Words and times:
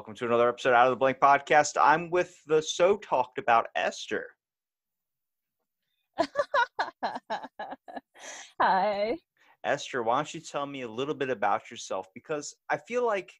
Welcome 0.00 0.14
to 0.14 0.24
another 0.24 0.48
episode 0.48 0.72
out 0.72 0.86
of 0.86 0.92
the 0.92 0.96
Blank 0.96 1.18
Podcast. 1.18 1.76
I'm 1.78 2.08
with 2.08 2.34
the 2.46 2.62
so 2.62 2.96
talked 2.96 3.36
about 3.36 3.66
Ester. 3.76 4.28
Hi. 8.62 9.18
Ester, 9.62 10.02
why 10.02 10.16
don't 10.16 10.32
you 10.32 10.40
tell 10.40 10.64
me 10.64 10.80
a 10.80 10.88
little 10.88 11.12
bit 11.12 11.28
about 11.28 11.70
yourself? 11.70 12.06
Because 12.14 12.54
I 12.70 12.78
feel 12.78 13.04
like 13.04 13.30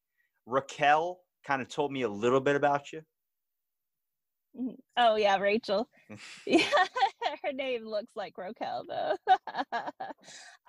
Raquel 0.44 1.20
kind 1.46 1.62
of 1.62 1.68
told 1.68 1.92
me 1.92 2.02
a 2.02 2.08
little 2.10 2.40
bit 2.40 2.56
about 2.56 2.92
you. 2.92 3.00
Mhm. 4.58 4.76
Oh 4.96 5.16
yeah, 5.16 5.36
Rachel. 5.38 5.88
yeah, 6.46 6.64
her 7.44 7.52
name 7.52 7.86
looks 7.86 8.12
like 8.16 8.34
Roquel 8.36 8.84
though. 8.88 9.16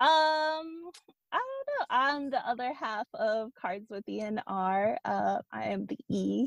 I 0.00 1.38
don't 1.38 1.68
know. 1.68 1.86
I'm 1.90 2.30
the 2.30 2.48
other 2.48 2.72
half 2.72 3.06
of 3.14 3.50
Cards 3.54 3.88
with 3.90 4.08
Ian 4.08 4.40
R. 4.46 4.98
Uh, 5.04 5.38
I 5.52 5.64
am 5.64 5.86
the 5.86 5.98
E. 6.08 6.46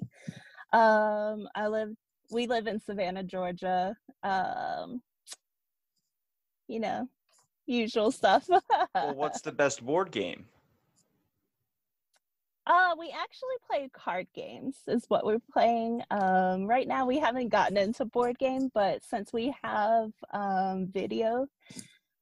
Um, 0.73 1.48
I 1.55 1.67
live. 1.67 1.90
We 2.31 2.48
live 2.48 2.67
in 2.67 2.79
Savannah, 2.79 3.23
Georgia. 3.23 3.95
Um, 4.23 5.02
you 6.68 6.79
know, 6.79 7.07
usual 7.68 8.12
stuff. 8.12 8.48
Well, 8.49 9.15
what's 9.15 9.41
the 9.41 9.52
best 9.52 9.85
board 9.85 10.12
game? 10.12 10.46
Uh, 12.68 12.96
we 12.98 13.13
actually 13.16 13.55
play 13.70 13.90
card 13.94 14.26
games 14.34 14.76
is 14.88 15.05
what 15.08 15.24
we're 15.24 15.40
playing. 15.54 16.02
Um, 16.10 16.66
right 16.66 16.88
now 16.88 17.05
we 17.05 17.20
haven't 17.20 17.49
gotten 17.49 17.77
into 17.77 18.05
board 18.05 18.40
game, 18.40 18.71
but 18.74 19.04
since 19.04 19.32
we 19.32 19.54
have 19.63 20.12
um, 20.34 20.88
video, 20.91 21.46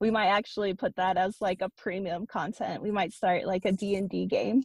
we 0.02 0.12
might 0.12 0.28
actually 0.28 0.74
put 0.74 0.96
that 0.98 1.16
as 1.16 1.38
like 1.40 1.62
a 1.62 1.70
premium 1.78 2.26
content. 2.26 2.84
We 2.84 2.92
might 2.92 3.14
start 3.14 3.46
like 3.46 3.64
a 3.64 3.72
D&D 3.72 4.26
game. 4.26 4.64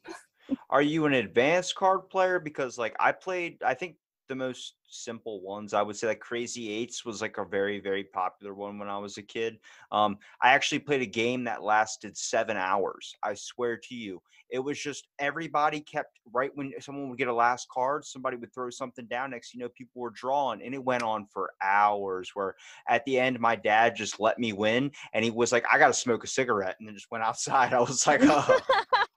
Are 0.70 0.82
you 0.82 1.06
an 1.06 1.12
advanced 1.12 1.76
card 1.76 2.10
player? 2.10 2.40
Because 2.40 2.76
like 2.76 2.96
I 2.98 3.12
played, 3.12 3.62
I 3.62 3.74
think 3.74 3.96
the 4.28 4.34
most 4.34 4.74
simple 4.90 5.40
ones 5.42 5.74
I 5.74 5.82
would 5.82 5.96
say 5.96 6.06
like 6.06 6.20
Crazy 6.20 6.70
Eights 6.70 7.04
was 7.04 7.20
like 7.20 7.38
a 7.38 7.44
very 7.44 7.80
very 7.80 8.04
popular 8.04 8.54
one 8.54 8.78
when 8.78 8.88
I 8.88 8.98
was 8.98 9.18
a 9.18 9.22
kid. 9.22 9.58
Um, 9.92 10.18
I 10.42 10.50
actually 10.50 10.78
played 10.80 11.02
a 11.02 11.06
game 11.06 11.44
that 11.44 11.62
lasted 11.62 12.16
seven 12.16 12.56
hours. 12.56 13.14
I 13.22 13.34
swear 13.34 13.76
to 13.76 13.94
you, 13.94 14.22
it 14.50 14.58
was 14.58 14.78
just 14.78 15.08
everybody 15.18 15.80
kept 15.80 16.18
right 16.32 16.50
when 16.54 16.72
someone 16.80 17.08
would 17.08 17.18
get 17.18 17.28
a 17.28 17.34
last 17.34 17.68
card, 17.68 18.04
somebody 18.04 18.36
would 18.36 18.52
throw 18.54 18.70
something 18.70 19.06
down. 19.06 19.30
Next, 19.30 19.52
you 19.54 19.60
know, 19.60 19.68
people 19.70 20.00
were 20.00 20.10
drawing, 20.10 20.62
and 20.62 20.74
it 20.74 20.82
went 20.82 21.02
on 21.02 21.26
for 21.26 21.50
hours. 21.62 22.30
Where 22.34 22.54
at 22.88 23.04
the 23.04 23.18
end, 23.18 23.40
my 23.40 23.56
dad 23.56 23.96
just 23.96 24.20
let 24.20 24.38
me 24.38 24.52
win, 24.52 24.90
and 25.12 25.24
he 25.24 25.30
was 25.30 25.52
like, 25.52 25.64
"I 25.70 25.78
got 25.78 25.88
to 25.88 25.94
smoke 25.94 26.24
a 26.24 26.28
cigarette," 26.28 26.76
and 26.78 26.88
then 26.88 26.94
just 26.94 27.10
went 27.10 27.24
outside. 27.28 27.72
I 27.72 27.80
was 27.80 28.06
like, 28.06 28.20
"Oh." 28.22 28.58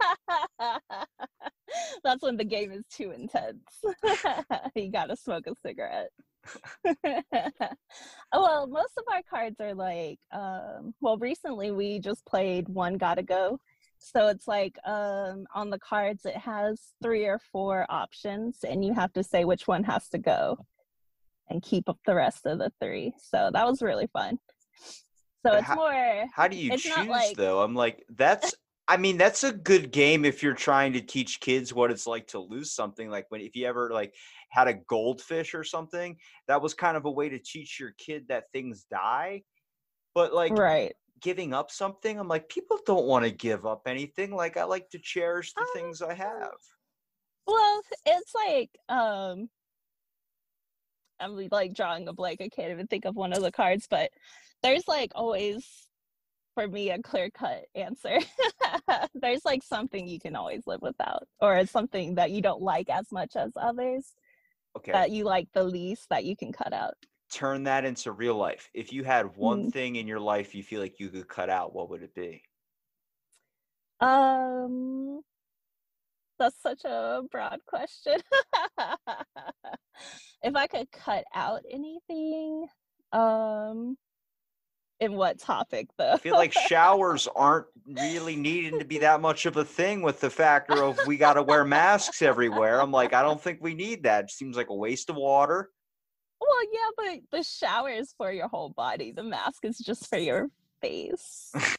That's 2.03 2.23
when 2.23 2.37
the 2.37 2.43
game 2.43 2.71
is 2.71 2.83
too 2.91 3.11
intense. 3.11 3.63
you 4.75 4.91
gotta 4.91 5.15
smoke 5.15 5.47
a 5.47 5.53
cigarette. 5.65 6.09
Well, 8.33 8.65
most 8.67 8.93
of 8.97 9.03
our 9.11 9.21
cards 9.29 9.59
are 9.59 9.73
like, 9.73 10.17
um, 10.31 10.93
well, 11.01 11.17
recently 11.17 11.71
we 11.71 11.99
just 11.99 12.25
played 12.25 12.69
One 12.69 12.97
Gotta 12.97 13.23
Go. 13.23 13.59
So 13.97 14.29
it's 14.29 14.47
like 14.47 14.77
um, 14.85 15.45
on 15.53 15.69
the 15.69 15.79
cards, 15.79 16.25
it 16.25 16.37
has 16.37 16.79
three 17.03 17.25
or 17.25 17.39
four 17.51 17.85
options, 17.89 18.59
and 18.63 18.83
you 18.85 18.93
have 18.93 19.11
to 19.13 19.23
say 19.23 19.43
which 19.43 19.67
one 19.67 19.83
has 19.83 20.07
to 20.09 20.17
go 20.17 20.65
and 21.49 21.61
keep 21.61 21.89
up 21.89 21.99
the 22.05 22.15
rest 22.15 22.45
of 22.45 22.57
the 22.59 22.71
three. 22.81 23.13
So 23.17 23.51
that 23.53 23.67
was 23.67 23.81
really 23.81 24.07
fun. 24.07 24.39
So 25.45 25.53
it's 25.53 25.67
how- 25.67 25.75
more, 25.75 26.25
How 26.33 26.47
do 26.47 26.55
you 26.55 26.77
choose 26.77 27.07
like- 27.07 27.35
though? 27.35 27.61
I'm 27.61 27.75
like, 27.75 28.05
that's 28.09 28.55
I 28.91 28.97
mean, 28.97 29.17
that's 29.17 29.45
a 29.45 29.53
good 29.53 29.93
game 29.93 30.25
if 30.25 30.43
you're 30.43 30.53
trying 30.53 30.91
to 30.91 31.01
teach 31.01 31.39
kids 31.39 31.73
what 31.73 31.91
it's 31.91 32.05
like 32.05 32.27
to 32.27 32.39
lose 32.39 32.73
something. 32.73 33.09
Like 33.09 33.25
when 33.29 33.39
if 33.39 33.55
you 33.55 33.65
ever 33.65 33.89
like 33.89 34.13
had 34.49 34.67
a 34.67 34.73
goldfish 34.73 35.55
or 35.55 35.63
something, 35.63 36.17
that 36.49 36.61
was 36.61 36.73
kind 36.73 36.97
of 36.97 37.05
a 37.05 37.09
way 37.09 37.29
to 37.29 37.39
teach 37.39 37.79
your 37.79 37.91
kid 37.97 38.25
that 38.27 38.51
things 38.51 38.83
die. 38.91 39.43
But 40.13 40.33
like 40.33 40.51
right. 40.51 40.93
giving 41.21 41.53
up 41.53 41.71
something, 41.71 42.19
I'm 42.19 42.27
like, 42.27 42.49
people 42.49 42.79
don't 42.85 43.05
want 43.05 43.23
to 43.23 43.31
give 43.31 43.65
up 43.65 43.83
anything. 43.85 44.35
Like 44.35 44.57
I 44.57 44.65
like 44.65 44.89
to 44.89 44.99
cherish 44.99 45.53
the 45.53 45.61
Oh, 45.61 45.71
things 45.73 46.01
I 46.01 46.13
have. 46.13 46.51
Well, 47.47 47.81
it's 48.05 48.35
like 48.35 48.71
um 48.89 49.49
I'm 51.17 51.47
like 51.49 51.73
drawing 51.75 52.09
a 52.09 52.13
blank. 52.13 52.41
I 52.41 52.49
can't 52.49 52.71
even 52.71 52.87
think 52.87 53.05
of 53.05 53.15
one 53.15 53.31
of 53.31 53.41
the 53.41 53.53
cards, 53.53 53.87
but 53.89 54.11
there's 54.61 54.85
like 54.85 55.13
always 55.15 55.87
for 56.55 56.67
me 56.67 56.91
a 56.91 57.01
clear 57.01 57.29
cut 57.29 57.65
answer. 57.75 58.19
there's 59.13 59.45
like 59.45 59.63
something 59.63 60.07
you 60.07 60.19
can 60.19 60.35
always 60.35 60.65
live 60.67 60.81
without, 60.81 61.27
or 61.39 61.55
it's 61.57 61.71
something 61.71 62.15
that 62.15 62.31
you 62.31 62.41
don't 62.41 62.61
like 62.61 62.89
as 62.89 63.11
much 63.11 63.35
as 63.35 63.51
others 63.55 64.13
Okay. 64.75 64.91
that 64.93 65.11
you 65.11 65.23
like 65.25 65.47
the 65.53 65.63
least 65.63 66.09
that 66.09 66.25
you 66.25 66.35
can 66.35 66.51
cut 66.51 66.73
out. 66.73 66.95
Turn 67.31 67.63
that 67.63 67.85
into 67.85 68.11
real 68.11 68.35
life. 68.35 68.69
If 68.73 68.91
you 68.93 69.03
had 69.03 69.35
one 69.37 69.65
Mm. 69.65 69.71
thing 69.71 69.95
in 69.95 70.07
your 70.07 70.19
life 70.19 70.53
you 70.53 70.63
feel 70.63 70.81
like 70.81 70.99
you 70.99 71.09
could 71.09 71.27
cut 71.27 71.49
out, 71.49 71.73
what 71.73 71.89
would 71.89 72.03
it 72.03 72.13
be? 72.13 72.43
Um 73.99 75.21
that's 76.39 76.59
such 76.61 76.83
a 76.85 77.21
broad 77.31 77.59
question. 77.67 78.17
if 80.43 80.55
I 80.55 80.67
could 80.67 80.91
cut 80.91 81.23
out 81.33 81.61
anything, 81.69 82.67
um 83.13 83.97
in 85.01 85.13
what 85.13 85.39
topic 85.39 85.87
though? 85.97 86.13
I 86.13 86.17
feel 86.17 86.35
like 86.35 86.53
showers 86.53 87.27
aren't 87.35 87.65
really 87.87 88.35
needing 88.35 88.79
to 88.79 88.85
be 88.85 88.99
that 88.99 89.19
much 89.19 89.45
of 89.45 89.57
a 89.57 89.65
thing 89.65 90.01
with 90.01 90.21
the 90.21 90.29
factor 90.29 90.83
of 90.83 90.97
we 91.07 91.17
got 91.17 91.33
to 91.33 91.43
wear 91.43 91.65
masks 91.65 92.21
everywhere. 92.21 92.79
I'm 92.79 92.91
like, 92.91 93.11
I 93.13 93.23
don't 93.23 93.41
think 93.41 93.59
we 93.61 93.73
need 93.73 94.03
that. 94.03 94.25
It 94.25 94.31
seems 94.31 94.55
like 94.55 94.69
a 94.69 94.75
waste 94.75 95.09
of 95.09 95.17
water. 95.17 95.71
well, 96.39 96.63
yeah, 96.71 97.19
but 97.29 97.37
the 97.37 97.43
shower 97.43 97.89
is 97.89 98.13
for 98.15 98.31
your 98.31 98.47
whole 98.47 98.69
body. 98.69 99.11
The 99.11 99.23
mask 99.23 99.65
is 99.65 99.77
just 99.79 100.07
for 100.07 100.17
your 100.19 100.47
face. 100.79 101.51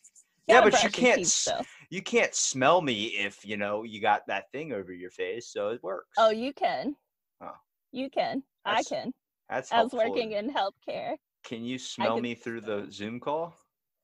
Yeah, 0.49 0.60
but 0.60 0.83
you 0.83 0.91
can't 0.91 1.19
teeth. 1.19 1.49
You 1.89 2.03
can't 2.03 2.34
smell 2.34 2.83
me 2.83 3.04
if 3.04 3.44
you 3.44 3.56
know 3.56 3.84
you 3.84 4.00
got 4.00 4.27
that 4.27 4.50
thing 4.50 4.72
over 4.72 4.93
your 4.93 5.10
face, 5.10 5.53
so 5.53 5.69
it 5.69 5.81
works. 5.84 6.09
Oh, 6.19 6.31
you 6.31 6.53
can. 6.53 6.97
Oh. 7.41 7.53
You 7.93 8.10
can. 8.10 8.43
That's 8.65 8.91
I 8.93 8.94
can. 8.97 9.12
that's 9.49 9.71
As 9.71 9.93
working 9.93 10.33
in 10.33 10.53
healthcare. 10.53 11.15
Can 11.44 11.64
you 11.64 11.78
smell 11.78 12.14
can 12.14 12.22
me 12.22 12.34
through 12.34 12.60
the 12.62 12.86
Zoom 12.91 13.20
call? 13.20 13.54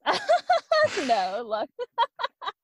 no, 1.07 1.43
look. 1.47 1.71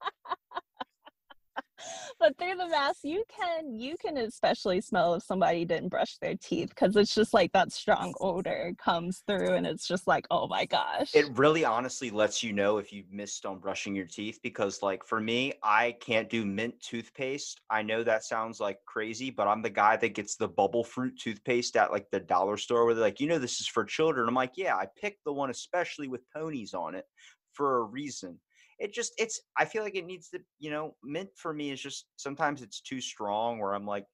but 2.21 2.37
through 2.39 2.57
the 2.57 2.69
mask, 2.69 3.01
you 3.03 3.25
can 3.29 3.79
you 3.79 3.97
can 3.97 4.17
especially 4.17 4.81
smell 4.81 5.15
if 5.15 5.23
somebody 5.23 5.65
didn't 5.65 5.89
brush 5.89 6.17
their 6.19 6.35
teeth 6.37 6.71
because 6.71 6.97
it's 6.97 7.15
just 7.15 7.35
like 7.35 7.53
that 7.53 7.73
strong 7.73 8.15
odor 8.21 8.73
comes 8.79 9.23
through, 9.27 9.55
and 9.55 9.67
it's 9.67 9.87
just 9.87 10.07
like, 10.07 10.27
oh 10.31 10.47
my 10.47 10.65
gosh. 10.67 11.15
It 11.15 11.37
really 11.37 11.65
honestly 11.65 12.11
lets 12.11 12.43
you 12.43 12.53
know 12.53 12.79
if 12.79 12.93
you 12.93 13.05
missed 13.11 13.47
on 13.47 13.59
brushing 13.59 13.95
your 13.95 14.07
teeth 14.07 14.39
because 14.43 14.83
like 14.83 15.05
for 15.05 15.21
me, 15.21 15.53
I 15.63 15.97
can't 16.01 16.29
do 16.29 16.45
mint 16.45 16.75
toothpaste. 16.81 17.61
I 17.71 17.83
know 17.83 18.03
that 18.05 18.25
sounds 18.25 18.61
like 18.61 18.79
crazy, 18.87 19.31
but 19.31 19.49
I'm 19.49 19.63
the 19.63 19.71
guy 19.71 19.97
that 19.97 20.15
gets 20.15 20.37
the 20.37 20.49
bubble 20.49 20.85
fruit 20.85 21.19
toothpaste 21.21 21.77
at 21.77 21.93
like 21.93 22.07
the 22.11 22.21
dollar 22.21 22.57
store 22.57 22.85
where 22.85 22.95
they're 22.95 23.03
like, 23.03 23.21
you 23.21 23.27
know, 23.27 23.39
this 23.39 23.61
is 23.61 23.67
for 23.67 23.85
children. 23.85 24.29
I'm 24.29 24.35
like, 24.35 24.53
yeah, 24.57 24.77
I 24.77 24.87
picked 25.01 25.25
the 25.25 25.33
one 25.33 25.51
especially 25.51 26.09
with 26.09 26.23
ponies 26.35 26.75
on 26.75 26.95
it 26.95 27.05
for 27.53 27.79
a 27.79 27.83
reason. 27.83 28.39
It 28.85 28.93
just 28.93 29.15
it's 29.19 29.41
I 29.57 29.65
feel 29.65 29.83
like 29.83 29.95
it 29.97 30.05
needs 30.05 30.29
to, 30.29 30.41
you 30.59 30.71
know, 30.71 30.95
mint 31.03 31.31
for 31.37 31.55
me 31.55 31.71
is 31.71 31.81
just 31.81 32.07
sometimes 32.17 32.61
it's 32.61 32.83
too 32.83 33.01
strong 33.01 33.59
where 33.59 33.73
I'm 33.73 33.87
like, 33.87 34.05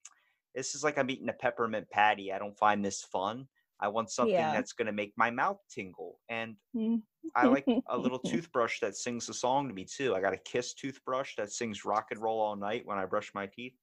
this 0.54 0.76
is 0.76 0.84
like 0.84 0.96
I'm 0.96 1.10
eating 1.10 1.28
a 1.28 1.32
peppermint 1.32 1.90
patty. 1.90 2.32
I 2.32 2.38
don't 2.38 2.56
find 2.56 2.84
this 2.84 3.02
fun. 3.02 3.48
I 3.80 3.88
want 3.88 4.10
something 4.10 4.36
Yeah. 4.36 4.52
that's 4.52 4.72
gonna 4.72 4.92
make 4.92 5.12
my 5.16 5.30
mouth 5.30 5.58
tingle. 5.68 6.20
And 6.28 6.56
Mm. 6.76 7.02
I 7.34 7.46
like 7.46 7.66
a 7.88 7.98
little 7.98 8.18
toothbrush 8.30 8.78
that 8.80 8.96
sings 8.96 9.28
a 9.28 9.34
song 9.34 9.66
to 9.68 9.74
me 9.74 9.84
too. 9.84 10.14
I 10.14 10.20
got 10.20 10.34
a 10.34 10.38
Kiss 10.38 10.74
toothbrush 10.74 11.34
that 11.36 11.50
sings 11.50 11.84
rock 11.84 12.06
and 12.12 12.22
roll 12.22 12.40
all 12.40 12.54
night 12.56 12.86
when 12.86 12.98
I 12.98 13.06
brush 13.06 13.32
my 13.34 13.46
teeth. 13.46 13.74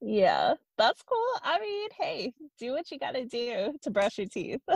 Yeah, 0.00 0.54
that's 0.78 1.02
cool. 1.02 1.40
I 1.42 1.58
mean, 1.58 1.88
hey, 1.98 2.34
do 2.58 2.72
what 2.72 2.90
you 2.92 2.98
gotta 2.98 3.24
do 3.24 3.74
to 3.82 3.90
brush 3.90 4.18
your 4.18 4.28
teeth. 4.28 4.62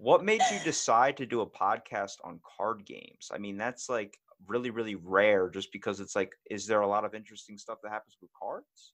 What 0.00 0.24
made 0.24 0.42
you 0.52 0.58
decide 0.64 1.16
to 1.18 1.26
do 1.26 1.40
a 1.40 1.46
podcast 1.50 2.16
on 2.24 2.40
card 2.56 2.84
games? 2.84 3.30
I 3.32 3.38
mean, 3.38 3.56
that's 3.56 3.88
like 3.88 4.18
really, 4.46 4.70
really 4.70 4.94
rare 4.94 5.48
just 5.48 5.72
because 5.72 6.00
it's 6.00 6.16
like, 6.16 6.30
is 6.50 6.66
there 6.66 6.80
a 6.80 6.88
lot 6.88 7.04
of 7.04 7.14
interesting 7.14 7.58
stuff 7.58 7.78
that 7.82 7.90
happens 7.90 8.16
with 8.20 8.30
cards? 8.40 8.92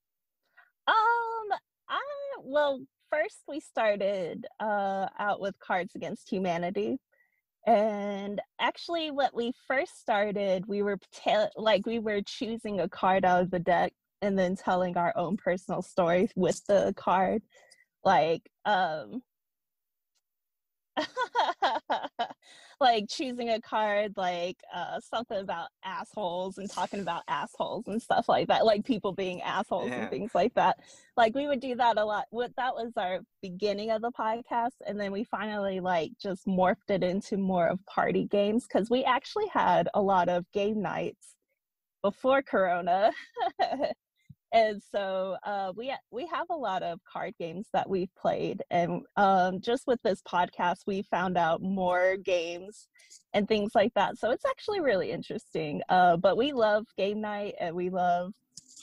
Um, 0.86 1.58
I 1.88 2.00
well, 2.42 2.80
first 3.10 3.42
we 3.48 3.60
started 3.60 4.46
uh, 4.60 5.06
out 5.18 5.40
with 5.40 5.58
Cards 5.58 5.94
Against 5.94 6.30
Humanity. 6.30 6.98
And 7.66 8.40
actually, 8.60 9.10
what 9.10 9.34
we 9.34 9.52
first 9.68 10.00
started, 10.00 10.64
we 10.66 10.82
were 10.82 10.98
ta- 11.12 11.50
like 11.56 11.84
we 11.84 11.98
were 11.98 12.22
choosing 12.22 12.80
a 12.80 12.88
card 12.88 13.24
out 13.24 13.42
of 13.42 13.50
the 13.50 13.58
deck 13.58 13.92
and 14.22 14.38
then 14.38 14.56
telling 14.56 14.96
our 14.96 15.12
own 15.16 15.36
personal 15.36 15.82
story 15.82 16.28
with 16.36 16.64
the 16.66 16.94
card. 16.96 17.42
Like, 18.02 18.42
um, 18.64 19.22
like 22.80 23.06
choosing 23.08 23.50
a 23.50 23.60
card 23.60 24.12
like 24.16 24.56
uh 24.74 24.98
something 25.00 25.38
about 25.38 25.68
assholes 25.84 26.58
and 26.58 26.70
talking 26.70 27.00
about 27.00 27.22
assholes 27.28 27.86
and 27.88 28.00
stuff 28.00 28.28
like 28.28 28.48
that 28.48 28.64
like 28.64 28.84
people 28.84 29.12
being 29.12 29.40
assholes 29.42 29.88
Yeah. 29.90 30.02
and 30.02 30.10
things 30.10 30.30
like 30.34 30.54
that 30.54 30.78
like 31.16 31.34
we 31.34 31.46
would 31.46 31.60
do 31.60 31.74
that 31.76 31.98
a 31.98 32.04
lot 32.04 32.24
what 32.30 32.52
that 32.56 32.74
was 32.74 32.92
our 32.96 33.20
beginning 33.42 33.90
of 33.90 34.02
the 34.02 34.12
podcast 34.12 34.72
and 34.86 34.98
then 34.98 35.12
we 35.12 35.24
finally 35.24 35.80
like 35.80 36.12
just 36.20 36.46
morphed 36.46 36.88
it 36.88 37.02
into 37.04 37.36
more 37.36 37.66
of 37.68 37.84
party 37.86 38.26
games 38.26 38.66
because 38.66 38.88
we 38.90 39.04
actually 39.04 39.48
had 39.52 39.88
a 39.94 40.00
lot 40.00 40.28
of 40.28 40.50
game 40.52 40.80
nights 40.80 41.34
before 42.02 42.40
corona 42.42 43.12
and 44.52 44.82
so 44.90 45.36
uh, 45.44 45.72
we 45.76 45.92
we 46.10 46.26
have 46.26 46.46
a 46.50 46.56
lot 46.56 46.82
of 46.82 47.00
card 47.04 47.34
games 47.38 47.68
that 47.72 47.88
we've 47.88 48.14
played, 48.16 48.62
and 48.70 49.02
um, 49.16 49.60
just 49.60 49.86
with 49.86 50.00
this 50.02 50.22
podcast, 50.22 50.78
we 50.86 51.02
found 51.02 51.36
out 51.36 51.62
more 51.62 52.16
games 52.16 52.88
and 53.32 53.46
things 53.46 53.72
like 53.74 53.94
that. 53.94 54.18
So 54.18 54.30
it's 54.30 54.44
actually 54.44 54.80
really 54.80 55.10
interesting. 55.12 55.82
Uh, 55.88 56.16
but 56.16 56.36
we 56.36 56.52
love 56.52 56.86
game 56.96 57.20
night 57.20 57.54
and 57.60 57.74
we 57.74 57.90
love 57.90 58.32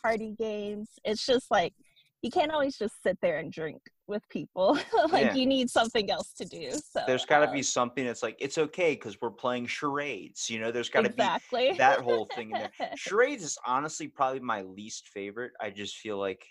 party 0.01 0.35
games. 0.37 0.89
It's 1.03 1.25
just 1.25 1.51
like 1.51 1.73
you 2.21 2.31
can't 2.31 2.51
always 2.51 2.77
just 2.77 3.01
sit 3.03 3.17
there 3.21 3.37
and 3.37 3.51
drink 3.51 3.81
with 4.07 4.27
people. 4.29 4.77
like 5.11 5.25
Yeah. 5.25 5.33
you 5.33 5.45
need 5.45 5.69
something 5.69 6.09
else 6.09 6.33
to 6.33 6.45
do. 6.45 6.71
So 6.71 7.01
There's 7.05 7.25
got 7.25 7.39
to 7.39 7.49
uh, 7.49 7.53
be 7.53 7.61
something 7.61 8.05
that's 8.05 8.23
like 8.23 8.35
it's 8.39 8.57
okay 8.57 8.93
because 8.93 9.17
we're 9.21 9.31
playing 9.31 9.67
charades. 9.67 10.49
You 10.49 10.59
know, 10.59 10.71
there's 10.71 10.89
got 10.89 11.01
to 11.01 11.09
exactly 11.09 11.71
be 11.71 11.77
that 11.77 11.99
whole 11.99 12.27
thing 12.35 12.51
in 12.51 12.57
there. 12.59 12.71
Charades 12.95 13.43
is 13.43 13.57
honestly 13.65 14.07
probably 14.07 14.39
my 14.39 14.61
least 14.63 15.09
favorite. 15.09 15.51
I 15.61 15.69
just 15.69 15.97
feel 15.97 16.17
like 16.17 16.43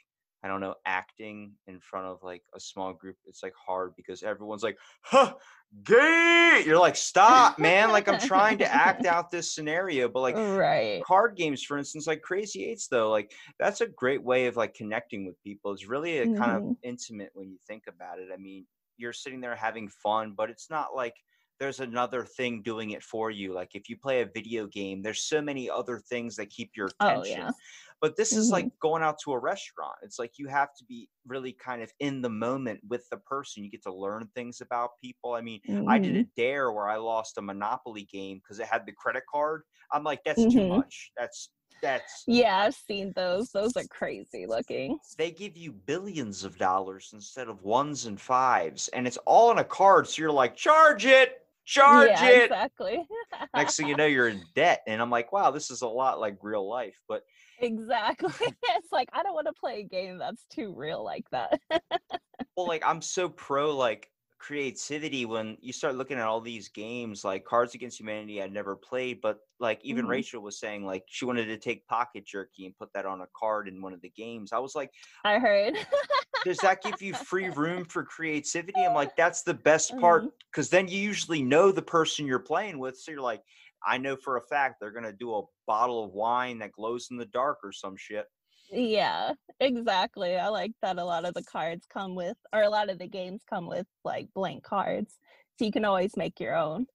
I 0.47 0.49
don't 0.49 0.61
know 0.61 0.77
acting 0.87 1.57
in 1.67 1.81
front 1.81 2.07
of 2.07 2.23
like 2.23 2.45
a 2.55 2.61
small 2.61 2.93
group. 2.95 3.17
It's 3.27 3.43
like 3.43 3.55
hard 3.55 3.95
because 3.97 4.23
everyone's 4.23 4.63
like, 4.63 4.79
"Huh, 5.03 5.35
gay." 5.83 6.63
You're 6.65 6.79
like, 6.79 6.97
"Stop, 6.97 7.59
man!" 7.59 7.91
Like 7.91 8.09
I'm 8.09 8.19
trying 8.19 8.59
to 8.59 8.73
act 8.73 9.05
out 9.07 9.31
this 9.31 9.55
scenario, 9.55 10.09
but 10.09 10.21
like 10.21 10.41
right. 10.59 11.07
card 11.07 11.37
games 11.37 11.63
for 11.63 11.79
instance 11.79 12.07
like 12.07 12.23
crazy 12.23 12.65
eights 12.65 12.89
though 12.89 13.11
like 13.11 13.33
that's 13.59 13.81
a 13.83 13.87
great 13.87 14.23
way 14.23 14.47
of 14.47 14.57
like 14.57 14.75
connecting 14.75 15.27
with 15.27 15.41
people 15.43 15.73
it's 15.73 15.87
really 15.87 16.19
a 16.19 16.29
kind 16.29 16.57
of 16.57 16.65
Mhm. 16.65 16.77
intimate 16.83 17.31
when 17.35 17.51
you 17.51 17.59
think 17.67 17.85
about 17.87 18.19
it 18.19 18.31
i 18.33 18.37
mean 18.37 18.67
you're 18.97 19.13
sitting 19.13 19.41
there 19.41 19.55
having 19.55 19.89
fun 19.89 20.35
but 20.35 20.51
it's 20.51 20.71
not 20.71 20.95
like 20.95 21.15
there's 21.59 21.81
another 21.81 22.25
thing 22.25 22.63
doing 22.63 22.91
it 22.91 23.03
for 23.03 23.31
you 23.31 23.53
like 23.53 23.75
if 23.75 23.89
you 23.91 23.97
play 23.99 24.23
a 24.23 24.27
video 24.35 24.67
game 24.67 25.03
there's 25.03 25.23
so 25.23 25.41
many 25.43 25.69
other 25.69 25.99
things 26.01 26.35
that 26.37 26.51
keep 26.51 26.71
your 26.77 26.89
Oh, 27.01 27.23
attention 27.23 27.25
yeah. 27.25 27.53
But 28.01 28.17
this 28.17 28.37
is 28.37 28.51
Mhm. 28.51 28.53
like 28.53 28.71
going 28.81 29.03
out 29.03 29.17
to 29.23 29.33
a 29.33 29.39
restaurant 29.39 29.95
it's 30.03 30.19
like 30.19 30.33
you 30.39 30.49
have 30.49 30.69
to 30.79 30.85
be 30.85 31.09
really 31.27 31.53
kind 31.53 31.83
of 31.83 31.93
in 32.01 32.23
the 32.23 32.29
moment 32.31 32.81
with 32.89 33.09
the 33.11 33.17
person 33.19 33.65
you 33.65 33.71
get 33.71 33.83
to 33.83 33.95
learn 33.95 34.29
things 34.35 34.61
about 34.61 34.91
people 35.03 35.33
i 35.35 35.41
mean 35.41 35.61
I 35.87 35.99
did 35.99 36.17
a 36.17 36.25
dare 36.37 36.73
where 36.73 36.89
I 36.89 36.97
lost 36.97 37.39
a 37.39 37.43
Monopoly 37.43 38.05
game 38.05 38.39
because 38.39 38.59
it 38.59 38.67
had 38.67 38.87
the 38.87 38.93
credit 38.93 39.23
card. 39.31 39.63
I'm 39.93 40.05
like, 40.05 40.23
that's 40.25 40.47
too 40.47 40.63
Mhm. 40.63 40.63
much. 40.63 41.13
That's 41.17 41.51
that's 41.83 42.29
Yeah, 42.29 42.59
I've 42.59 42.75
seen 42.75 43.13
those. 43.15 43.51
Those 43.53 43.77
are 43.77 43.85
crazy 43.87 44.47
looking. 44.47 44.99
they 45.17 45.31
give 45.31 45.57
you 45.57 45.73
billions 45.73 46.45
of 46.45 46.59
dollars 46.59 47.11
instead 47.13 47.49
of 47.49 47.63
ones 47.63 48.05
and 48.07 48.21
fives, 48.21 48.89
and 48.89 49.07
it's 49.07 49.17
all 49.19 49.51
on 49.51 49.59
a 49.59 49.65
card. 49.65 50.07
So 50.09 50.21
you're 50.23 50.33
like, 50.33 50.57
charge 50.57 51.07
it, 51.07 51.47
charge 51.65 52.23
yeah, 52.23 52.23
it. 52.23 52.53
exactly. 52.53 53.07
Next 53.55 53.77
thing 53.77 53.89
you 53.89 53.95
know, 53.95 54.07
you're 54.07 54.29
in 54.29 54.49
debt, 54.55 54.83
and 54.87 55.01
I'm 55.01 55.11
like, 55.11 55.33
wow, 55.33 55.51
this 55.51 55.71
is 55.71 55.83
a 55.83 55.89
lot 55.89 56.21
like 56.21 56.39
real 56.43 56.69
life. 56.69 57.01
But 57.09 57.23
exactly. 57.61 58.33
it's 58.63 58.93
like 58.93 59.09
I 59.13 59.23
don't 59.23 59.35
want 59.35 59.47
to 59.47 59.53
play 59.53 59.81
a 59.81 59.85
game 59.85 60.19
that's 60.19 60.47
too 60.47 60.73
real 60.75 61.05
like 61.05 61.29
that. 61.31 61.61
well, 62.57 62.67
like 62.67 62.83
I'm 62.85 63.03
so 63.03 63.29
pro 63.29 63.77
like 63.77 64.11
creativity 64.39 65.25
when 65.25 65.57
you 65.61 65.73
start 65.73 65.95
looking 65.97 66.19
at 66.19 66.27
all 66.27 66.41
these 66.41 66.69
games 66.69 67.25
like 67.25 67.45
Cards 67.45 67.75
Against 67.75 67.99
Humanity 67.99 68.43
I'd 68.43 68.53
never 68.53 68.77
played, 68.77 69.21
but 69.23 69.39
like 69.59 69.81
even 69.83 70.05
Mhm. 70.05 70.11
Rachel 70.11 70.43
was 70.43 70.61
saying 70.61 70.85
like 70.85 71.05
she 71.09 71.25
wanted 71.25 71.47
to 71.47 71.57
take 71.57 71.87
pocket 71.87 72.27
jerky 72.27 72.67
and 72.67 72.77
put 72.77 72.93
that 72.93 73.07
on 73.07 73.23
a 73.23 73.27
card 73.35 73.67
in 73.67 73.81
one 73.81 73.95
of 73.95 74.03
the 74.03 74.11
games. 74.11 74.53
I 74.53 74.59
was 74.59 74.75
like, 74.75 74.91
I 75.25 75.39
heard. 75.39 75.75
does 76.45 76.59
that 76.59 76.83
give 76.83 77.01
you 77.01 77.15
free 77.15 77.49
room 77.49 77.85
for 77.87 78.05
creativity? 78.05 78.85
I'm 78.85 78.95
like, 78.95 79.17
that's 79.17 79.43
the 79.43 79.55
best 79.55 79.99
part 79.99 80.29
because 80.53 80.69
then 80.69 80.87
you 80.87 80.99
usually 80.99 81.43
know 81.43 81.73
the 81.73 81.83
person 81.83 82.27
you're 82.27 82.39
playing 82.39 82.79
with. 82.79 82.99
So 82.99 83.11
you're 83.13 83.21
like, 83.21 83.43
I 83.85 83.99
know 83.99 84.17
for 84.17 84.37
a 84.37 84.43
fact 84.43 84.77
they're 84.81 84.93
gonna 84.93 85.13
do 85.13 85.35
a 85.35 85.43
bottle 85.67 86.05
of 86.05 86.13
wine 86.13 86.59
that 86.61 86.73
glows 86.73 87.09
in 87.11 87.17
the 87.17 87.27
dark 87.27 87.59
or 87.63 87.73
some 87.73 87.97
shit. 87.97 88.27
yeah, 88.71 89.33
exactly. 89.61 90.37
I 90.37 90.49
like 90.49 90.73
that 90.83 90.99
a 90.99 91.05
lot 91.05 91.25
of 91.25 91.35
the 91.35 91.45
cards 91.45 91.87
come 91.93 92.15
with, 92.15 92.37
or 92.53 92.63
a 92.63 92.71
lot 92.71 92.91
of 92.91 92.99
the 92.99 93.09
games 93.09 93.43
come 93.49 93.67
with 93.67 93.87
like 94.05 94.29
blank 94.35 94.65
cards, 94.65 95.19
so 95.59 95.65
you 95.65 95.73
can 95.73 95.85
always 95.85 96.17
make 96.17 96.41
your 96.41 96.57
own. 96.57 96.87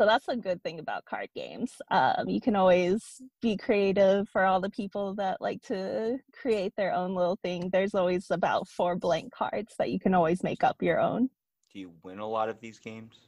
So 0.00 0.06
that's 0.06 0.28
a 0.28 0.36
good 0.36 0.62
thing 0.62 0.78
about 0.78 1.06
card 1.06 1.28
games. 1.34 1.72
Um, 1.90 2.28
you 2.28 2.40
can 2.40 2.54
always 2.54 3.20
be 3.42 3.56
creative 3.56 4.28
for 4.28 4.44
all 4.44 4.60
the 4.60 4.70
people 4.70 5.16
that 5.16 5.40
like 5.40 5.60
to 5.62 6.18
create 6.32 6.72
their 6.76 6.92
own 6.92 7.16
little 7.16 7.36
thing. 7.42 7.68
There's 7.72 7.96
always 7.96 8.30
about 8.30 8.68
four 8.68 8.94
blank 8.94 9.32
cards 9.32 9.74
that 9.76 9.90
you 9.90 9.98
can 9.98 10.14
always 10.14 10.44
make 10.44 10.62
up 10.62 10.76
your 10.82 11.00
own. 11.00 11.30
Do 11.72 11.80
you 11.80 11.92
win 12.04 12.20
a 12.20 12.28
lot 12.28 12.48
of 12.48 12.60
these 12.60 12.78
games? 12.78 13.27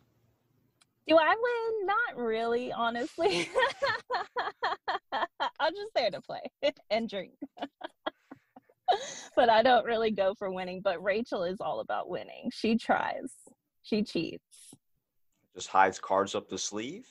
Do 1.11 1.19
I 1.19 1.35
win? 1.35 1.87
Not 1.87 2.25
really, 2.25 2.73
honestly. 2.73 3.49
I'm 5.13 5.75
just 5.75 5.93
there 5.93 6.13
to 6.13 6.21
play 6.21 6.41
and 6.91 7.09
drink. 7.09 7.33
but 9.37 9.49
I 9.49 9.65
don't 9.65 9.85
really 9.85 10.13
go 10.13 10.37
for 10.39 10.53
winning. 10.53 10.83
But 10.85 11.03
Rachel 11.03 11.43
is 11.43 11.61
all 11.61 11.81
about 11.81 12.09
winning. 12.09 12.53
She 12.53 12.77
tries. 12.77 13.33
She 13.83 14.05
cheats. 14.05 14.45
Just 15.57 15.67
hides 15.67 15.99
cards 15.99 16.37
up 16.37 16.49
the 16.49 16.59
sleeve? 16.59 17.07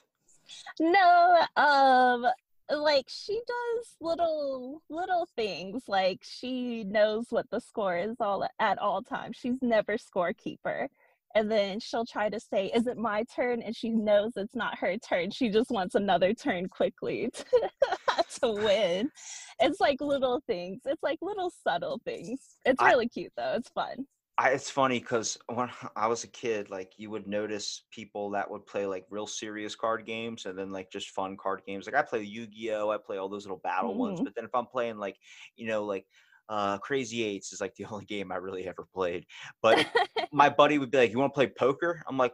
No, 0.79 1.45
um 1.57 2.25
like 2.71 3.07
she 3.09 3.33
does 3.33 3.95
little 3.99 4.81
little 4.89 5.27
things 5.35 5.83
like 5.87 6.19
she 6.21 6.85
knows 6.85 7.25
what 7.31 7.49
the 7.49 7.59
score 7.59 7.97
is 7.97 8.15
all 8.19 8.47
at 8.59 8.77
all 8.77 9.01
times 9.01 9.35
she's 9.35 9.57
never 9.63 9.97
scorekeeper 9.97 10.87
and 11.35 11.51
then 11.51 11.79
she'll 11.79 12.05
try 12.05 12.29
to 12.29 12.39
say 12.39 12.67
is 12.67 12.87
it 12.87 12.97
my 12.97 13.23
turn? 13.35 13.61
and 13.61 13.75
she 13.75 13.89
knows 13.89 14.31
it's 14.35 14.55
not 14.55 14.77
her 14.77 14.97
turn. 14.97 15.31
She 15.31 15.49
just 15.49 15.69
wants 15.71 15.95
another 15.95 16.33
turn 16.33 16.67
quickly 16.67 17.29
to, 17.33 17.45
to 18.41 18.51
win. 18.51 19.11
It's 19.59 19.79
like 19.79 20.01
little 20.01 20.41
things. 20.47 20.81
It's 20.85 21.03
like 21.03 21.19
little 21.21 21.51
subtle 21.63 21.99
things. 22.05 22.39
It's 22.65 22.81
I- 22.81 22.89
really 22.89 23.07
cute 23.09 23.31
though. 23.37 23.53
It's 23.55 23.69
fun. 23.69 24.05
I, 24.41 24.51
it's 24.51 24.69
funny 24.69 24.99
because 24.99 25.37
when 25.47 25.69
I 25.97 26.07
was 26.07 26.23
a 26.23 26.27
kid, 26.29 26.69
like 26.69 26.93
you 26.95 27.09
would 27.09 27.27
notice 27.27 27.83
people 27.91 28.29
that 28.29 28.49
would 28.49 28.65
play 28.65 28.85
like 28.85 29.05
real 29.09 29.27
serious 29.27 29.75
card 29.75 30.05
games 30.05 30.45
and 30.45 30.57
then 30.57 30.71
like 30.71 30.89
just 30.89 31.09
fun 31.09 31.35
card 31.35 31.61
games. 31.67 31.85
Like 31.85 31.95
I 31.95 32.01
play 32.03 32.21
Yu-Gi-Oh, 32.23 32.89
I 32.89 32.95
play 33.05 33.17
all 33.17 33.27
those 33.27 33.43
little 33.43 33.59
battle 33.65 33.95
ones. 33.95 34.21
Mhm. 34.21 34.23
But 34.23 34.35
then 34.35 34.45
if 34.45 34.55
I'm 34.55 34.65
playing 34.65 34.97
like, 34.97 35.17
you 35.57 35.67
know, 35.67 35.83
like 35.83 36.05
uh 36.49 36.77
Crazy 36.79 37.23
Eights 37.23 37.53
is 37.53 37.61
like 37.61 37.75
the 37.75 37.85
only 37.91 38.05
game 38.05 38.31
I 38.31 38.35
really 38.37 38.67
ever 38.67 38.85
played. 38.93 39.25
But 39.61 39.87
my 40.33 40.49
buddy 40.49 40.77
would 40.77 40.91
be 40.91 40.97
like, 40.97 41.11
"You 41.11 41.19
want 41.19 41.31
to 41.33 41.35
play 41.35 41.47
poker?" 41.47 42.03
I'm 42.07 42.17
like, 42.17 42.33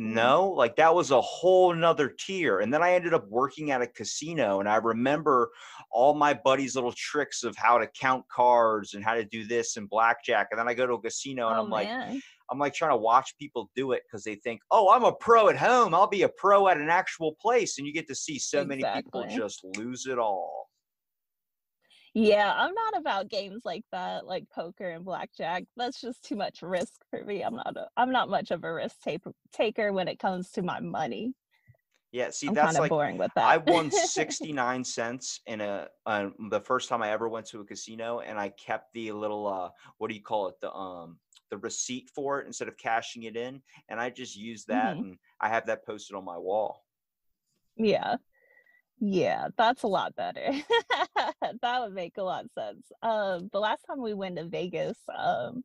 Mhm. 0.00 0.14
"No." 0.14 0.48
Like 0.48 0.76
that 0.76 0.94
was 0.94 1.10
a 1.10 1.20
whole 1.20 1.74
nother 1.74 2.08
tier. 2.08 2.60
And 2.60 2.72
then 2.72 2.82
I 2.82 2.94
ended 2.94 3.12
up 3.14 3.28
working 3.28 3.70
at 3.70 3.82
a 3.82 3.86
casino, 3.86 4.60
and 4.60 4.68
I 4.68 4.76
remember 4.76 5.50
all 5.90 6.14
my 6.14 6.32
buddies' 6.34 6.74
little 6.74 6.94
tricks 6.96 7.44
of 7.44 7.54
how 7.56 7.76
to 7.78 7.86
count 7.88 8.24
cards 8.28 8.94
and 8.94 9.04
how 9.04 9.14
to 9.14 9.24
do 9.24 9.44
this 9.46 9.76
and 9.76 9.88
blackjack. 9.88 10.48
And 10.50 10.58
then 10.58 10.66
I 10.68 10.74
go 10.74 10.86
to 10.86 10.94
a 10.94 11.02
casino, 11.02 11.48
and 11.48 11.58
oh 11.58 11.62
I'm 11.64 11.70
like, 11.70 11.88
I'm 12.50 12.58
like 12.58 12.74
trying 12.74 12.92
to 12.92 12.96
watch 12.96 13.36
people 13.38 13.70
do 13.76 13.92
it 13.92 14.02
because 14.06 14.24
they 14.24 14.34
think, 14.36 14.60
"Oh, 14.70 14.90
I'm 14.90 15.04
a 15.04 15.14
pro 15.14 15.48
at 15.48 15.56
home. 15.58 15.94
I'll 15.94 16.06
be 16.08 16.22
a 16.22 16.28
pro 16.28 16.68
at 16.68 16.78
an 16.78 16.88
actual 16.90 17.34
place." 17.34 17.76
And 17.78 17.86
you 17.86 17.92
get 17.92 18.08
to 18.08 18.14
see 18.14 18.38
so 18.38 18.64
many 18.64 18.82
people 19.02 19.20
just 19.36 19.62
lose 19.76 20.06
it 20.06 20.18
all. 20.18 20.61
Yeah, 22.14 22.52
I'm 22.54 22.74
not 22.74 22.98
about 22.98 23.30
games 23.30 23.62
like 23.64 23.84
that, 23.90 24.26
like 24.26 24.44
poker 24.50 24.90
and 24.90 25.04
blackjack. 25.04 25.64
That's 25.76 26.00
just 26.00 26.22
too 26.22 26.36
much 26.36 26.60
risk 26.60 26.92
for 27.10 27.24
me. 27.24 27.42
I'm 27.42 27.56
not 27.56 27.74
a, 27.76 27.88
I'm 27.96 28.12
not 28.12 28.28
much 28.28 28.50
of 28.50 28.64
a 28.64 28.72
risk 28.72 29.00
taker 29.00 29.32
taker 29.52 29.92
when 29.92 30.08
it 30.08 30.18
comes 30.18 30.50
to 30.52 30.62
my 30.62 30.78
money. 30.80 31.32
Yeah, 32.10 32.28
see, 32.28 32.48
I'm 32.48 32.54
that's 32.54 32.66
kind 32.66 32.76
of 32.76 32.80
like 32.80 32.90
boring 32.90 33.16
with 33.16 33.32
that. 33.34 33.44
I 33.44 33.56
won 33.56 33.90
69 33.90 34.84
cents 34.84 35.40
in 35.46 35.62
a 35.62 35.88
uh, 36.04 36.28
the 36.50 36.60
first 36.60 36.90
time 36.90 37.02
I 37.02 37.10
ever 37.10 37.30
went 37.30 37.46
to 37.46 37.60
a 37.60 37.64
casino 37.64 38.20
and 38.20 38.38
I 38.38 38.50
kept 38.50 38.92
the 38.92 39.10
little 39.12 39.46
uh 39.46 39.70
what 39.96 40.08
do 40.08 40.14
you 40.14 40.22
call 40.22 40.48
it 40.48 40.60
the 40.60 40.70
um 40.74 41.18
the 41.48 41.56
receipt 41.56 42.10
for 42.10 42.40
it 42.40 42.46
instead 42.46 42.68
of 42.68 42.76
cashing 42.76 43.22
it 43.22 43.36
in 43.36 43.62
and 43.88 43.98
I 43.98 44.10
just 44.10 44.36
used 44.36 44.68
that 44.68 44.96
Mhm. 44.96 45.00
and 45.00 45.18
I 45.40 45.48
have 45.48 45.64
that 45.66 45.86
posted 45.86 46.14
on 46.14 46.24
my 46.24 46.36
wall. 46.36 46.84
Yeah. 47.76 48.16
Yeah, 49.04 49.48
that's 49.58 49.82
a 49.82 49.88
lot 49.88 50.14
better. 50.14 50.48
that 51.60 51.80
would 51.80 51.92
make 51.92 52.18
a 52.18 52.22
lot 52.22 52.44
of 52.44 52.50
sense. 52.56 52.86
Um, 53.02 53.50
the 53.52 53.58
last 53.58 53.82
time 53.84 54.00
we 54.00 54.14
went 54.14 54.36
to 54.36 54.44
Vegas, 54.44 54.96
um, 55.12 55.64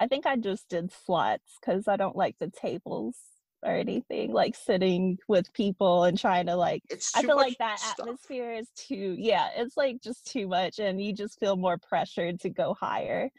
I 0.00 0.08
think 0.08 0.26
I 0.26 0.34
just 0.34 0.68
did 0.68 0.90
slots 0.92 1.56
because 1.60 1.86
I 1.86 1.96
don't 1.96 2.16
like 2.16 2.34
the 2.40 2.50
tables 2.50 3.16
or 3.62 3.70
anything 3.70 4.32
like 4.32 4.56
sitting 4.56 5.18
with 5.28 5.52
people 5.52 6.02
and 6.02 6.18
trying 6.18 6.46
to 6.46 6.56
like 6.56 6.82
I 7.14 7.22
feel 7.22 7.36
like 7.36 7.56
that 7.58 7.78
stuff. 7.78 8.00
atmosphere 8.00 8.52
is 8.52 8.68
too 8.76 9.14
yeah, 9.16 9.50
it's 9.56 9.76
like 9.76 10.02
just 10.02 10.26
too 10.26 10.48
much 10.48 10.80
and 10.80 11.00
you 11.00 11.12
just 11.12 11.38
feel 11.38 11.56
more 11.56 11.78
pressured 11.78 12.40
to 12.40 12.50
go 12.50 12.74
higher 12.74 13.30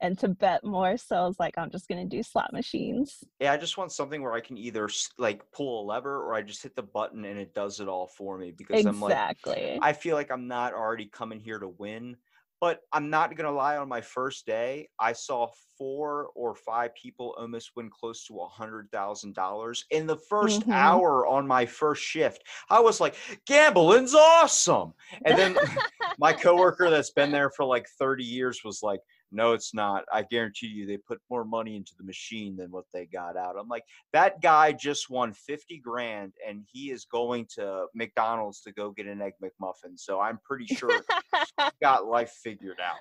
and 0.00 0.18
to 0.20 0.28
bet 0.28 0.64
more. 0.64 0.96
So 0.96 1.16
I 1.16 1.26
was 1.26 1.38
like, 1.40 1.56
I'm 1.58 1.70
just 1.70 1.88
gonna 1.88 2.06
do 2.06 2.22
slot 2.22 2.52
machines. 2.52 3.24
Yeah, 3.38 3.52
I 3.52 3.56
just 3.56 3.78
want 3.78 3.92
something 3.92 4.22
where 4.22 4.34
I 4.34 4.40
can 4.40 4.58
either 4.58 4.88
like 5.18 5.50
pull 5.52 5.82
a 5.82 5.86
lever 5.86 6.22
or 6.22 6.34
I 6.34 6.42
just 6.42 6.62
hit 6.62 6.76
the 6.76 6.82
button 6.82 7.24
and 7.24 7.38
it 7.38 7.54
does 7.54 7.80
it 7.80 7.88
all 7.88 8.06
for 8.06 8.36
me 8.36 8.52
because 8.52 8.84
I'm 8.84 9.00
like 9.00 9.18
Exactly. 9.18 9.80
I 9.80 9.92
feel 9.94 10.16
like 10.16 10.30
I'm 10.30 10.46
not 10.46 10.74
already 10.74 11.06
coming 11.06 11.40
here 11.40 11.58
to 11.58 11.68
win. 11.68 12.16
But 12.60 12.82
I'm 12.92 13.08
not 13.08 13.34
gonna 13.36 13.52
lie. 13.52 13.78
On 13.78 13.88
my 13.88 14.02
first 14.02 14.44
day, 14.46 14.88
I 14.98 15.14
saw 15.14 15.48
four 15.78 16.28
or 16.34 16.54
five 16.54 16.94
people 16.94 17.34
almost 17.38 17.70
win 17.74 17.88
close 17.90 18.26
to 18.26 18.38
a 18.40 18.48
hundred 18.48 18.90
thousand 18.92 19.34
dollars 19.34 19.86
in 19.90 20.06
the 20.06 20.18
1st 20.18 20.64
Mhm. 20.64 20.70
hour 20.70 21.26
on 21.26 21.46
my 21.46 21.64
first 21.64 22.02
shift. 22.02 22.44
I 22.68 22.80
was 22.80 23.00
like, 23.00 23.16
gambling's 23.46 24.14
awesome. 24.14 24.92
And 25.24 25.38
then 25.38 25.56
my 26.18 26.32
coworker 26.34 26.90
that's 26.90 27.12
been 27.12 27.30
there 27.30 27.50
for 27.50 27.64
like 27.64 27.86
30 27.98 28.24
years 28.24 28.62
was 28.64 28.82
like, 28.82 29.00
no, 29.32 29.52
it's 29.52 29.72
not. 29.74 30.04
I 30.12 30.22
guarantee 30.22 30.66
you 30.66 30.86
they 30.86 30.96
put 30.96 31.20
more 31.30 31.44
money 31.44 31.76
into 31.76 31.92
the 31.96 32.04
machine 32.04 32.56
than 32.56 32.70
what 32.70 32.84
they 32.92 33.06
got 33.06 33.36
out. 33.36 33.56
I'm 33.58 33.68
like, 33.68 33.84
that 34.12 34.40
guy 34.40 34.72
just 34.72 35.08
won 35.10 35.32
50 35.32 35.78
grand 35.78 36.32
and 36.46 36.64
he 36.70 36.90
is 36.90 37.04
going 37.04 37.46
to 37.54 37.86
McDonald's 37.94 38.60
to 38.62 38.72
go 38.72 38.90
get 38.90 39.06
an 39.06 39.22
egg 39.22 39.34
McMuffin. 39.42 39.96
So 39.96 40.20
I'm 40.20 40.38
pretty 40.44 40.66
sure 40.66 40.90
he 40.92 41.64
got 41.82 42.06
life 42.06 42.32
figured 42.42 42.78
out. 42.84 42.98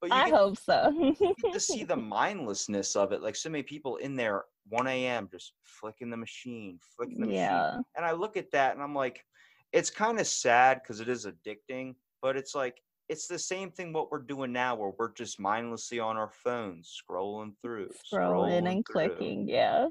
But 0.00 0.10
you 0.10 0.16
I 0.16 0.24
get, 0.30 0.34
hope 0.34 0.58
so. 0.58 0.90
you 1.20 1.34
get 1.42 1.52
to 1.52 1.60
see 1.60 1.84
the 1.84 1.96
mindlessness 1.96 2.96
of 2.96 3.12
it. 3.12 3.22
Like 3.22 3.36
so 3.36 3.50
many 3.50 3.62
people 3.62 3.96
in 3.96 4.16
there, 4.16 4.44
1 4.68 4.86
a.m., 4.86 5.28
just 5.30 5.52
flicking 5.62 6.10
the 6.10 6.16
machine, 6.16 6.78
flicking 6.96 7.20
the 7.20 7.26
machine. 7.26 7.84
And 7.96 8.04
I 8.04 8.12
look 8.12 8.36
at 8.36 8.50
that 8.52 8.74
and 8.74 8.82
I'm 8.82 8.94
like, 8.94 9.24
it's 9.72 9.90
kind 9.90 10.20
of 10.20 10.26
sad 10.26 10.80
because 10.82 11.00
it 11.00 11.08
is 11.08 11.26
addicting, 11.26 11.94
but 12.20 12.36
it's 12.36 12.54
like, 12.54 12.80
it's 13.12 13.26
the 13.26 13.38
same 13.38 13.70
thing 13.70 13.92
what 13.92 14.10
we're 14.10 14.18
doing 14.34 14.52
now 14.52 14.74
where 14.74 14.92
we're 14.98 15.12
just 15.12 15.38
mindlessly 15.38 16.00
on 16.00 16.16
our 16.16 16.30
phones 16.44 17.00
scrolling 17.00 17.52
through 17.62 17.90
Scrolling 18.12 18.66
and 18.68 18.84
through. 18.90 19.08
clicking. 19.10 19.46
Yeah. 19.48 19.88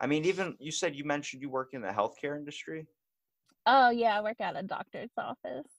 i 0.00 0.06
mean 0.06 0.24
even 0.24 0.56
you 0.60 0.70
said 0.70 0.94
you 0.94 1.04
mentioned 1.04 1.42
you 1.42 1.50
work 1.50 1.70
in 1.74 1.82
the 1.82 1.88
healthcare 1.88 2.36
industry 2.38 2.86
Oh 3.66 3.90
yeah, 3.90 4.16
I 4.18 4.22
work 4.22 4.40
at 4.40 4.56
a 4.56 4.62
doctor's 4.62 5.10
office. 5.18 5.70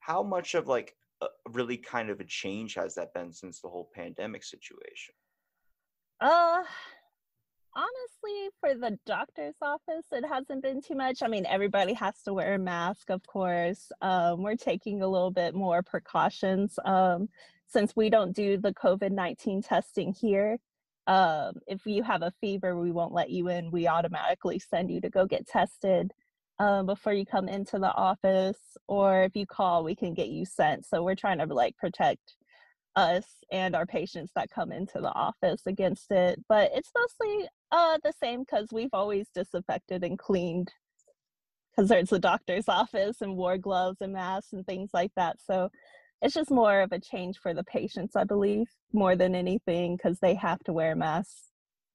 how 0.00 0.22
much 0.22 0.54
of 0.54 0.68
like 0.68 0.94
a, 1.22 1.26
really 1.48 1.78
kind 1.78 2.10
of 2.10 2.20
a 2.20 2.24
change 2.24 2.74
has 2.74 2.94
that 2.96 3.14
been 3.14 3.32
since 3.32 3.60
the 3.60 3.68
whole 3.68 3.88
pandemic 3.94 4.42
situation 4.44 5.14
Uh 6.20 6.62
honestly, 7.74 8.48
for 8.60 8.74
the 8.74 8.98
doctor's 9.06 9.54
office, 9.62 10.06
it 10.12 10.24
hasn't 10.24 10.62
been 10.62 10.80
too 10.80 10.94
much. 10.94 11.22
I 11.22 11.28
mean, 11.28 11.46
everybody 11.46 11.92
has 11.94 12.22
to 12.24 12.34
wear 12.34 12.54
a 12.54 12.58
mask, 12.58 13.10
of 13.10 13.26
course. 13.26 13.90
Um, 14.00 14.42
we're 14.42 14.56
taking 14.56 15.02
a 15.02 15.08
little 15.08 15.30
bit 15.30 15.54
more 15.54 15.82
precautions. 15.82 16.78
Um, 16.84 17.28
since 17.66 17.94
we 17.94 18.10
don't 18.10 18.34
do 18.34 18.58
the 18.58 18.72
COVID 18.74 19.12
19 19.12 19.62
testing 19.62 20.12
here, 20.12 20.58
um, 21.06 21.54
if 21.66 21.86
you 21.86 22.02
have 22.02 22.22
a 22.22 22.32
fever, 22.40 22.78
we 22.78 22.92
won't 22.92 23.14
let 23.14 23.30
you 23.30 23.48
in. 23.48 23.70
We 23.70 23.88
automatically 23.88 24.58
send 24.58 24.90
you 24.90 25.00
to 25.00 25.10
go 25.10 25.26
get 25.26 25.46
tested 25.46 26.12
um, 26.58 26.86
before 26.86 27.12
you 27.12 27.24
come 27.24 27.48
into 27.48 27.78
the 27.78 27.92
office. 27.92 28.58
Or 28.86 29.22
if 29.22 29.34
you 29.34 29.46
call, 29.46 29.84
we 29.84 29.94
can 29.94 30.14
get 30.14 30.28
you 30.28 30.44
sent. 30.44 30.86
So 30.86 31.02
we're 31.02 31.14
trying 31.14 31.38
to 31.38 31.46
like 31.46 31.76
protect 31.76 32.36
us 32.96 33.24
and 33.52 33.74
our 33.74 33.86
patients 33.86 34.32
that 34.34 34.50
come 34.50 34.72
into 34.72 35.00
the 35.00 35.12
office 35.12 35.62
against 35.66 36.10
it 36.10 36.40
but 36.48 36.70
it's 36.74 36.90
mostly 36.96 37.46
uh 37.72 37.98
the 38.02 38.12
same 38.22 38.40
because 38.40 38.68
we've 38.72 38.92
always 38.92 39.28
disinfected 39.34 40.04
and 40.04 40.18
cleaned 40.18 40.70
because 41.70 41.88
there's 41.88 42.12
a 42.12 42.18
doctor's 42.18 42.68
office 42.68 43.20
and 43.20 43.36
wore 43.36 43.58
gloves 43.58 43.98
and 44.00 44.12
masks 44.12 44.52
and 44.52 44.66
things 44.66 44.90
like 44.92 45.12
that 45.16 45.36
so 45.44 45.70
it's 46.22 46.34
just 46.34 46.50
more 46.50 46.82
of 46.82 46.92
a 46.92 47.00
change 47.00 47.38
for 47.38 47.54
the 47.54 47.64
patients 47.64 48.16
i 48.16 48.24
believe 48.24 48.66
more 48.92 49.16
than 49.16 49.34
anything 49.34 49.96
because 49.96 50.18
they 50.20 50.34
have 50.34 50.58
to 50.60 50.72
wear 50.72 50.94
masks 50.94 51.50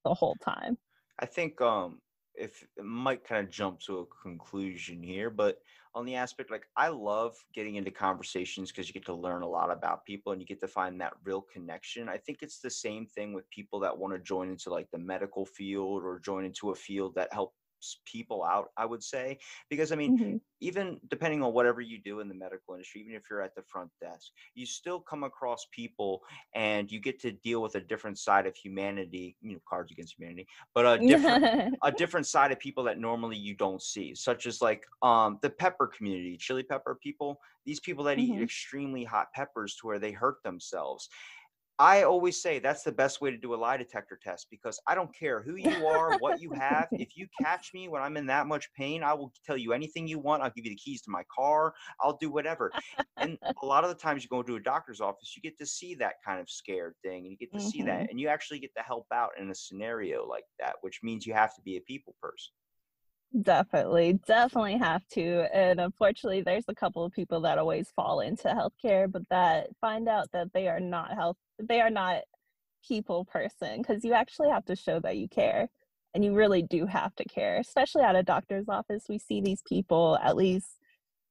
the 0.06 0.14
whole 0.14 0.38
time. 0.42 0.78
I 1.20 1.26
think 1.26 1.60
um 1.60 2.00
if 2.36 2.66
might 2.82 3.26
kind 3.26 3.46
of 3.46 3.52
jump 3.52 3.80
to 3.82 4.00
a 4.00 4.06
conclusion 4.22 5.02
here 5.02 5.30
but 5.30 5.58
on 5.96 6.06
the 6.06 6.16
aspect 6.16 6.52
like 6.52 6.68
i 6.76 6.90
love 6.90 7.36
getting 7.54 7.76
into 7.76 7.90
conversations 7.90 8.72
because 8.72 8.88
you 8.88 8.94
get 8.94 9.06
to 9.06 9.14
learn 9.14 9.42
a 9.42 9.48
lot 9.48 9.72
about 9.72 10.06
people 10.06 10.34
and 10.34 10.42
you 10.42 10.46
get 10.46 10.60
to 10.60 10.68
find 10.68 11.00
that 11.00 11.14
real 11.24 11.42
connection. 11.42 12.10
I 12.10 12.18
think 12.18 12.40
it's 12.42 12.60
the 12.60 12.70
same 12.70 13.06
thing 13.06 13.34
with 13.34 13.50
people 13.50 13.80
that 13.80 13.98
want 13.98 14.14
to 14.14 14.20
join 14.20 14.50
into 14.50 14.70
like 14.70 14.90
the 14.92 14.98
medical 14.98 15.46
field 15.46 16.04
or 16.04 16.20
join 16.20 16.46
into 16.46 16.72
a 16.72 16.76
field 16.76 17.16
that 17.16 17.32
helps 17.86 18.02
people 18.06 18.44
out 18.44 18.70
i 18.78 18.86
would 18.86 19.04
say 19.04 19.38
because 19.70 19.92
i 19.92 19.96
mean 19.96 20.14
Mhm. 20.14 20.40
even 20.62 21.00
depending 21.10 21.44
on 21.44 21.54
whatever 21.54 21.82
you 21.82 22.02
do 22.02 22.22
in 22.22 22.30
the 22.30 22.34
medical 22.34 22.74
industry, 22.76 23.02
even 23.02 23.14
if 23.14 23.24
you're 23.30 23.42
at 23.42 23.54
the 23.56 23.62
front 23.64 23.92
desk, 24.00 24.32
you 24.54 24.66
still 24.66 25.02
come 25.02 25.26
across 25.26 25.68
people 25.72 26.22
and 26.54 26.90
you 26.90 27.00
get 27.02 27.20
to 27.20 27.34
deal 27.34 27.62
with 27.62 27.76
a 27.76 27.82
different 27.82 28.18
side 28.18 28.48
of 28.48 28.56
humanity, 28.56 29.36
you 29.42 29.52
know, 29.54 29.60
cards 29.68 29.92
against 29.92 30.18
humanity, 30.18 30.48
but 30.74 30.86
a 30.86 31.04
different 31.04 31.44
a 31.84 31.92
different 31.92 32.26
side 32.26 32.54
of 32.54 32.60
people 32.60 32.86
that 32.86 32.98
normally 32.98 33.36
you 33.36 33.54
don't 33.54 33.82
see, 33.82 34.16
such 34.16 34.46
as 34.46 34.62
like 34.62 34.86
um 35.02 35.40
the 35.42 35.50
pepper 35.50 35.88
community, 35.88 36.38
chili 36.38 36.64
pepper 36.64 36.96
people, 36.96 37.38
these 37.66 37.82
people 37.82 38.06
that 38.06 38.18
eat 38.18 38.38
Mhm. 38.38 38.42
extremely 38.42 39.04
hot 39.04 39.28
peppers 39.34 39.76
to 39.76 39.88
where 39.88 40.00
they 40.00 40.14
hurt 40.14 40.42
themselves. 40.44 41.10
I 41.78 42.04
always 42.04 42.42
say 42.42 42.60
that's 42.60 42.84
the 42.84 42.92
best 42.92 43.20
way 43.20 43.32
to 43.32 43.38
do 43.38 43.54
a 43.54 43.58
lie 43.58 43.76
detector 43.76 44.18
test 44.22 44.48
because 44.50 44.80
I 44.88 44.96
don't 44.96 45.14
care 45.14 45.42
who 45.42 45.56
you 45.56 45.86
are, 45.86 46.18
what 46.20 46.40
you 46.42 46.52
have. 46.52 46.88
If 46.94 47.18
you 47.18 47.28
catch 47.42 47.72
me 47.74 47.90
when 47.90 48.02
I'm 48.02 48.16
in 48.16 48.26
that 48.28 48.48
much 48.48 48.70
pain, 48.74 49.04
I 49.04 49.14
will 49.14 49.34
tell 49.46 49.58
you 49.58 49.74
anything 49.74 50.08
you 50.08 50.18
want. 50.18 50.42
I'll 50.42 50.52
give 50.52 50.66
you 50.66 50.72
the 50.72 50.78
keys 50.78 51.02
to 51.02 51.12
my 51.12 51.24
car. 51.36 51.74
I'll 52.00 52.18
do 52.18 52.32
whatever. 52.32 52.72
And 53.18 53.38
a 53.62 53.66
lot 53.66 53.84
of 53.84 53.90
the 53.90 53.96
times 53.96 54.24
you 54.24 54.30
go 54.30 54.42
to 54.42 54.56
a 54.56 54.60
doctor's 54.60 55.02
office, 55.02 55.34
you 55.36 55.42
get 55.42 55.58
to 55.58 55.66
see 55.66 55.96
that 55.96 56.16
kind 56.26 56.40
of 56.40 56.50
scared 56.50 56.96
thing 57.04 57.24
and 57.26 57.32
you 57.32 57.38
get 57.38 57.52
to 57.54 57.60
see 57.60 57.82
that 57.84 58.02
mm-hmm. 58.02 58.10
and 58.10 58.20
you 58.20 58.30
actually 58.30 58.60
get 58.60 58.74
to 58.78 58.84
help 58.84 59.08
out 59.14 59.32
in 59.40 59.50
a 59.50 59.56
scenario 59.56 60.26
like 60.26 60.46
that, 60.60 60.76
which 60.82 61.02
means 61.04 61.26
you 61.26 61.34
have 61.34 61.54
to 61.56 61.62
be 61.62 61.76
a 61.76 61.82
people 61.82 62.16
person. 62.22 62.54
Definitely, 63.42 64.20
definitely 64.26 64.78
have 64.78 65.06
to. 65.10 65.46
And 65.54 65.82
unfortunately, 65.82 66.42
there's 66.42 66.66
a 66.70 66.76
couple 66.76 67.04
of 67.04 67.12
people 67.12 67.42
that 67.42 67.58
always 67.58 67.92
fall 67.96 68.22
into 68.22 68.48
healthcare, 68.48 69.12
but 69.12 69.28
that 69.30 69.68
find 69.82 70.08
out 70.08 70.32
that 70.32 70.54
they 70.54 70.68
are 70.68 70.80
not 70.80 71.14
health, 71.14 71.38
they 71.62 71.82
are 71.82 71.90
not 71.90 72.22
people 72.88 73.26
person 73.26 73.82
because 73.82 74.04
you 74.06 74.14
actually 74.14 74.50
have 74.50 74.66
to 74.66 74.76
show 74.76 75.00
that 75.02 75.18
you 75.18 75.28
care. 75.28 75.70
And 76.14 76.24
you 76.24 76.34
really 76.34 76.62
do 76.64 76.86
have 76.86 77.14
to 77.16 77.26
care, 77.26 77.58
especially 77.60 78.04
at 78.04 78.16
a 78.16 78.24
doctor's 78.24 78.70
office. 78.70 79.04
We 79.10 79.20
see 79.20 79.42
these 79.42 79.62
people 79.68 80.18
at 80.24 80.38
least 80.38 80.80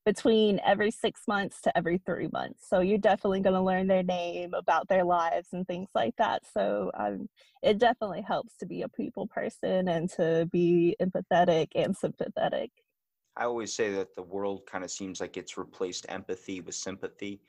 between 0.04 0.60
every 0.64 0.90
six 0.90 1.22
months 1.26 1.60
to 1.62 1.76
every 1.76 1.98
three 1.98 2.28
months. 2.32 2.68
So 2.68 2.80
you're 2.80 2.98
definitely 2.98 3.40
going 3.40 3.54
to 3.54 3.62
learn 3.62 3.86
their 3.86 4.02
name, 4.02 4.52
about 4.54 4.88
their 4.88 5.04
lives, 5.04 5.48
and 5.52 5.66
things 5.66 5.88
like 5.94 6.14
that. 6.16 6.42
So 6.52 6.90
um, 6.98 7.28
it 7.62 7.78
definitely 7.78 8.22
helps 8.22 8.56
to 8.58 8.66
be 8.66 8.82
a 8.82 8.88
people 8.88 9.26
person 9.26 9.88
and 9.88 10.10
to 10.10 10.48
be 10.52 10.96
empathetic 11.00 11.68
and 11.74 11.96
sympathetic. 11.96 12.70
I 13.36 13.44
always 13.44 13.72
say 13.72 13.90
that 13.92 14.14
the 14.14 14.22
world 14.22 14.66
kind 14.66 14.84
of 14.84 14.90
seems 14.90 15.20
like 15.20 15.36
it's 15.36 15.56
replaced 15.56 16.06
empathy 16.08 16.60
with 16.60 16.74
sympathy 16.74 17.40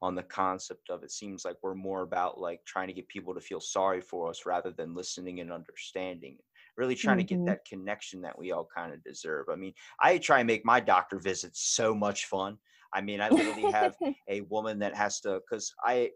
on 0.00 0.14
the 0.14 0.22
concept 0.22 0.90
of 0.90 1.02
it 1.02 1.10
seems 1.10 1.44
like 1.44 1.56
we're 1.62 1.74
more 1.74 2.02
about 2.02 2.40
like 2.40 2.64
trying 2.64 2.86
to 2.88 2.92
get 2.92 3.08
people 3.08 3.34
to 3.34 3.40
feel 3.40 3.60
sorry 3.60 4.00
for 4.00 4.30
us 4.30 4.46
rather 4.46 4.70
than 4.70 4.94
listening 4.94 5.40
and 5.40 5.52
understanding 5.52 6.38
really 6.78 6.94
trying 6.94 7.18
to 7.18 7.24
get 7.24 7.40
Mhm. 7.40 7.46
that 7.46 7.64
connection 7.64 8.22
that 8.22 8.38
we 8.38 8.52
all 8.52 8.64
kind 8.72 8.94
of 8.94 9.02
deserve. 9.02 9.46
I 9.50 9.56
mean 9.56 9.74
i 10.00 10.16
try 10.16 10.38
and 10.38 10.46
make 10.46 10.64
my 10.64 10.80
doctor 10.80 11.18
visits 11.18 11.60
so 11.60 11.94
much 11.94 12.26
fun. 12.26 12.58
I 12.94 13.00
mean 13.02 13.20
i 13.20 13.28
literally 13.28 13.70
have 13.72 13.96
a 14.28 14.40
woman 14.42 14.78
that 14.78 14.94
has 14.94 15.20
to 15.22 15.40
because 15.40 15.74
i 15.84 16.10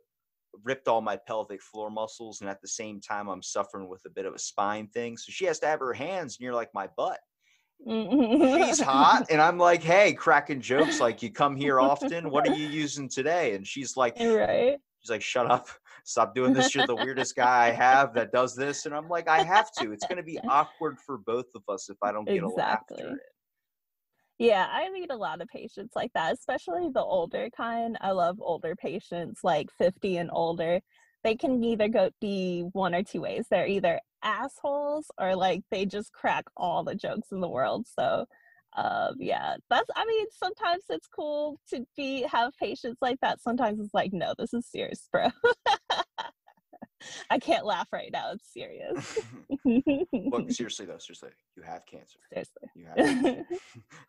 ripped 0.65 0.87
all 0.87 1.01
my 1.01 1.17
pelvic 1.17 1.63
floor 1.63 1.91
muscles 1.91 2.41
and 2.43 2.49
at 2.51 2.61
the 2.61 2.69
same 2.69 3.01
time 3.01 3.27
i'm 3.29 3.43
suffering 3.43 3.89
with 3.89 4.03
a 4.05 4.11
bit 4.11 4.27
of 4.27 4.35
a 4.35 4.39
spine 4.39 4.87
thing 4.89 5.17
so 5.17 5.33
she 5.33 5.47
has 5.47 5.59
to 5.59 5.67
have 5.67 5.81
her 5.81 5.95
hands 5.95 6.39
near 6.41 6.53
like 6.55 6.73
my 6.75 6.87
butt. 6.97 7.19
She's 7.85 8.81
hot 8.81 9.27
and 9.31 9.41
i'm 9.43 9.59
like 9.59 9.83
hey 9.83 10.13
cracking 10.13 10.61
jokes 10.61 11.01
like 11.07 11.23
you 11.23 11.31
come 11.33 11.57
here 11.57 11.81
often? 11.81 12.31
What 12.31 12.47
are 12.47 12.55
you 12.55 12.69
using 12.69 13.09
today? 13.09 13.55
And 13.55 13.67
she's 13.67 13.97
like 13.97 14.17
right. 14.21 14.79
she's 15.01 15.11
like 15.11 15.23
shut 15.23 15.51
up 15.51 15.69
stop 16.05 16.35
doing 16.35 16.53
this 16.53 16.75
you're 16.75 16.87
the 16.87 16.95
weirdest 16.95 17.37
guy 17.37 17.67
i 17.67 17.71
have 17.71 18.13
that 18.13 18.33
does 18.33 18.55
this 18.55 18.87
and 18.87 18.95
i'm 18.95 19.09
like 19.09 19.29
i 19.29 19.43
have 19.43 19.71
to 19.73 19.93
it's 19.93 20.07
going 20.07 20.17
to 20.17 20.23
be 20.23 20.39
awkward 20.49 20.99
for 20.99 21.19
both 21.19 21.47
of 21.55 21.63
us 21.69 21.89
if 21.89 21.97
i 22.03 22.11
don't 22.11 22.25
get 22.25 22.43
a 22.43 22.47
Exactly. 22.47 22.97
laughter 22.97 23.11
in. 23.11 23.19
Yeah, 24.39 24.67
I 24.69 24.91
meet 24.91 25.13
a 25.13 25.17
lot 25.17 25.41
of 25.41 25.47
patients 25.47 25.93
like 25.95 26.13
that, 26.15 26.33
especially 26.33 26.89
the 26.93 27.01
older 27.01 27.49
kind. 27.57 27.97
I 28.01 28.11
love 28.11 28.39
older 28.41 28.75
patients, 28.75 29.41
like 29.45 29.69
50 29.79 30.17
and 30.17 30.31
older. 30.33 30.81
They 31.23 31.37
can 31.37 31.63
either 31.63 31.87
go 31.87 32.11
be 32.21 32.63
one 32.73 32.93
or 32.93 33.05
two 33.05 33.21
ways. 33.21 33.47
They're 33.49 33.69
either 33.69 34.01
assholes 34.25 35.07
or 35.17 35.37
like 35.37 35.63
they 35.71 35.87
just 35.87 36.13
crack 36.13 36.45
all 36.57 36.83
the 36.83 36.97
jokes 36.97 37.29
in 37.31 37.41
the 37.41 37.49
world. 37.49 37.87
So 37.87 38.27
um 38.77 39.15
yeah, 39.19 39.57
that's 39.71 39.89
I 39.97 40.05
mean, 40.07 40.27
sometimes 40.31 40.85
it's 40.89 41.09
cool 41.09 41.59
to 41.71 41.85
be 41.97 42.23
have 42.23 42.53
patients 42.59 42.99
like 43.01 43.19
that. 43.23 43.41
Sometimes 43.41 43.81
it's 43.81 43.95
like, 43.95 44.13
no, 44.13 44.35
this 44.39 44.55
is 44.55 44.67
serious, 44.67 45.09
bro. 45.13 45.29
I 47.31 47.39
can't 47.39 47.65
laugh 47.65 47.89
right 47.93 48.11
now. 48.13 48.33
It's 48.33 48.53
serious. 48.53 49.19
Look, 50.13 50.51
seriously 50.51 50.87
though, 50.87 50.99
seriously, 50.99 51.31
you 51.57 51.63
have 51.63 51.85
cancer. 51.87 52.19
Seriously. 52.33 52.69
You 52.75 52.87
have 52.87 52.97
cancer. 52.97 53.45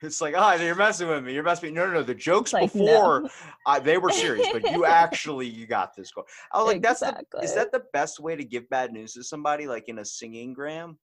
it's 0.01 0.21
like, 0.21 0.35
oh, 0.37 0.53
you're 0.53 0.75
messing 0.75 1.07
with 1.07 1.23
me. 1.23 1.33
You're 1.33 1.43
messing 1.43 1.69
with 1.69 1.75
me. 1.75 1.81
No, 1.81 1.87
no, 1.87 1.93
no. 1.93 2.03
The 2.03 2.15
jokes 2.15 2.53
Like, 2.53 2.73
no. 2.75 2.85
before, 2.85 3.29
uh, 3.65 3.79
they 3.79 3.97
were 3.97 4.11
serious, 4.11 4.47
but 4.51 4.69
you 4.71 4.85
actually, 4.85 5.47
you 5.47 5.65
got 5.65 5.95
this 5.95 6.11
going. 6.11 6.27
I 6.51 6.57
was 6.59 6.67
like, 6.67 6.81
that's 6.81 6.99
the, 6.99 7.25
is 7.41 7.55
that 7.55 7.71
the 7.71 7.83
best 7.93 8.19
way 8.19 8.35
to 8.35 8.43
give 8.43 8.69
bad 8.69 8.91
news 8.91 9.13
to 9.13 9.23
somebody? 9.23 9.67
Like 9.67 9.89
in 9.89 9.99
a 9.99 10.05
singing 10.05 10.53
gram, 10.53 10.97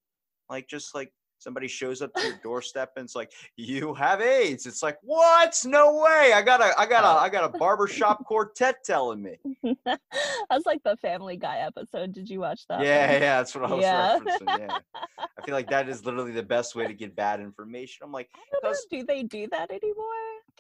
like 0.49 0.69
just 0.69 0.95
like 0.95 1.13
somebody 1.41 1.67
shows 1.67 2.03
up 2.03 2.13
to 2.15 2.23
your 2.23 2.39
doorstep 2.43 2.93
and 2.97 3.05
it's 3.05 3.17
like, 3.17 3.33
you 3.57 3.95
have 3.95 4.21
AIDS. 4.21 4.67
It's 4.67 4.83
like, 4.83 4.99
what? 5.03 5.59
No 5.65 5.95
way. 6.03 6.33
I 6.35 6.43
got 6.43 6.61
a, 6.61 6.79
I 6.79 6.87
got 6.87 7.05
a, 7.05 7.09
oh. 7.09 7.23
I 7.25 7.29
got 7.29 7.45
a 7.45 7.59
barbershop 7.59 8.25
quartet 8.27 8.85
telling 8.85 9.23
me. 9.23 9.39
That's 9.85 10.67
like 10.67 10.83
the 10.85 10.97
Family 10.99 11.37
Guy 11.37 11.59
episode. 11.59 12.13
Did 12.13 12.29
you 12.29 12.41
watch 12.41 12.67
that? 12.69 12.83
Yeah, 12.83 13.13
one? 13.13 13.23
yeah, 13.23 13.37
that's 13.39 13.55
what 13.55 13.65
I 13.65 13.75
was 13.75 13.83
Yeah. 13.83 14.19
referencing. 14.19 14.59
Yeah, 14.59 14.79
I 15.19 15.43
feel 15.45 15.55
like 15.55 15.71
that 15.71 15.89
is 15.89 16.05
literally 16.05 16.33
the 16.33 16.43
best 16.43 16.77
way 16.77 16.87
to 16.87 16.95
get 16.95 17.17
bad 17.17 17.41
information. 17.41 18.05
I'm 18.05 18.13
like, 18.13 18.29
I 18.35 18.41
don't 18.53 18.73
know. 18.73 18.79
Do 18.91 19.05
they 19.05 19.23
do 19.23 19.49
that 19.51 19.71
anymore? 19.71 20.07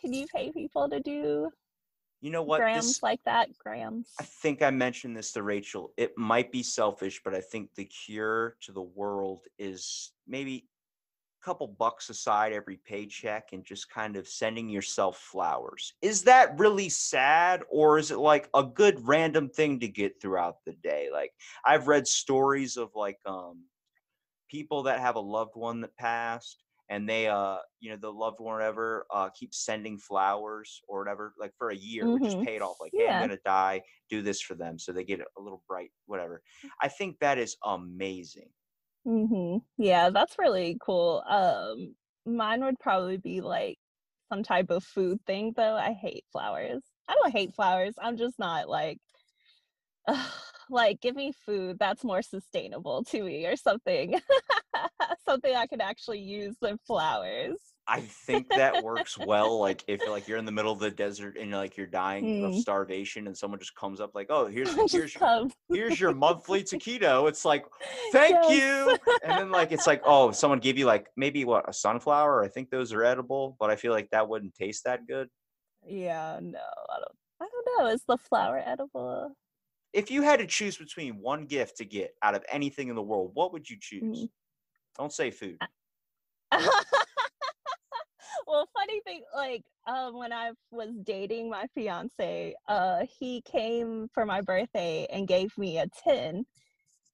Can 0.01 0.13
you 0.15 0.27
pay 0.35 0.51
people 0.51 0.89
to 0.89 1.01
do 1.01 1.51
you 2.21 2.31
know 2.31 2.43
what? 2.43 2.59
grams 2.61 2.87
This, 2.87 3.03
like 3.03 3.21
that? 3.25 3.49
Grams. 3.59 4.13
I 4.21 4.25
think 4.25 4.63
I 4.63 4.71
mentioned 4.71 5.17
this 5.17 5.33
to 5.33 5.43
Rachel. 5.43 5.93
It 5.97 6.17
might 6.19 6.53
be 6.53 6.63
selfish, 6.63 7.21
but 7.25 7.35
I 7.35 7.41
think 7.41 7.75
the 7.75 7.85
cure 7.87 8.57
to 8.63 8.73
the 8.73 8.83
world 8.83 9.47
is 9.59 10.13
maybe 10.27 10.67
couple 11.41 11.69
bucks 11.69 12.11
aside 12.11 12.53
every 12.53 12.77
paycheck 12.77 13.53
and 13.53 13.65
just 13.65 13.91
kind 13.91 14.17
of 14.17 14.29
sending 14.29 14.69
yourself 14.69 15.19
flowers. 15.19 15.95
Is 16.03 16.25
that 16.25 16.59
really 16.59 16.89
sad 16.89 17.63
or 17.71 17.99
is 17.99 18.11
it 18.11 18.19
like 18.19 18.49
a 18.55 18.65
good 18.65 19.07
random 19.07 19.49
thing 19.49 19.81
to 19.81 19.89
get 19.89 20.21
throughout 20.21 20.65
the 20.65 20.73
day? 20.75 21.09
Like 21.13 21.33
I've 21.65 21.89
read 21.89 22.07
stories 22.07 22.77
of 22.77 22.95
like 22.95 23.19
um 23.27 23.65
people 24.49 24.83
that 24.85 25.01
have 25.01 25.17
a 25.17 25.21
loved 25.21 25.57
one 25.57 25.81
that 25.81 25.97
passed 25.97 26.65
and 26.89 27.09
they 27.09 27.29
uh 27.29 27.59
you 27.79 27.91
know 27.91 27.97
the 27.97 28.13
loved 28.13 28.41
one 28.41 28.55
or 28.55 28.59
whatever 28.59 29.07
uh 29.11 29.29
keeps 29.31 29.65
sending 29.65 29.97
flowers 29.99 30.83
or 30.89 30.99
whatever 30.99 31.35
like 31.39 31.53
for 31.57 31.71
a 31.71 31.77
year 31.77 32.11
which 32.11 32.27
is 32.27 32.35
Mhm. 32.35 32.45
paid 32.45 32.61
off 32.61 32.81
like 32.81 32.93
hey 32.97 33.09
i'm 33.09 33.19
gonna 33.19 33.39
die 33.45 33.81
do 34.09 34.23
this 34.23 34.41
for 34.41 34.55
them 34.55 34.79
so 34.79 34.93
they 34.93 35.05
get 35.05 35.21
a 35.21 35.41
little 35.41 35.63
bright 35.69 35.91
whatever 36.07 36.43
i 36.81 36.89
think 36.89 37.19
that 37.21 37.39
is 37.39 37.57
amazing 37.65 38.51
hmm 39.05 39.59
Yeah, 39.79 40.11
that's 40.11 40.39
really 40.39 40.77
cool. 40.81 41.23
Um, 41.29 41.95
mine 42.27 42.63
would 42.65 42.79
probably 42.79 43.17
be 43.17 43.41
like 43.41 43.79
some 44.33 44.43
type 44.43 44.71
of 44.71 44.85
food 44.85 45.19
thing, 45.27 45.53
though. 45.57 45.75
I 45.77 45.93
hate 45.93 46.25
flowers. 46.33 46.83
I 47.09 47.15
don't 47.15 47.33
hate 47.33 47.55
flowers. 47.55 47.95
I'm 48.01 48.17
just 48.17 48.39
not 48.39 48.69
like, 48.69 48.99
like 50.71 51.01
give 51.01 51.17
me 51.17 51.33
food 51.47 51.79
that's 51.79 52.05
more 52.05 52.23
sustainable 52.23 53.05
to 53.05 53.23
me 53.23 53.47
or 53.47 53.57
something. 53.57 54.21
something 55.27 55.55
I 55.55 55.67
can 55.67 55.81
actually 55.81 56.21
use 56.21 56.57
than 56.61 56.79
flowers. 56.87 57.59
I 57.91 58.01
think 58.01 58.47
that 58.55 58.81
works 58.83 59.19
well 59.19 59.59
like 59.59 59.83
if 59.89 60.07
like 60.07 60.27
you're 60.29 60.39
in 60.39 60.45
the 60.45 60.53
middle 60.53 60.73
of 60.73 60.79
the 60.79 60.91
desert 60.91 61.37
and 61.37 61.49
you're 61.51 61.59
like 61.59 61.77
you're 61.77 61.87
dying 61.87 62.45
of 62.45 62.53
Mm. 62.53 62.61
starvation 62.61 63.27
and 63.27 63.37
someone 63.37 63.59
just 63.59 63.75
comes 63.75 64.01
up 64.01 64.13
like 64.15 64.29
oh 64.31 64.47
here's 64.57 64.73
here's 64.93 65.15
your, 65.15 65.49
here's 65.73 65.99
your 66.01 66.15
monthly 66.15 66.63
taquito 66.71 67.29
it's 67.29 67.45
like 67.45 67.65
thank 68.13 68.37
Yes. 68.49 68.51
you 68.57 68.99
and 69.25 69.37
then 69.39 69.51
like 69.51 69.73
it's 69.73 69.87
like 69.89 70.01
oh 70.05 70.31
someone 70.31 70.61
gave 70.61 70.79
you 70.79 70.87
like 70.87 71.09
maybe 71.17 71.45
what 71.45 71.69
a 71.69 71.73
sunflower 71.73 72.45
i 72.45 72.49
think 72.49 72.71
those 72.71 72.93
are 72.93 73.03
edible 73.05 73.57
but 73.59 73.69
i 73.71 73.77
feel 73.77 73.93
like 73.93 74.09
that 74.11 74.29
wouldn't 74.29 74.55
taste 74.55 74.85
that 74.85 75.07
good 75.07 75.29
Yeah, 75.87 76.39
no, 76.41 76.59
I 76.95 76.97
don't. 77.03 77.17
I 77.43 77.47
don't 77.51 77.67
know. 77.79 77.87
Is 77.95 78.05
the 78.07 78.19
flower 78.19 78.63
edible? 78.65 79.33
if 79.93 80.09
you 80.11 80.23
had 80.23 80.39
to 80.39 80.47
choose 80.47 80.77
between 80.77 81.21
one 81.21 81.47
gift 81.47 81.77
to 81.79 81.85
get 81.85 82.15
out 82.23 82.35
of 82.37 82.45
anything 82.49 82.89
in 82.91 82.95
the 82.95 83.03
world 83.03 83.33
what 83.35 83.53
would 83.53 83.69
you 83.69 83.77
choose 83.81 84.03
Mm. 84.05 84.29
don't 84.99 85.13
say 85.13 85.31
food 85.33 85.59
like 89.35 89.65
um, 89.87 90.17
when 90.19 90.33
I 90.33 90.53
was 90.71 90.91
dating 91.05 91.51
my 91.51 91.67
fiance, 91.75 92.55
uh, 92.69 93.01
he 93.19 93.43
came 93.43 94.09
for 94.13 94.27
my 94.27 94.41
birthday 94.41 95.07
and 95.13 95.27
gave 95.29 95.57
me 95.59 95.79
a 95.79 95.87
tin, 96.05 96.45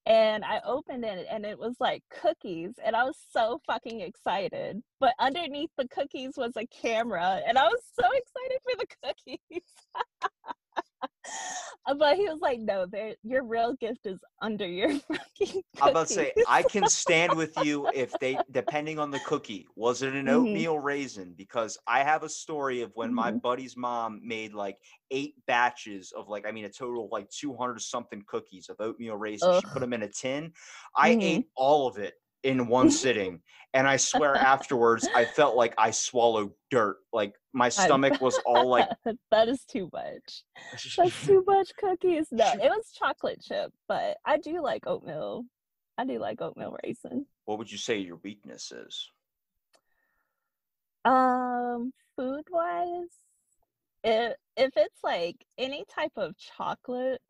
and 0.07 0.45
I 0.45 0.61
opened 0.65 1.05
it 1.05 1.27
and 1.31 1.45
it 1.45 1.59
was 1.59 1.77
like 1.81 2.03
cookies, 2.23 2.73
and 2.85 2.97
I 2.97 3.05
was 3.05 3.17
so 3.31 3.61
fucking 3.67 4.01
excited. 4.01 4.83
But 5.01 5.15
underneath 5.19 5.71
the 5.77 5.89
cookies 5.89 6.33
was 6.37 6.53
a 6.57 6.67
camera, 6.67 7.41
and 7.47 7.59
I 7.59 7.65
was 7.65 7.83
so 7.99 8.07
excited 8.07 8.59
for 8.63 8.77
the 8.79 8.87
cookies. 9.05 9.63
but 11.99 12.17
he 12.17 12.29
was 12.29 12.41
like, 12.41 12.61
"No, 12.61 12.87
there, 12.87 13.17
your 13.23 13.45
real 13.45 13.75
gift 13.75 14.07
is 14.07 14.25
under 14.41 14.67
your 14.67 14.99
fucking." 15.01 15.63
i'm 15.81 15.89
about 15.91 16.07
to 16.07 16.13
say 16.13 16.33
i 16.47 16.63
can 16.63 16.87
stand 16.87 17.35
with 17.35 17.57
you 17.59 17.87
if 17.93 18.19
they 18.19 18.45
depending 18.51 18.99
on 18.99 19.11
the 19.11 19.21
cookie 19.21 19.67
was 19.77 20.03
it 20.03 20.15
an 20.15 20.27
Mhm. 20.27 20.29
oatmeal 20.29 20.79
raisin 20.79 21.35
because 21.35 21.79
i 21.87 22.03
have 22.03 22.23
a 22.23 22.29
story 22.29 22.81
of 22.81 22.93
when 22.95 23.13
my 23.13 23.31
Mhm. 23.31 23.41
buddy's 23.43 23.77
mom 23.77 24.21
made 24.25 24.55
like 24.55 24.79
eight 25.11 25.35
batches 25.47 26.13
of 26.13 26.29
like 26.29 26.47
i 26.47 26.53
mean 26.53 26.65
a 26.65 26.71
total 26.71 27.05
of 27.05 27.11
like 27.13 27.29
200 27.29 27.81
something 27.81 28.23
cookies 28.27 28.69
of 28.71 28.77
oatmeal 28.81 29.17
raisins 29.17 29.55
she 29.55 29.67
put 29.67 29.81
them 29.81 29.93
in 29.93 30.03
a 30.03 30.09
tin 30.09 30.53
i 30.97 31.17
Mhm. 31.17 31.21
ate 31.21 31.47
all 31.57 31.87
of 31.87 31.99
it 31.99 32.15
in 32.47 32.67
one 32.69 32.91
sitting 32.91 33.41
and 33.75 33.87
i 33.89 33.97
swear 33.97 34.35
afterwards 34.37 35.09
i 35.15 35.25
felt 35.25 35.57
like 35.57 35.75
i 35.77 35.91
swallowed 35.91 36.51
dirt 36.71 36.99
like 37.13 37.35
my 37.53 37.69
stomach 37.69 38.21
was 38.21 38.39
all 38.47 38.69
like 38.69 38.89
that 39.31 39.49
is 39.49 39.65
too 39.65 39.89
much. 39.93 40.45
That's 40.97 41.27
too 41.27 41.43
much 41.47 41.71
cookies. 41.79 42.27
No, 42.31 42.53
it 42.53 42.69
was 42.69 42.93
chocolate 42.93 43.41
chip, 43.43 43.73
but 43.89 44.19
I 44.27 44.37
do 44.37 44.63
like 44.63 44.87
oatmeal. 44.87 45.47
I 45.97 46.05
do 46.05 46.19
like 46.19 46.43
oatmeal 46.43 46.77
raisin. 46.85 47.25
what 47.47 47.57
would 47.57 47.73
you 47.73 47.79
say 47.79 47.97
your 47.97 48.21
weakness 48.23 48.73
is 48.73 49.11
Um, 51.07 51.93
food 52.15 52.45
wise, 52.51 53.15
if 54.05 54.35
if 54.57 54.73
it's 54.77 55.01
like 55.03 55.37
any 55.57 55.85
type 55.95 56.13
of 56.17 56.37
chocolate 56.37 57.23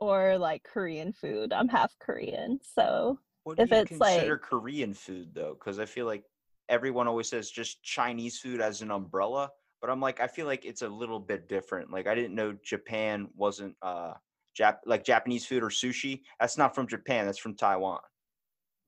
or 0.00 0.38
like 0.38 0.62
Korean 0.62 1.12
food, 1.12 1.52
I'm 1.52 1.68
half 1.68 1.92
Korean, 1.98 2.60
so 2.62 3.18
What 3.46 3.58
do 3.58 3.62
If 3.62 3.70
you 3.70 3.76
it's, 3.78 4.00
like- 4.00 4.10
consider 4.10 4.38
Korean 4.38 4.92
food 4.92 5.32
though? 5.32 5.54
Because 5.54 5.78
I 5.78 5.86
feel 5.86 6.04
like 6.04 6.24
everyone 6.68 7.06
always 7.06 7.28
says 7.28 7.48
just 7.48 7.80
Chinese 7.82 8.40
food 8.40 8.60
as 8.60 8.82
an 8.82 8.90
umbrella, 8.90 9.50
but 9.80 9.88
I'm 9.88 10.00
like 10.00 10.18
I 10.20 10.26
feel 10.26 10.46
like 10.46 10.64
it's 10.64 10.82
a 10.82 10.88
little 10.88 11.20
bit 11.20 11.48
different. 11.48 11.92
Like 11.92 12.08
I 12.08 12.14
didn't 12.16 12.34
know 12.34 12.56
Japan 12.64 13.28
wasn't 13.36 13.76
uh 13.82 14.14
Jap 14.58 14.78
like 14.84 15.04
Japanese 15.04 15.46
food 15.46 15.62
or 15.62 15.68
sushi. 15.68 16.22
That's 16.40 16.58
not 16.58 16.74
from 16.74 16.88
Japan. 16.88 17.26
That's 17.26 17.38
from 17.38 17.54
Taiwan. 17.54 18.00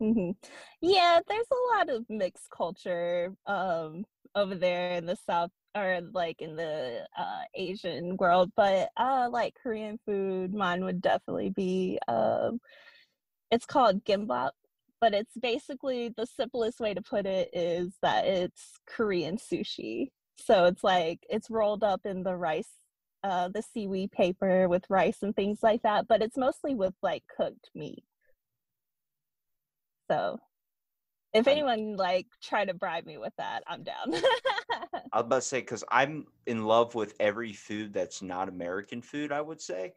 hmm 0.00 0.30
Yeah, 0.80 1.20
there's 1.28 1.46
a 1.50 1.76
lot 1.76 1.90
of 1.90 2.04
mixed 2.08 2.50
culture 2.50 3.34
um 3.46 4.04
over 4.34 4.54
there 4.54 4.92
in 4.94 5.06
the 5.06 5.16
south 5.16 5.50
or 5.76 6.00
like 6.12 6.40
in 6.42 6.56
the 6.56 7.06
uh 7.16 7.42
Asian 7.54 8.16
world, 8.16 8.50
but 8.56 8.90
uh 8.96 9.28
like 9.30 9.54
Korean 9.62 9.98
food, 10.06 10.54
mine 10.54 10.84
would 10.84 11.00
definitely 11.00 11.50
be 11.50 11.98
um 12.08 12.60
it's 13.50 13.66
called 13.66 14.04
gimbap, 14.04 14.50
but 15.00 15.14
it's 15.14 15.36
basically 15.40 16.12
the 16.16 16.26
simplest 16.26 16.80
way 16.80 16.94
to 16.94 17.02
put 17.02 17.26
it 17.26 17.50
is 17.52 17.94
that 18.02 18.26
it's 18.26 18.72
Korean 18.86 19.36
sushi. 19.36 20.08
So 20.38 20.66
it's 20.66 20.84
like 20.84 21.20
it's 21.28 21.50
rolled 21.50 21.82
up 21.84 22.02
in 22.04 22.22
the 22.22 22.36
rice 22.36 22.70
uh 23.24 23.48
the 23.48 23.62
seaweed 23.62 24.12
paper 24.12 24.68
with 24.68 24.84
rice 24.88 25.18
and 25.22 25.34
things 25.34 25.58
like 25.62 25.82
that, 25.82 26.06
but 26.08 26.22
it's 26.22 26.36
mostly 26.36 26.74
with 26.74 26.94
like 27.02 27.24
cooked 27.36 27.70
meat. 27.74 28.04
So 30.10 30.38
if 31.34 31.46
anyone 31.46 31.96
like 31.96 32.26
try 32.42 32.64
to 32.64 32.74
bribe 32.74 33.04
me 33.06 33.18
with 33.18 33.34
that, 33.38 33.62
I'm 33.66 33.82
down. 33.82 34.14
I 35.12 35.20
was 35.20 35.24
about 35.26 35.36
to 35.36 35.40
say 35.42 35.60
because 35.60 35.84
I'm 35.90 36.26
in 36.46 36.64
love 36.64 36.94
with 36.94 37.14
every 37.18 37.52
food 37.52 37.92
that's 37.92 38.22
not 38.22 38.48
American 38.48 39.02
food. 39.02 39.32
I 39.32 39.40
would 39.40 39.60
say 39.60 39.92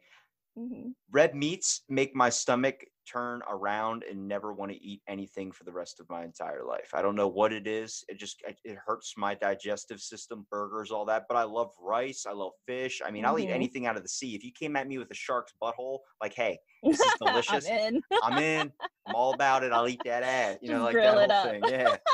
Mhm. 0.58 0.94
red 1.10 1.34
meats 1.34 1.82
make 1.88 2.14
my 2.14 2.28
stomach 2.28 2.84
turn 3.06 3.42
around 3.48 4.04
and 4.08 4.26
never 4.28 4.52
want 4.52 4.70
to 4.72 4.82
eat 4.82 5.02
anything 5.08 5.52
for 5.52 5.64
the 5.64 5.72
rest 5.72 6.00
of 6.00 6.08
my 6.08 6.24
entire 6.24 6.64
life. 6.64 6.90
I 6.94 7.02
don't 7.02 7.16
know 7.16 7.28
what 7.28 7.52
it 7.52 7.66
is. 7.66 8.04
It 8.08 8.18
just 8.18 8.42
it- 8.46 8.78
hurts 8.86 9.14
my 9.16 9.34
digestive 9.34 10.00
system, 10.00 10.46
burgers, 10.50 10.90
all 10.90 11.04
that. 11.06 11.24
But 11.28 11.36
I 11.36 11.42
love 11.44 11.72
rice. 11.80 12.26
I 12.26 12.32
love 12.32 12.52
fish. 12.66 13.00
I 13.04 13.10
mean, 13.10 13.24
I'll 13.24 13.38
eat 13.38 13.48
Mhm. 13.48 13.54
anything 13.54 13.86
out 13.86 13.96
of 13.96 14.02
the 14.02 14.08
sea. 14.08 14.34
If 14.34 14.44
you 14.44 14.52
came 14.52 14.76
at 14.76 14.86
me 14.86 14.98
with 14.98 15.10
a 15.10 15.14
shark's 15.14 15.52
butthole, 15.60 16.00
like, 16.20 16.34
hey, 16.34 16.58
this 16.82 17.00
is 17.00 17.14
delicious. 17.20 17.68
I'm 17.68 17.78
in. 17.94 18.02
I'm 18.22 18.38
in. 18.38 18.72
I'm 19.06 19.14
all 19.14 19.34
about 19.34 19.64
it. 19.64 19.72
I'll 19.72 19.88
eat 19.88 20.04
that 20.04 20.22
ass. 20.22 20.58
You 20.62 20.70
know, 20.72 20.82
like 20.84 20.92
grill 20.94 21.16
that 21.16 21.30
whole 21.30 21.38
up. 21.38 21.50
thing. 21.52 21.64
Yeah. 21.66 21.96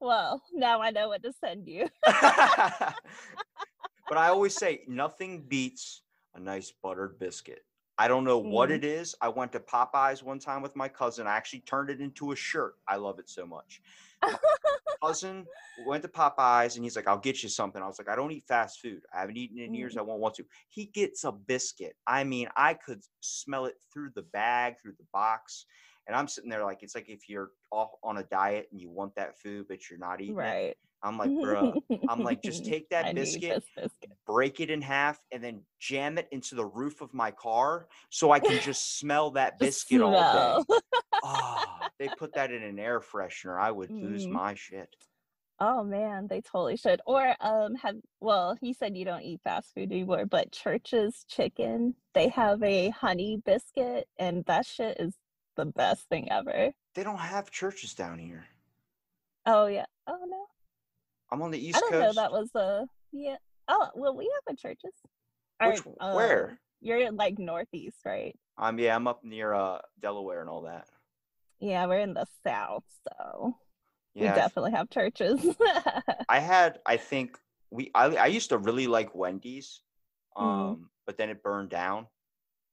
Well, 0.00 0.40
now 0.54 0.80
I 0.80 0.90
know 0.90 1.08
what 1.08 1.24
to 1.24 1.32
send 1.32 1.66
you. 1.66 1.88
but 2.04 2.94
I 4.12 4.28
always 4.28 4.54
say 4.56 4.84
nothing 4.86 5.42
beats 5.48 6.02
a 6.38 6.42
nice 6.42 6.72
buttered 6.82 7.18
biscuit. 7.18 7.64
I 7.98 8.06
don't 8.06 8.22
know 8.22 8.38
what 8.38 8.70
Mhm. 8.70 8.74
it 8.76 8.84
is. 8.84 9.16
I 9.20 9.28
went 9.28 9.50
to 9.52 9.60
Popeyes 9.60 10.22
one 10.22 10.38
time 10.38 10.62
with 10.62 10.76
my 10.76 10.88
cousin. 10.88 11.26
I 11.26 11.36
actually 11.36 11.60
turned 11.60 11.90
it 11.90 12.00
into 12.00 12.30
a 12.30 12.36
shirt. 12.36 12.76
I 12.86 12.96
love 12.96 13.18
it 13.18 13.28
so 13.28 13.44
much. 13.44 13.82
cousin 15.02 15.46
went 15.86 16.02
to 16.02 16.08
Popeyes 16.08 16.74
and 16.76 16.84
he's 16.84 16.96
like, 16.96 17.06
I'll 17.08 17.18
get 17.18 17.42
you 17.42 17.48
something. 17.48 17.82
I 17.82 17.86
was 17.86 17.98
like, 17.98 18.08
I 18.08 18.16
don't 18.16 18.32
eat 18.32 18.44
fast 18.46 18.80
food. 18.80 19.02
I 19.12 19.20
haven't 19.20 19.36
eaten 19.36 19.58
in 19.58 19.74
years. 19.74 19.96
I 19.96 20.02
won't 20.02 20.20
want 20.20 20.34
to. 20.36 20.46
He 20.68 20.86
gets 20.86 21.24
a 21.24 21.32
biscuit. 21.32 21.96
I 22.06 22.24
mean, 22.24 22.48
I 22.56 22.74
could 22.74 23.02
smell 23.20 23.66
it 23.66 23.76
through 23.92 24.10
the 24.14 24.22
bag, 24.22 24.80
through 24.80 24.94
the 24.98 25.06
box. 25.12 25.66
And 26.06 26.16
I'm 26.16 26.26
sitting 26.26 26.50
there 26.50 26.64
like, 26.64 26.82
it's 26.82 26.94
like 26.94 27.08
if 27.08 27.28
you're 27.28 27.50
off 27.70 27.90
on 28.02 28.18
a 28.18 28.24
diet 28.24 28.68
and 28.72 28.80
you 28.80 28.90
want 28.90 29.14
that 29.16 29.38
food, 29.38 29.66
but 29.68 29.88
you're 29.88 29.98
not 29.98 30.20
eating 30.20 30.34
it. 30.34 30.38
right. 30.38 30.76
I'm 31.02 31.16
like, 31.16 31.30
bro, 31.40 31.80
I'm 32.08 32.24
like, 32.24 32.42
just 32.42 32.64
take 32.66 32.88
that 32.90 33.14
biscuit, 33.14 33.62
biscuit. 33.76 33.92
Break 34.28 34.60
it 34.60 34.68
in 34.70 34.82
half, 34.82 35.18
and 35.32 35.42
then 35.42 35.62
jam 35.80 36.18
it 36.18 36.28
into 36.30 36.54
the 36.54 36.66
roof 36.66 37.00
of 37.00 37.12
my 37.14 37.30
car 37.30 37.88
so 38.10 38.30
I 38.30 38.38
can 38.38 38.60
just 38.60 38.98
smell 38.98 39.30
that 39.32 39.58
biscuit 39.58 40.02
all 40.02 40.12
day. 40.12 40.76
Oh, 41.24 41.64
they 41.98 42.08
put 42.10 42.34
that 42.34 42.52
in 42.52 42.62
an 42.62 42.78
air 42.78 43.00
freshener. 43.00 43.58
I 43.58 43.70
would 43.70 43.90
lose 43.90 44.26
Mm. 44.26 44.32
my 44.32 44.54
shit. 44.54 44.94
Oh 45.60 45.82
man, 45.82 46.28
they 46.28 46.40
totally 46.42 46.76
should. 46.76 47.00
Or 47.06 47.34
um 47.40 47.74
have 47.76 47.96
well, 48.20 48.56
he 48.60 48.72
said 48.74 48.96
you 48.96 49.04
don't 49.06 49.22
eat 49.22 49.40
fast 49.42 49.72
food 49.74 49.90
anymore, 49.90 50.26
but 50.26 50.52
Church's 50.52 51.24
chicken, 51.26 51.94
they 52.14 52.28
have 52.28 52.62
a 52.62 52.90
honey 52.90 53.42
biscuit 53.44 54.06
and 54.18 54.44
that 54.44 54.66
shit 54.66 55.00
is 55.00 55.14
the 55.56 55.64
best 55.66 56.06
thing 56.10 56.30
ever. 56.30 56.70
They 56.94 57.02
don't 57.02 57.18
have 57.18 57.50
Church's 57.50 57.94
down 57.94 58.18
here. 58.18 58.44
Oh 59.46 59.66
yeah. 59.66 59.86
Oh 60.06 60.18
no. 60.28 60.44
I'm 61.32 61.42
on 61.42 61.50
the 61.50 61.58
East 61.66 61.78
I 61.78 61.80
didn't 61.80 61.92
Coast. 62.04 62.16
know 62.16 62.22
that 62.22 62.30
was 62.32 62.50
a 62.54 62.86
yeah. 63.10 63.36
Oh 63.68 63.88
well 63.94 64.16
we 64.16 64.30
have 64.46 64.54
a 64.54 64.56
churches. 64.56 64.92
Which, 65.64 65.80
where? 66.00 66.50
um, 66.50 66.58
You're 66.80 67.00
in, 67.00 67.16
like 67.16 67.38
northeast, 67.38 67.98
right? 68.04 68.36
Um, 68.56 68.78
yeah, 68.78 68.94
I'm 68.94 69.06
up 69.06 69.24
near 69.24 69.52
uh 69.54 69.78
Delaware 70.00 70.40
and 70.40 70.48
all 70.48 70.62
that. 70.62 70.86
Yeah, 71.60 71.86
we're 71.86 71.98
in 71.98 72.14
the 72.14 72.26
south, 72.44 72.84
so 73.08 73.56
we 74.14 74.22
definitely 74.22 74.72
have 74.72 74.90
churches. 74.90 75.40
I 76.28 76.38
had. 76.38 76.78
I 76.86 76.96
think 76.96 77.36
we. 77.70 77.90
I 77.94 78.06
I 78.16 78.26
used 78.26 78.50
to 78.50 78.58
really 78.58 78.86
like 78.86 79.14
Wendy's, 79.14 79.82
um, 80.36 80.46
Mhm. 80.46 80.84
but 81.06 81.16
then 81.18 81.30
it 81.30 81.42
burned 81.42 81.70
down. 81.70 82.06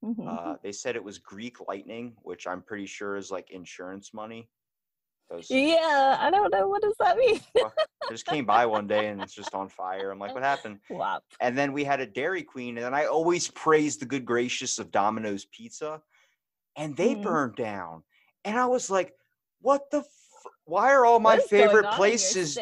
Mhm. 0.03 0.27
Uh, 0.27 0.58
they 0.62 0.71
said 0.71 0.95
it 0.95 1.03
was 1.03 1.17
Greek 1.17 1.58
lightning, 1.67 2.15
which 2.21 2.45
I'm 2.47 2.62
pretty 2.62 2.86
sure 2.86 3.15
is 3.15 3.31
like 3.31 3.49
insurance 3.51 4.13
money. 4.13 4.49
'Cause 5.29 5.49
yeah, 5.49 6.17
I 6.19 6.29
don't 6.29 6.51
know 6.51 6.67
what 6.67 6.81
does 6.81 6.95
that 6.99 7.17
mean. 7.17 7.39
I 7.57 7.69
just 8.11 8.25
came 8.25 8.45
by 8.45 8.65
one 8.65 8.88
day 8.88 9.07
and 9.07 9.21
it's 9.21 9.33
just 9.33 9.53
on 9.55 9.69
fire. 9.69 10.11
I'm 10.11 10.19
like, 10.19 10.33
what 10.33 10.43
happened? 10.43 10.79
Wop. 10.89 11.23
And 11.39 11.57
then 11.57 11.73
we 11.73 11.83
had 11.83 11.99
a 11.99 12.05
Dairy 12.05 12.43
Queen, 12.43 12.77
and 12.77 12.85
then 12.85 12.93
I 12.93 13.05
always 13.05 13.49
praise 13.49 13.97
the 13.97 14.05
good 14.05 14.25
gracious 14.25 14.77
of 14.79 14.91
Domino's 14.91 15.45
Pizza, 15.45 16.01
and 16.75 16.95
they 16.95 17.15
Mhm. 17.15 17.23
burned 17.23 17.55
down. 17.55 18.03
And 18.43 18.57
I 18.57 18.67
was 18.67 18.89
like, 18.89 19.13
what 19.61 19.89
the? 19.91 19.99
F- 19.99 20.07
why 20.65 20.93
are 20.93 21.05
all 21.05 21.19
my 21.19 21.35
What 21.35 21.39
is 21.45 21.49
going 21.51 21.61
favorite 21.61 21.85
on 21.85 21.93
in 21.93 21.97
your 21.97 21.97
places? 21.97 22.59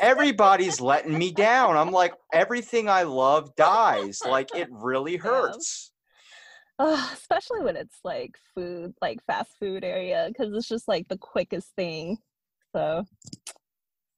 Everybody's 0.00 0.80
letting 0.80 1.16
me 1.16 1.30
down. 1.30 1.76
I'm 1.76 1.92
like, 1.92 2.14
everything 2.32 2.88
I 2.88 3.04
love 3.04 3.54
dies. 3.54 4.22
Like 4.24 4.54
it 4.54 4.68
really 4.70 5.16
hurts. 5.16 5.91
Ugh, 6.82 7.10
especially 7.14 7.60
when 7.60 7.76
it's 7.76 7.98
like 8.02 8.36
food, 8.56 8.92
like 9.00 9.24
fast 9.24 9.52
food 9.60 9.84
area, 9.84 10.26
because 10.28 10.52
it's 10.52 10.68
just 10.68 10.88
like 10.88 11.06
the 11.06 11.16
quickest 11.16 11.68
thing. 11.76 12.18
So 12.74 13.04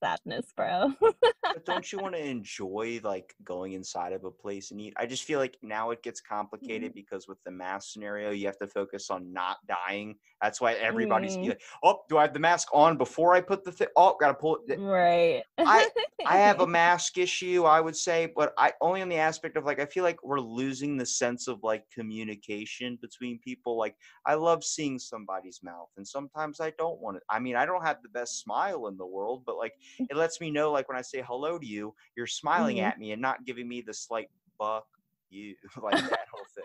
sadness, 0.05 0.53
bro. 0.57 0.93
But 1.01 1.65
don't 1.65 1.91
you 1.93 1.99
want 1.99 2.15
to 2.15 2.21
enjoy 2.25 3.01
like 3.05 3.35
going 3.45 3.73
inside 3.75 4.13
of 4.13 4.25
a 4.25 4.31
place 4.31 4.71
and 4.71 4.81
eat? 4.81 4.93
I 4.97 5.07
just 5.07 5.25
feel 5.25 5.39
like 5.39 5.57
now 5.63 5.91
it 5.91 6.03
gets 6.03 6.21
complicated 6.21 6.91
Mm-hmm. 6.91 6.95
because 6.95 7.29
with 7.29 7.39
the 7.45 7.51
mask 7.51 7.93
scenario, 7.93 8.31
you 8.31 8.47
have 8.47 8.59
to 8.59 8.67
focus 8.67 9.11
on 9.11 9.33
not 9.33 9.59
dying. 9.69 10.17
That's 10.43 10.61
why 10.61 10.75
everybody's 10.75 11.37
Mm. 11.37 11.49
like, 11.49 11.61
oh, 11.83 12.01
do 12.09 12.19
I 12.19 12.23
have 12.23 12.33
the 12.35 12.41
mask 12.41 12.69
on 12.73 12.97
before 12.99 13.35
I 13.35 13.41
put 13.41 13.65
the 13.65 13.73
thing? 13.73 13.89
Oh, 13.97 14.17
gotta 14.21 14.35
pull 14.35 14.59
it. 14.69 14.79
right. 14.79 15.43
I- 15.59 15.89
I 16.27 16.39
have 16.39 16.61
a 16.61 16.67
mask 16.83 17.19
issue, 17.19 17.65
I 17.65 17.81
would 17.81 17.97
say, 17.97 18.33
but 18.35 18.55
I 18.59 18.73
only 18.81 19.03
on 19.03 19.09
the 19.11 19.17
aspect 19.17 19.57
of 19.57 19.65
like 19.65 19.79
I 19.81 19.85
feel 19.87 20.05
like 20.05 20.23
we're 20.25 20.41
losing 20.41 20.97
the 20.97 21.05
sense 21.07 21.49
of 21.49 21.63
like 21.63 21.85
communication 21.91 22.99
between 23.01 23.39
people. 23.39 23.77
Like 23.77 23.95
I 24.27 24.35
love 24.35 24.65
seeing 24.65 24.99
somebody's 24.99 25.61
mouth, 25.63 25.91
and 25.97 26.07
sometimes 26.07 26.61
I 26.61 26.71
don't 26.79 27.01
want 27.01 27.19
it. 27.19 27.23
I 27.29 27.39
mean, 27.39 27.57
I 27.57 27.67
don't 27.67 27.85
have 27.85 28.03
the 28.03 28.09
best 28.09 28.41
smile 28.41 28.87
in 28.87 28.97
the 28.97 29.07
world, 29.07 29.43
but 29.45 29.57
like 29.57 29.75
it 30.11 30.17
lets 30.17 30.41
me 30.41 30.51
know, 30.51 30.71
like 30.73 30.89
when 30.89 30.99
I 30.99 31.03
say 31.03 31.23
hello 31.27 31.59
to 31.59 31.67
you, 31.67 31.95
you're 32.17 32.27
smiling 32.27 32.77
Mhm. 32.79 32.83
at 32.87 32.99
me 32.99 33.13
and 33.13 33.23
not 33.23 33.45
giving 33.45 33.69
me 33.69 33.81
the 33.81 33.95
slight 33.95 34.29
buck 34.59 34.87
you 35.31 35.55
like 35.83 35.93
that 36.11 36.29
whole 36.33 36.47
thing. 36.55 36.65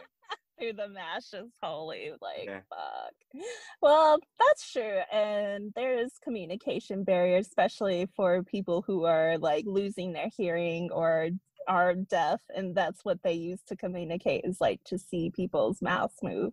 through 0.59 0.73
the 0.73 0.89
mash 0.89 1.33
is 1.33 1.49
holy. 1.63 2.11
Like, 2.21 2.45
Yeah. 2.45 2.61
fuck. 2.69 3.13
Well, 3.81 4.19
that's 4.39 4.71
true. 4.71 4.99
And 5.11 5.71
there 5.75 5.97
is 5.97 6.11
communication 6.21 7.03
barriers, 7.05 7.47
especially 7.47 8.07
for 8.15 8.43
people 8.43 8.81
who 8.81 9.05
are 9.05 9.37
like 9.37 9.65
losing 9.65 10.11
their 10.11 10.29
hearing 10.35 10.91
or 10.91 11.29
are 11.67 11.95
deaf. 11.95 12.41
And 12.53 12.75
that's 12.75 13.05
what 13.05 13.23
they 13.23 13.33
use 13.33 13.61
to 13.67 13.77
communicate 13.77 14.43
is 14.43 14.59
like 14.59 14.83
to 14.85 14.97
see 14.99 15.29
people's 15.29 15.81
mouths 15.81 16.17
move. 16.21 16.51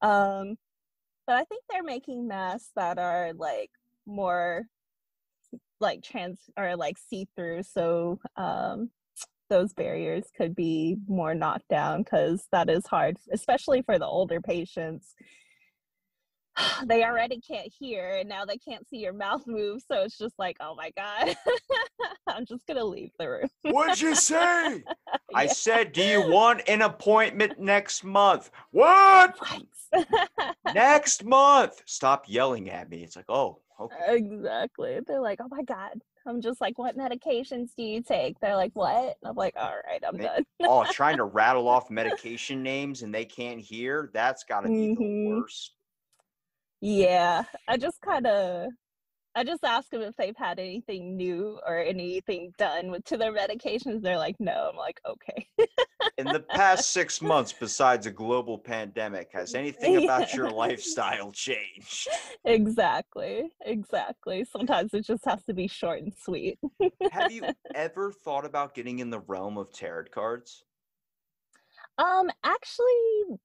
Um, 0.00 0.56
but 1.26 1.36
I 1.36 1.44
think 1.44 1.64
they're 1.68 1.82
making 1.82 2.26
masks 2.26 2.70
that 2.76 2.98
are 2.98 3.34
like 3.34 3.70
more 4.06 4.66
like 5.80 6.02
trans 6.02 6.38
or 6.56 6.76
like 6.76 6.96
see 6.98 7.26
through. 7.36 7.62
So, 7.62 8.20
um, 8.36 8.90
those 9.50 9.72
barriers 9.72 10.24
could 10.36 10.54
be 10.54 10.96
more 11.06 11.34
knocked 11.34 11.68
down 11.68 12.02
because 12.02 12.46
that 12.52 12.68
is 12.68 12.86
hard, 12.86 13.16
especially 13.32 13.82
for 13.82 13.98
the 13.98 14.06
older 14.06 14.40
patients. 14.40 15.14
They 16.86 17.04
already 17.04 17.40
can't 17.40 17.72
hear 17.78 18.16
and 18.16 18.28
now 18.28 18.44
they 18.44 18.58
can't 18.58 18.86
see 18.88 18.98
your 18.98 19.12
mouth 19.12 19.44
move. 19.46 19.80
So 19.86 20.02
it's 20.02 20.18
just 20.18 20.36
like, 20.38 20.56
oh 20.60 20.74
my 20.74 20.90
God, 20.96 21.36
I'm 22.26 22.44
just 22.46 22.66
going 22.66 22.78
to 22.78 22.84
leave 22.84 23.10
the 23.18 23.28
room. 23.28 23.48
What'd 23.62 24.00
you 24.00 24.14
say? 24.14 24.82
I 25.34 25.46
said, 25.46 25.92
do 25.92 26.02
you 26.02 26.28
want 26.28 26.62
an 26.68 26.82
appointment 26.82 27.60
next 27.60 28.02
month? 28.02 28.50
What? 28.72 29.36
What? 29.38 30.56
next 30.74 31.24
month. 31.24 31.82
Stop 31.86 32.24
yelling 32.26 32.70
at 32.70 32.90
me. 32.90 33.04
It's 33.04 33.16
like, 33.16 33.28
oh, 33.28 33.50
okay. 33.50 33.67
Exactly. 34.06 35.00
They're 35.06 35.20
like, 35.20 35.40
oh 35.42 35.48
my 35.50 35.62
God. 35.62 36.00
I'm 36.26 36.40
just 36.42 36.60
like, 36.60 36.78
what 36.78 36.96
medications 36.96 37.70
do 37.76 37.82
you 37.82 38.02
take? 38.02 38.38
They're 38.40 38.56
like, 38.56 38.72
what? 38.74 39.16
And 39.22 39.30
I'm 39.30 39.34
like, 39.36 39.54
all 39.56 39.72
right, 39.86 40.02
I'm 40.06 40.16
They- 40.18 40.24
done. 40.24 40.44
oh, 40.64 40.84
trying 40.92 41.16
to 41.16 41.24
rattle 41.40 41.68
off 41.68 41.90
medication 41.90 42.62
names 42.62 43.02
and 43.02 43.14
they 43.14 43.24
can't 43.24 43.60
hear. 43.60 44.10
That's 44.12 44.44
got 44.44 44.60
to 44.62 44.68
be 44.68 44.94
Mhm. 44.94 44.96
the 44.98 45.28
worst. 45.28 45.72
Yeah, 46.80 47.44
I 47.66 47.76
just 47.76 48.00
kind 48.00 48.26
of, 48.26 48.68
I 49.34 49.44
just 49.44 49.62
ask 49.64 49.90
them 49.90 50.02
if 50.02 50.16
they've 50.16 50.36
had 50.36 50.58
anything 50.58 51.16
new 51.16 51.60
or 51.66 51.78
anything 51.78 52.52
done 52.58 52.90
with 52.90 53.04
to 53.04 53.16
their 53.16 53.32
medications. 53.32 54.02
They're 54.02 54.18
like, 54.18 54.36
no. 54.40 54.70
I'm 54.72 54.76
like, 54.76 55.00
okay. 55.08 55.48
In 56.16 56.26
the 56.26 56.40
past 56.40 56.90
six 56.90 57.22
months, 57.22 57.52
besides 57.52 58.06
a 58.06 58.10
global 58.10 58.58
pandemic, 58.58 59.30
has 59.32 59.54
anything 59.54 60.02
about 60.02 60.34
your 60.34 60.50
lifestyle 60.64 61.30
changed? 61.30 62.08
exactly, 62.44 63.50
exactly. 63.64 64.44
Sometimes 64.44 64.92
it 64.94 65.06
just 65.06 65.24
has 65.24 65.44
to 65.44 65.54
be 65.54 65.68
short 65.68 66.02
and 66.02 66.12
sweet. 66.20 66.58
Have 67.12 67.30
you 67.30 67.44
ever 67.74 68.10
thought 68.10 68.44
about 68.44 68.74
getting 68.74 68.98
in 68.98 69.10
the 69.10 69.20
realm 69.20 69.56
of 69.56 69.72
tarot 69.72 70.06
cards? 70.12 70.64
Um, 71.98 72.30
actually, 72.44 73.38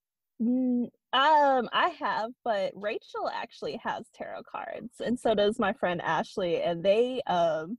um, 1.14 1.70
I 1.72 1.90
have, 2.00 2.32
but 2.44 2.74
Rachel 2.76 3.30
actually 3.30 3.78
has 3.84 4.10
tarot 4.14 4.44
cards, 4.44 5.00
and 5.00 5.20
so 5.20 5.36
does 5.36 5.60
my 5.60 5.74
friend 5.74 6.02
Ashley, 6.02 6.62
and 6.62 6.84
they, 6.84 7.22
um, 7.28 7.78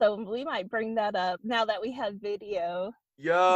so 0.00 0.14
we 0.16 0.44
might 0.44 0.68
bring 0.70 0.94
that 0.94 1.14
up 1.14 1.40
now 1.44 1.64
that 1.66 1.80
we 1.82 1.92
have 1.92 2.14
video. 2.14 2.92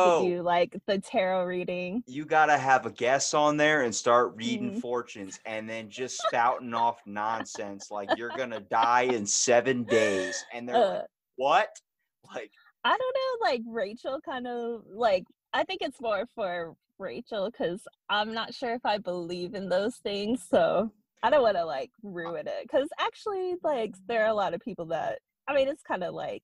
to 0.03 0.11
Yo, 0.11 0.11
do 0.13 0.43
like 0.43 0.77
the 0.87 1.01
tarot 1.01 1.45
reading. 1.45 2.05
you 2.07 2.25
gotta 2.27 2.57
have 2.59 2.85
a 2.87 2.91
guest 2.91 3.35
on 3.35 3.57
there 3.57 3.83
and 3.83 3.95
start 3.95 4.35
reading 4.37 4.71
Mhm. 4.71 4.81
fortunes 4.81 5.41
and 5.47 5.69
then 5.69 5.89
just 5.89 6.21
spouting 6.21 6.75
off 6.75 7.01
nonsense 7.07 7.91
like 7.91 8.11
you're 8.15 8.31
gonna 8.33 8.61
die 8.61 9.03
in 9.03 9.25
seven 9.27 9.85
days. 9.85 10.45
And 10.53 10.69
they're 10.69 10.77
Uh, 10.79 10.87
like, 10.87 11.07
what? 11.37 11.69
Like, 12.35 12.53
I 12.85 12.97
don't 12.97 13.17
know, 13.41 13.47
like 13.51 13.63
Rachel 13.67 14.21
kind 14.21 14.47
of 14.47 14.85
like 14.87 15.25
I 15.53 15.65
think 15.65 15.83
it's 15.83 16.01
more 16.01 16.27
for 16.35 16.75
Rachel 16.99 17.51
because 17.51 17.81
I'm 18.09 18.33
not 18.35 18.55
sure 18.55 18.75
if 18.75 18.85
I 18.85 18.99
believe 18.99 19.55
in 19.55 19.69
those 19.69 19.97
things, 19.97 20.43
so 20.49 20.91
I 21.23 21.31
don't 21.31 21.43
want 21.43 21.57
to 21.57 21.65
like 21.65 21.91
ruin 22.03 22.47
it. 22.47 22.63
Because 22.63 22.89
actually, 22.99 23.55
like 23.63 23.95
there 24.07 24.23
are 24.25 24.29
a 24.29 24.35
lot 24.35 24.55
of 24.55 24.61
people 24.61 24.87
that 24.87 25.19
I 25.49 25.55
mean, 25.55 25.69
it's 25.69 25.83
kind 25.83 26.03
of 26.05 26.15
like 26.15 26.43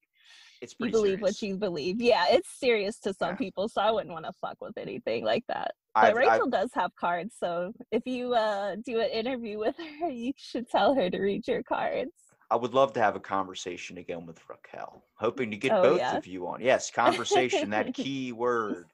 it's 0.60 0.74
you 0.78 0.90
believe 0.90 1.22
what 1.22 1.40
you 1.40 1.56
believe. 1.56 2.00
Yeah, 2.02 2.26
it's 2.28 2.50
serious 2.58 2.98
to 3.00 3.14
some 3.14 3.30
Yeah. 3.30 3.36
people, 3.36 3.68
so 3.68 3.80
I 3.80 3.90
wouldn't 3.90 4.12
want 4.12 4.26
to 4.26 4.32
fuck 4.40 4.58
with 4.60 4.76
anything 4.76 5.24
like 5.24 5.44
that. 5.48 5.72
But 5.94 6.04
I've- 6.04 6.18
I've- 6.18 6.28
Rachel 6.28 6.48
does 6.50 6.70
have 6.74 6.94
cards, 6.96 7.34
so 7.38 7.72
if 7.90 8.06
you 8.06 8.34
uh 8.34 8.76
do 8.84 9.00
an 9.00 9.10
interview 9.10 9.58
with 9.58 9.76
her, 9.78 10.08
you 10.10 10.32
should 10.36 10.68
tell 10.68 10.94
her 10.94 11.08
to 11.10 11.18
read 11.18 11.48
your 11.48 11.62
cards. 11.62 12.12
I 12.52 12.56
would 12.56 12.74
love 12.74 12.92
to 12.94 13.00
have 13.00 13.14
a 13.16 13.20
conversation 13.20 13.96
again 13.98 14.26
with 14.26 14.40
Raquel. 14.48 15.04
Hoping 15.14 15.52
to 15.52 15.56
get 15.56 15.70
Oh, 15.72 15.82
both 15.82 15.98
yeah. 16.00 16.16
of 16.16 16.26
you 16.26 16.48
on. 16.48 16.60
Yes, 16.60 16.90
conversation, 16.90 17.70
that 17.70 17.94
key 17.94 18.32
word. 18.32 18.90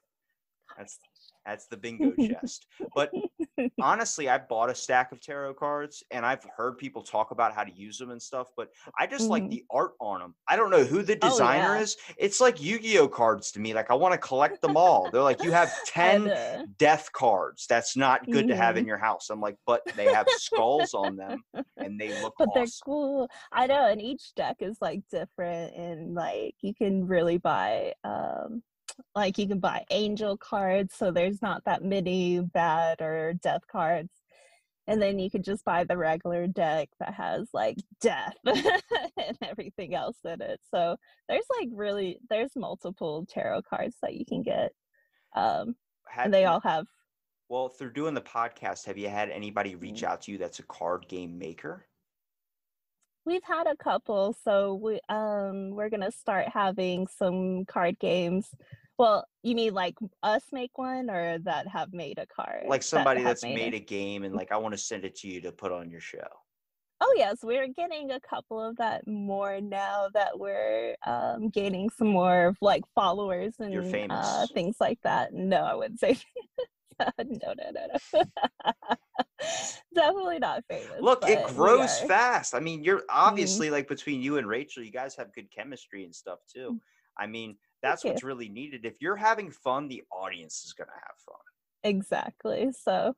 That's 0.77 0.99
that's 1.47 1.67
the 1.67 1.77
bingo 1.77 2.15
chest. 2.17 2.67
But 2.93 3.13
honestly, 3.79 4.29
I 4.29 4.37
bought 4.39 4.69
a 4.69 4.75
stack 4.75 5.11
of 5.11 5.21
tarot 5.21 5.53
cards 5.55 6.03
and 6.11 6.25
I've 6.25 6.43
heard 6.57 6.77
people 6.77 7.03
talk 7.03 7.31
about 7.31 7.53
how 7.53 7.63
to 7.63 7.71
use 7.73 7.97
them 7.97 8.11
and 8.11 8.21
stuff, 8.21 8.49
but 8.57 8.69
I 8.99 9.07
just 9.07 9.29
like 9.29 9.43
Mhm. 9.43 9.49
the 9.49 9.65
art 9.71 9.93
on 10.01 10.19
them. 10.19 10.35
I 10.47 10.55
don't 10.55 10.71
know 10.71 10.83
who 10.83 11.03
the 11.03 11.15
Oh, 11.21 11.27
designer 11.29 11.75
yeah. 11.75 11.81
is. 11.81 11.97
It's 12.17 12.41
like 12.41 12.61
Yu-Gi-Oh 12.61 13.07
cards 13.09 13.51
to 13.53 13.59
me. 13.59 13.73
Like 13.73 13.91
I 13.91 13.95
want 13.95 14.13
to 14.13 14.17
collect 14.17 14.61
them 14.61 14.77
all. 14.77 15.09
They're 15.09 15.21
like 15.21 15.43
you 15.43 15.51
have 15.51 15.75
10 15.85 16.27
uh, 16.27 16.63
death 16.77 17.11
cards. 17.13 17.65
That's 17.67 17.95
not 17.95 18.29
good 18.31 18.47
to 18.47 18.55
have 18.55 18.77
in 18.77 18.85
Mhm. 18.85 18.87
your 18.87 18.97
house. 18.97 19.29
I'm 19.29 19.41
like, 19.41 19.57
but 19.65 19.83
they 19.95 20.09
have 20.09 20.29
skulls 20.29 20.93
on 20.93 21.15
them 21.15 21.43
and 21.83 21.99
they 22.01 22.13
look 22.13 22.35
but 22.39 22.49
they're 22.53 22.67
cool. 22.83 23.27
I 23.51 23.67
know, 23.67 23.87
and 23.87 24.01
each 24.01 24.33
deck 24.35 24.57
is 24.61 24.77
like 24.81 25.01
different, 25.09 25.75
and 25.75 26.13
like 26.15 26.55
you 26.61 26.73
can 26.75 27.07
really 27.07 27.37
buy, 27.37 27.93
um, 28.03 28.63
like 29.15 29.37
you 29.37 29.47
can 29.47 29.59
buy 29.59 29.83
angel 29.91 30.37
cards, 30.37 30.95
so 30.95 31.11
there's 31.11 31.41
not 31.41 31.63
that 31.65 31.83
many 31.83 32.39
bad 32.41 33.01
or 33.01 33.33
death 33.33 33.61
cards, 33.71 34.11
and 34.87 35.01
then 35.01 35.19
you 35.19 35.29
could 35.29 35.43
just 35.43 35.65
buy 35.65 35.83
the 35.83 35.97
regular 35.97 36.47
deck 36.47 36.89
that 36.99 37.13
has 37.13 37.49
like 37.53 37.77
death 38.01 38.35
and 38.45 39.37
everything 39.41 39.93
else 39.95 40.17
in 40.23 40.41
it. 40.41 40.59
So 40.73 40.95
there's 41.27 41.45
like 41.59 41.69
really 41.73 42.19
there's 42.29 42.51
multiple 42.55 43.25
tarot 43.29 43.63
cards 43.63 43.95
that 44.01 44.13
you 44.15 44.25
can 44.25 44.43
get, 44.43 44.71
um, 45.35 45.75
Have 46.07 46.25
and 46.25 46.33
they 46.33 46.41
you- 46.43 46.47
all 46.47 46.61
have 46.61 46.85
well, 47.49 47.69
through 47.69 47.93
doing 47.93 48.13
the 48.13 48.19
podcast, 48.19 48.85
have 48.87 48.97
you 48.97 49.07
had 49.07 49.29
anybody 49.29 49.75
reach 49.75 50.01
Mm-hmm. 50.01 50.11
out 50.11 50.21
to 50.23 50.33
you 50.33 50.37
that's 50.37 50.59
a 50.59 50.63
card 50.63 51.07
game 51.07 51.37
maker? 51.39 51.85
We've 53.27 53.43
had 53.43 53.67
a 53.67 53.75
couple, 53.75 54.37
so 54.45 54.75
we 54.75 55.01
um 55.09 55.71
we're 55.71 55.89
gonna 55.89 56.13
start 56.13 56.47
having 56.47 57.07
some 57.07 57.65
card 57.65 57.99
games. 57.99 58.47
Well, 58.97 59.27
you 59.43 59.53
mean 59.53 59.73
like 59.73 59.95
us 60.23 60.43
make 60.53 60.77
one 60.77 61.09
or 61.09 61.37
that 61.39 61.67
have 61.67 61.91
made 61.91 62.19
a 62.19 62.25
card? 62.25 62.63
Like 62.69 62.83
somebody 62.83 63.19
have 63.19 63.27
that's 63.27 63.43
made 63.43 63.73
it? 63.73 63.77
a 63.77 63.79
game 63.79 64.23
and 64.23 64.33
like 64.33 64.53
I 64.53 64.55
want 64.55 64.75
to 64.75 64.77
send 64.77 65.03
it 65.03 65.13
to 65.17 65.27
you 65.27 65.41
to 65.41 65.51
put 65.51 65.73
on 65.73 65.91
your 65.91 65.99
show. 65.99 66.25
Oh 67.01 67.13
yes, 67.17 67.39
we're 67.43 67.67
getting 67.67 68.11
a 68.11 68.19
couple 68.21 68.61
of 68.61 68.77
that 68.77 69.05
more 69.05 69.59
now 69.59 70.07
that 70.13 70.39
we're 70.39 70.95
um 71.05 71.49
gaining 71.49 71.89
some 71.89 72.07
more 72.07 72.45
of 72.47 72.57
like 72.61 72.83
followers 72.95 73.55
and 73.59 74.09
uh, 74.09 74.47
things 74.53 74.77
like 74.79 74.99
that. 75.03 75.33
No, 75.33 75.57
I 75.57 75.75
wouldn't 75.75 75.99
say 75.99 76.17
no, 77.19 77.53
no, 77.53 77.71
no, 77.73 77.87
no. 78.13 78.23
Definitely 79.95 80.39
not 80.39 80.63
famous. 80.69 81.01
Look, 81.01 81.27
it 81.29 81.43
grows. 81.43 81.89
Mm-hmm. 81.89 82.07
fast. 82.07 82.55
I 82.55 82.59
mean, 82.59 82.83
you're 82.83 83.03
obviously 83.09 83.69
like 83.69 83.87
between 83.87 84.21
you 84.21 84.37
and 84.37 84.47
Rachel, 84.47 84.83
you 84.83 84.91
guys 84.91 85.15
have 85.15 85.33
good 85.33 85.49
chemistry 85.51 86.03
and 86.03 86.13
stuff 86.13 86.39
Mm. 86.39 86.53
too. 86.53 86.81
I 87.17 87.27
mean, 87.27 87.57
that's 87.81 88.03
you. 88.03 88.11
what's 88.11 88.23
really 88.23 88.49
needed. 88.49 88.85
If 88.85 89.01
you're 89.01 89.15
having 89.15 89.51
fun, 89.51 89.87
the 89.87 90.03
audience 90.11 90.63
is 90.65 90.73
going 90.73 90.87
to 90.87 90.93
have 90.93 91.17
fun. 91.25 91.35
exactly 91.83 92.71
so 92.71 93.15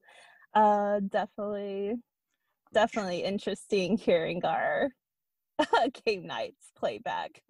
uh 0.53 0.99
definitely 1.07 1.95
definitely 2.73 3.23
interesting 3.23 3.97
hearing 3.97 4.43
our 4.43 4.89
game 6.05 6.27
nights 6.27 6.71
playback 6.75 7.41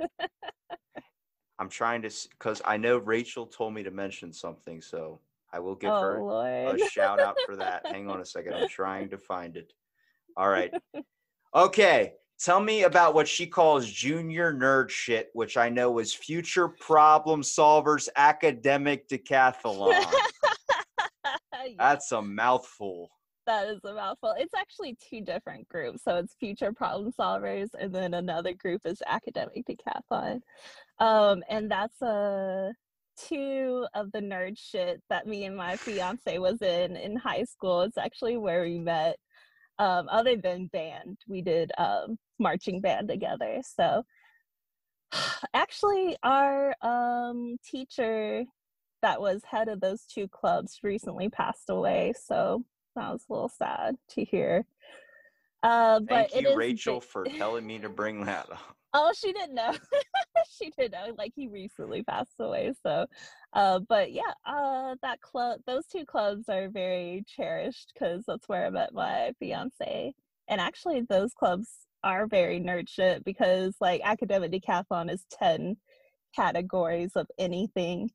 I'm 1.58 1.68
trying 1.70 2.02
to, 2.04 2.12
because 2.32 2.62
I 2.64 2.78
know 2.78 3.00
Rachel 3.00 3.46
told 3.46 3.74
me 3.74 3.84
to 3.84 3.92
mention 3.92 4.32
something, 4.32 4.82
so 4.82 5.20
I 5.52 5.60
will 5.60 5.76
give 5.76 5.92
oh 5.92 6.02
her 6.02 6.20
lord 6.22 6.80
a 6.80 6.90
shout 6.90 7.20
out 7.20 7.38
for 7.46 7.56
that. 7.58 7.86
Hang 7.88 8.10
on 8.10 8.22
a 8.22 8.26
second. 8.26 8.54
I'm 8.54 8.68
trying 8.68 9.10
to 9.10 9.18
find 9.18 9.58
it. 9.58 9.74
All 10.38 10.50
right. 10.50 10.72
Okay. 11.56 12.14
Tell 12.40 12.62
me 12.62 12.84
about 12.84 13.14
what 13.14 13.28
she 13.28 13.46
calls 13.48 13.86
junior 13.90 14.54
nerd 14.54 14.90
shit, 14.90 15.30
which 15.34 15.58
I 15.58 15.68
know 15.68 16.00
is 16.00 16.14
future 16.14 16.70
problem 16.70 17.42
solvers 17.42 18.08
academic 18.16 19.08
decathlon. 19.10 20.04
Yeah, 21.66 21.72
That's 21.78 22.12
a 22.14 22.22
mouthful. 22.22 23.10
that 23.46 23.68
is 23.68 23.82
a 23.84 23.94
mouthful 23.94 24.34
it's 24.38 24.54
actually 24.54 24.96
two 25.10 25.20
different 25.22 25.68
groups 25.68 26.04
so 26.04 26.16
it's 26.16 26.34
future 26.40 26.72
problem 26.72 27.12
solvers 27.12 27.68
and 27.78 27.94
then 27.94 28.14
another 28.14 28.54
group 28.54 28.82
is 28.86 29.02
academic 29.06 29.66
decathlon 29.68 30.40
um 31.00 31.44
and 31.50 31.70
that's 31.70 32.02
uh 32.02 32.72
two 33.28 33.86
of 33.94 34.12
the 34.12 34.20
nerd 34.20 34.58
shit 34.58 35.02
that 35.10 35.28
me 35.28 35.46
and 35.46 35.56
my 35.56 35.76
fiance 35.76 36.38
was 36.38 36.62
in 36.62 36.96
in 36.96 37.16
high 37.16 37.44
school. 37.44 37.82
It's 37.82 37.98
actually 37.98 38.38
where 38.38 38.64
we 38.64 38.78
met. 38.78 39.18
Um 39.78 40.08
other 40.10 40.36
than 40.36 40.68
band 40.68 41.18
we 41.28 41.42
did 41.42 41.72
um 41.78 42.18
marching 42.40 42.82
band 42.82 43.08
together. 43.08 43.62
So 43.64 44.04
actually 45.54 46.18
our 46.24 46.76
um 46.82 47.58
teacher 47.64 48.46
that 49.02 49.22
was 49.22 49.42
head 49.50 49.70
of 49.70 49.80
those 49.80 50.06
two 50.06 50.28
clubs 50.28 50.80
recently 50.84 51.30
passed 51.30 51.70
away. 51.70 52.14
So 52.22 52.64
that 52.96 53.12
was 53.12 53.24
a 53.30 53.34
little 53.34 53.50
sad 53.50 53.96
to 54.12 54.24
hear. 54.24 54.66
Uh 55.64 56.00
but 56.00 56.32
Thank 56.32 56.36
it 56.36 56.42
you, 56.44 56.50
is 56.50 56.58
Rachel, 56.58 57.02
for 57.02 57.26
telling 57.38 57.66
me 57.66 57.80
to 57.80 57.90
bring 57.90 58.26
that 58.26 58.52
up. 58.52 58.79
Oh, 58.94 59.14
she 59.16 59.32
didn't 59.34 59.56
know. 59.56 59.72
she 60.60 60.72
didn't 60.72 60.94
know. 60.94 61.14
Like 61.18 61.34
he 61.36 61.48
recently 61.48 62.04
passed 62.04 62.36
away. 62.40 62.74
So, 62.84 63.06
uh, 63.54 63.80
but 63.88 64.12
yeah, 64.12 64.34
uh, 64.46 64.96
that 65.02 65.22
club, 65.22 65.62
those 65.68 65.86
two 65.88 66.06
clubs 66.06 66.50
are 66.50 66.70
very 66.70 67.24
cherished 67.28 67.92
because 67.94 68.24
that's 68.28 68.50
where 68.50 68.66
I 68.66 68.70
met 68.72 68.94
my 68.94 69.34
fiance. 69.40 70.14
And 70.48 70.60
actually, 70.62 71.02
those 71.02 71.34
clubs 71.34 71.70
are 72.04 72.26
very 72.28 72.60
nerd 72.60 72.90
shit 72.90 73.24
because 73.24 73.76
like 73.80 74.02
academic 74.04 74.52
decathlon 74.52 75.12
is 75.12 75.26
ten 75.32 75.78
categories 76.36 77.12
of 77.16 77.28
anything, 77.38 78.10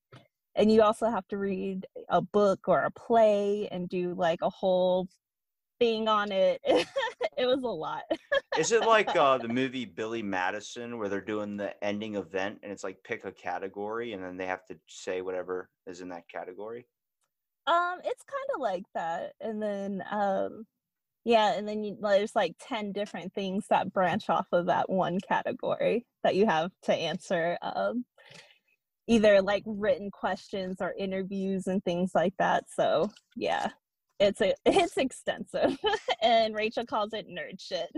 and 0.56 0.72
you 0.72 0.82
also 0.82 1.08
have 1.08 1.26
to 1.28 1.38
read 1.38 1.86
a 2.08 2.20
book 2.20 2.60
or 2.66 2.80
a 2.80 2.90
play 2.90 3.68
and 3.70 3.88
do 3.88 4.14
like 4.14 4.40
a 4.42 4.50
whole 4.50 5.08
thing 5.78 6.08
on 6.08 6.32
it. 6.32 6.60
it 6.66 7.46
was 7.46 7.62
a 7.62 7.68
lot. 7.68 8.02
Is 8.58 8.72
it 8.72 8.82
like 8.82 9.14
uh, 9.16 9.38
the 9.38 9.48
movie 9.60 9.84
Billy 9.84 10.22
Madison 10.22 10.98
where 10.98 11.08
they're 11.08 11.20
doing 11.20 11.56
the 11.56 11.72
ending 11.84 12.16
event 12.16 12.60
and 12.62 12.72
it's 12.72 12.84
like 12.84 13.02
pick 13.04 13.24
a 13.24 13.32
category 13.32 14.12
and 14.12 14.22
then 14.22 14.36
they 14.36 14.46
have 14.46 14.64
to 14.66 14.76
say 14.88 15.22
whatever 15.22 15.68
is 15.86 16.00
in 16.00 16.08
that 16.10 16.28
category? 16.28 16.86
Um, 17.66 17.98
it's 18.04 18.24
kind 18.24 18.54
of 18.54 18.60
like 18.60 18.84
that, 18.94 19.32
and 19.40 19.62
then 19.62 20.04
um, 20.10 20.66
yeah, 21.24 21.54
and 21.54 21.66
then 21.66 21.82
you, 21.82 21.96
there's 21.98 22.36
like 22.36 22.56
ten 22.60 22.92
different 22.92 23.32
things 23.32 23.64
that 23.70 23.90
branch 23.90 24.28
off 24.28 24.46
of 24.52 24.66
that 24.66 24.90
one 24.90 25.18
category 25.26 26.04
that 26.22 26.34
you 26.34 26.44
have 26.44 26.72
to 26.82 26.94
answer. 26.94 27.56
Um, 27.62 28.04
either 29.06 29.40
like 29.42 29.62
written 29.66 30.10
questions 30.10 30.76
or 30.80 30.94
interviews 30.98 31.66
and 31.66 31.82
things 31.84 32.12
like 32.14 32.34
that. 32.38 32.64
So 32.74 33.10
yeah, 33.36 33.70
it's 34.24 34.40
a 34.40 34.54
it's 34.66 34.96
extensive, 34.96 35.78
and 36.22 36.54
Rachel 36.54 36.84
calls 36.86 37.12
it 37.12 37.28
nerd 37.28 37.60
shit, 37.60 37.88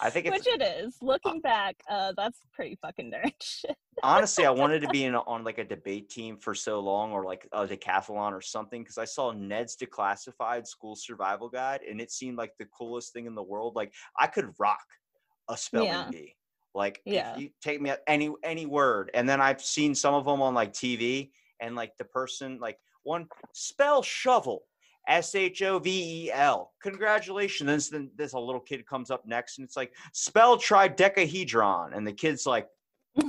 I 0.00 0.10
think 0.10 0.26
it's 0.26 0.46
which 0.46 0.46
it 0.46 0.62
is. 0.62 0.96
Looking 1.02 1.40
back, 1.40 1.76
uh, 1.90 2.12
that's 2.16 2.40
pretty 2.52 2.78
fucking 2.80 3.10
nerd 3.10 3.32
shit. 3.42 3.76
honestly, 4.02 4.46
I 4.46 4.50
wanted 4.50 4.80
to 4.82 4.88
be 4.88 5.04
in 5.04 5.14
on 5.14 5.44
like 5.44 5.58
a 5.58 5.64
debate 5.64 6.08
team 6.08 6.38
for 6.38 6.54
so 6.54 6.80
long, 6.80 7.12
or 7.12 7.24
like 7.24 7.48
a 7.52 7.66
decathlon 7.66 8.32
or 8.32 8.40
something, 8.40 8.82
because 8.82 8.98
I 8.98 9.04
saw 9.04 9.32
Ned's 9.32 9.76
Declassified 9.76 10.66
School 10.66 10.94
Survival 10.96 11.48
Guide, 11.48 11.80
and 11.88 12.00
it 12.00 12.10
seemed 12.10 12.38
like 12.38 12.52
the 12.58 12.66
coolest 12.66 13.12
thing 13.12 13.26
in 13.26 13.34
the 13.34 13.42
world. 13.42 13.74
Like 13.74 13.92
I 14.18 14.26
could 14.28 14.50
rock 14.58 14.84
a 15.50 15.56
spelling 15.56 15.88
Yeah. 15.88 16.08
bee. 16.10 16.34
Like 16.74 17.00
Yeah. 17.04 17.34
if 17.34 17.40
you 17.40 17.50
take 17.60 17.80
me 17.80 17.92
any 18.06 18.30
any 18.44 18.66
word, 18.66 19.10
and 19.14 19.28
then 19.28 19.40
I've 19.40 19.60
seen 19.60 19.94
some 19.94 20.14
of 20.14 20.24
them 20.26 20.40
on 20.42 20.54
like 20.54 20.72
TV, 20.72 21.30
and 21.60 21.74
like 21.74 21.92
the 21.98 22.04
person 22.04 22.58
like 22.60 22.78
one 23.08 23.26
spell 23.54 24.02
shovel. 24.02 24.62
S 25.08 25.34
H 25.34 25.62
O 25.62 25.78
V 25.78 26.26
E 26.26 26.32
L. 26.32 26.72
Congratulations. 26.82 27.88
Then 27.88 28.10
this 28.14 28.34
a 28.34 28.38
little 28.38 28.60
kid 28.60 28.86
comes 28.86 29.10
up 29.10 29.24
next 29.26 29.56
and 29.56 29.64
it's 29.64 29.74
like 29.76 29.94
spell 30.12 30.58
tridecahedron. 30.58 31.96
And 31.96 32.06
the 32.06 32.12
kid's 32.12 32.44
like, 32.44 32.68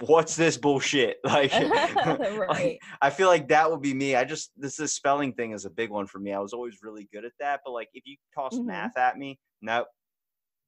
what's 0.00 0.36
this 0.36 0.58
bullshit? 0.58 1.16
Like, 1.24 1.52
like. 1.54 2.78
I 3.00 3.08
feel 3.08 3.28
like 3.28 3.48
that 3.48 3.70
would 3.70 3.80
be 3.80 3.94
me. 3.94 4.14
I 4.16 4.24
just 4.24 4.50
this 4.54 4.78
is 4.78 4.92
spelling 4.92 5.32
thing 5.32 5.52
is 5.52 5.64
a 5.64 5.70
big 5.70 5.88
one 5.88 6.06
for 6.06 6.18
me. 6.18 6.34
I 6.34 6.38
was 6.40 6.52
always 6.52 6.76
really 6.82 7.08
good 7.10 7.24
at 7.24 7.32
that, 7.40 7.60
but 7.64 7.72
like 7.72 7.88
if 7.94 8.06
you 8.06 8.16
toss 8.34 8.54
Mhm. 8.54 8.66
math 8.66 8.98
at 8.98 9.16
me, 9.16 9.38
nope. 9.62 9.86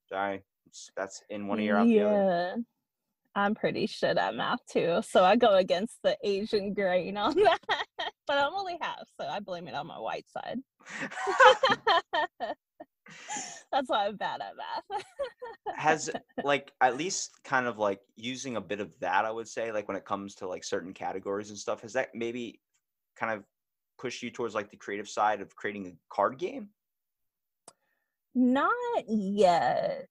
Sorry, 0.09 0.43
that's 0.97 1.23
in 1.29 1.47
one 1.49 1.61
ear 1.61 1.77
out 1.77 1.87
the 1.87 2.01
other. 2.01 2.55
I'm 3.35 3.55
pretty 3.55 3.87
shit 3.87 4.19
at 4.19 4.35
math 4.35 4.65
too, 4.71 5.01
so 5.09 5.25
I 5.25 5.37
go 5.37 5.55
against 5.55 5.99
the 6.03 6.17
Asian 6.23 6.75
grain 6.75 7.17
on 7.17 7.35
that. 7.45 7.61
but 8.27 8.39
I'm 8.39 8.53
only 8.55 8.77
half, 8.81 9.05
so 9.21 9.27
I 9.27 9.41
blame 9.41 9.69
it 9.69 9.75
on 9.75 9.87
my 9.87 9.99
white 9.99 10.27
side. 10.29 10.59
That's 13.73 13.89
why 13.89 14.07
I'm 14.07 14.17
bad 14.17 14.41
at 14.41 14.53
math. 14.57 15.05
Has 15.77 16.11
like 16.45 16.73
at 16.81 16.97
least 16.97 17.31
kind 17.45 17.67
of 17.67 17.79
like 17.79 18.01
using 18.17 18.57
a 18.57 18.61
bit 18.61 18.81
of 18.81 18.99
that, 19.01 19.25
I 19.25 19.31
would 19.31 19.49
say, 19.49 19.73
like 19.73 19.89
when 19.89 19.97
it 19.97 20.05
comes 20.05 20.35
to 20.37 20.47
like 20.47 20.65
certain 20.65 20.93
categories 20.93 21.49
and 21.51 21.59
stuff. 21.59 21.81
Has 21.83 21.95
that 21.95 22.11
maybe 22.15 22.61
kind 23.17 23.33
of 23.33 23.45
pushed 23.99 24.23
you 24.23 24.31
towards 24.31 24.55
like 24.55 24.71
the 24.71 24.77
creative 24.77 25.09
side 25.09 25.41
of 25.41 25.57
creating 25.57 25.87
a 25.87 25.93
card 26.15 26.39
game? 26.39 26.69
Not 28.35 28.73
yet. 29.09 30.07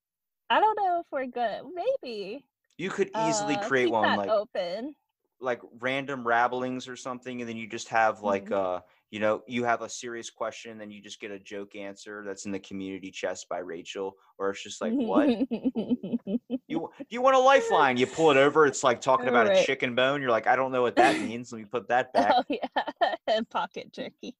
I 0.50 0.60
don't 0.60 0.76
know 0.76 1.00
if 1.00 1.06
we're 1.10 1.26
good. 1.26 1.62
Maybe 1.74 2.44
You 2.78 2.90
could 2.90 3.10
easily 3.16 3.54
uh, 3.54 3.60
create 3.68 3.90
one 3.90 4.14
like 4.16 4.30
open. 4.30 4.94
like 5.40 5.60
random 5.80 6.26
rabblings 6.26 6.88
or 6.88 6.96
something, 6.96 7.40
and 7.40 7.48
then 7.48 7.56
you 7.56 7.66
just 7.68 7.88
have 7.88 8.22
like 8.22 8.48
Mhm. 8.50 8.52
uh 8.78 8.80
you 9.10 9.20
know, 9.20 9.42
you 9.46 9.64
have 9.64 9.82
a 9.82 9.90
serious 9.90 10.30
question 10.30 10.70
and 10.72 10.80
then 10.80 10.90
you 10.90 11.02
just 11.02 11.20
get 11.20 11.30
a 11.30 11.38
joke 11.38 11.76
answer 11.76 12.24
that's 12.26 12.46
in 12.46 12.52
the 12.52 12.58
community 12.58 13.10
chest 13.10 13.46
by 13.50 13.58
Rachel, 13.58 14.16
or 14.38 14.50
it's 14.50 14.62
just 14.62 14.80
like, 14.80 14.94
what? 14.94 15.28
You 16.68 16.88
do 16.98 17.06
you 17.10 17.20
want 17.20 17.36
a 17.36 17.40
lifeline? 17.40 17.96
You 17.98 18.06
pull 18.06 18.30
it 18.30 18.36
over, 18.38 18.64
it's 18.66 18.82
like 18.82 19.00
talking 19.02 19.28
about 19.28 19.46
a 19.48 19.64
chicken 19.66 19.94
bone. 19.94 20.22
You're 20.22 20.30
like, 20.30 20.46
I 20.46 20.56
don't 20.56 20.72
know 20.72 20.80
what 20.80 20.96
that 20.96 21.20
means. 21.20 21.52
Let 21.52 21.58
me 21.58 21.64
put 21.66 21.88
that 21.88 22.12
back. 22.14 22.32
oh 22.38 22.44
yeah, 22.48 23.14
and 23.26 23.48
pocket 23.50 23.92
jerky. 23.92 24.34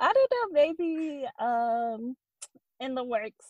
I 0.00 0.12
don't 0.12 0.30
know, 0.32 0.48
maybe 0.52 1.26
um 1.38 2.16
in 2.80 2.94
the 2.94 3.04
works 3.04 3.46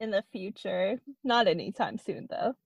in 0.00 0.10
the 0.10 0.24
future. 0.32 1.00
Not 1.24 1.48
anytime 1.48 1.98
soon 1.98 2.26
though. 2.30 2.56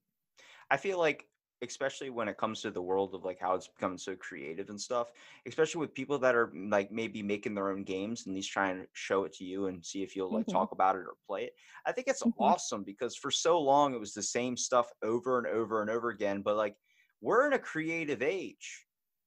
I 0.71 0.77
feel 0.77 0.99
like, 0.99 1.29
especially 1.63 2.09
when 2.09 2.27
it 2.29 2.39
comes 2.39 2.63
to 2.63 2.71
the 2.71 2.81
world 2.81 3.15
of 3.15 3.23
like 3.25 3.39
how 3.39 3.55
it's 3.55 3.69
becoming 3.69 3.99
so 3.99 4.17
creative 4.17 4.71
and 4.71 4.81
stuff, 4.81 5.11
especially 5.47 5.81
with 5.81 5.93
people 5.93 6.19
that 6.19 6.35
are 6.35 6.51
like 6.55 6.91
maybe 6.91 7.23
making 7.23 7.55
their 7.55 7.69
own 7.69 7.85
games 7.85 8.27
and 8.27 8.35
these 8.35 8.47
trying 8.47 8.79
to 8.81 8.89
show 8.95 9.25
it 9.25 9.33
to 9.35 9.45
you 9.45 9.67
and 9.67 9.85
see 9.85 10.03
if 10.03 10.17
you'll 10.17 10.33
like 10.33 10.47
Mhm. 10.47 10.49
talk 10.49 10.73
about 10.73 10.97
it 10.97 11.01
or 11.01 11.15
play 11.27 11.45
it. 11.45 11.53
I 11.85 11.93
think 11.93 12.09
it's 12.09 12.23
Mhm. 12.25 12.41
awesome 12.41 12.83
because 12.83 13.15
for 13.15 13.31
so 13.31 13.61
long 13.61 13.93
it 13.95 14.01
was 14.01 14.15
the 14.15 14.23
same 14.23 14.57
stuff 14.57 14.91
over 15.03 15.37
and 15.37 15.47
over 15.47 15.83
and 15.83 15.91
over 15.91 16.09
again. 16.09 16.41
But 16.41 16.57
like 16.57 16.77
we're 17.21 17.47
in 17.47 17.53
a 17.53 17.59
creative 17.59 18.23
age. 18.23 18.87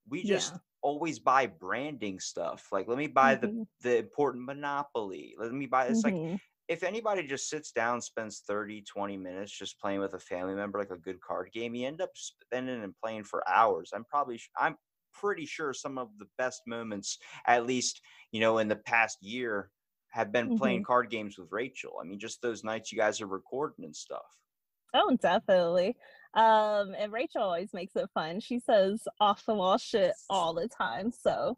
We 0.10 0.24
just 0.24 0.54
Yeah. 0.54 0.60
always 0.82 1.20
buy 1.20 1.46
branding 1.46 2.20
stuff. 2.20 2.70
Like 2.72 2.88
let 2.88 2.98
me 2.98 3.08
buy 3.08 3.36
the 3.36 3.54
Mhm, 3.54 3.66
the 3.82 3.98
important 4.00 4.46
Monopoly. 4.46 5.36
Let 5.38 5.52
me 5.52 5.68
buy 5.68 5.88
it's 5.88 6.04
like 6.04 6.18
mhm. 6.18 6.40
If 6.68 6.84
anybody 6.84 7.24
just 7.24 7.50
sits 7.50 7.72
down 7.72 8.02
spends 8.02 8.42
30 8.48 8.82
20 8.82 9.18
minutes 9.18 9.58
just 9.58 9.80
playing 9.80 10.00
with 10.00 10.14
a 10.14 10.20
family 10.20 10.56
member 10.56 10.80
like 10.80 10.92
a 10.92 10.98
good 10.98 11.20
card 11.22 11.50
game 11.54 11.76
you 11.76 11.88
end 11.88 12.02
up 12.02 12.12
spending 12.16 12.84
and 12.84 12.96
playing 13.04 13.24
for 13.24 13.48
hours 13.50 13.92
i'm 13.94 14.06
probably 14.06 14.40
i'm 14.58 14.76
pretty 15.14 15.46
sure 15.46 15.74
some 15.74 15.98
of 15.98 16.10
the 16.18 16.26
best 16.38 16.62
moments 16.66 17.20
at 17.48 17.66
least 17.66 18.02
you 18.32 18.40
know 18.40 18.58
in 18.58 18.68
the 18.68 18.76
past 18.76 19.18
year 19.22 19.70
have 20.10 20.32
been 20.32 20.58
playing 20.58 20.84
card 20.84 21.10
games 21.10 21.38
with 21.38 21.48
rachel 21.52 21.94
i 22.02 22.06
mean 22.06 22.20
just 22.20 22.42
those 22.42 22.64
nights 22.64 22.92
you 22.92 22.98
guys 22.98 23.22
are 23.22 23.28
recording 23.28 23.86
and 23.86 23.96
stuff 23.96 24.22
Oh, 24.94 25.18
definitely. 25.22 25.96
Um, 26.36 26.94
and 26.98 27.12
Rachel 27.12 27.42
always 27.42 27.74
makes 27.74 27.96
it 27.96 28.10
fun. 28.14 28.40
She 28.40 28.60
says 28.60 29.02
off 29.20 29.44
the 29.46 29.56
wall 29.56 29.78
shit 29.78 30.14
all 30.30 30.54
the 30.54 30.68
time. 30.68 31.12
So 31.12 31.58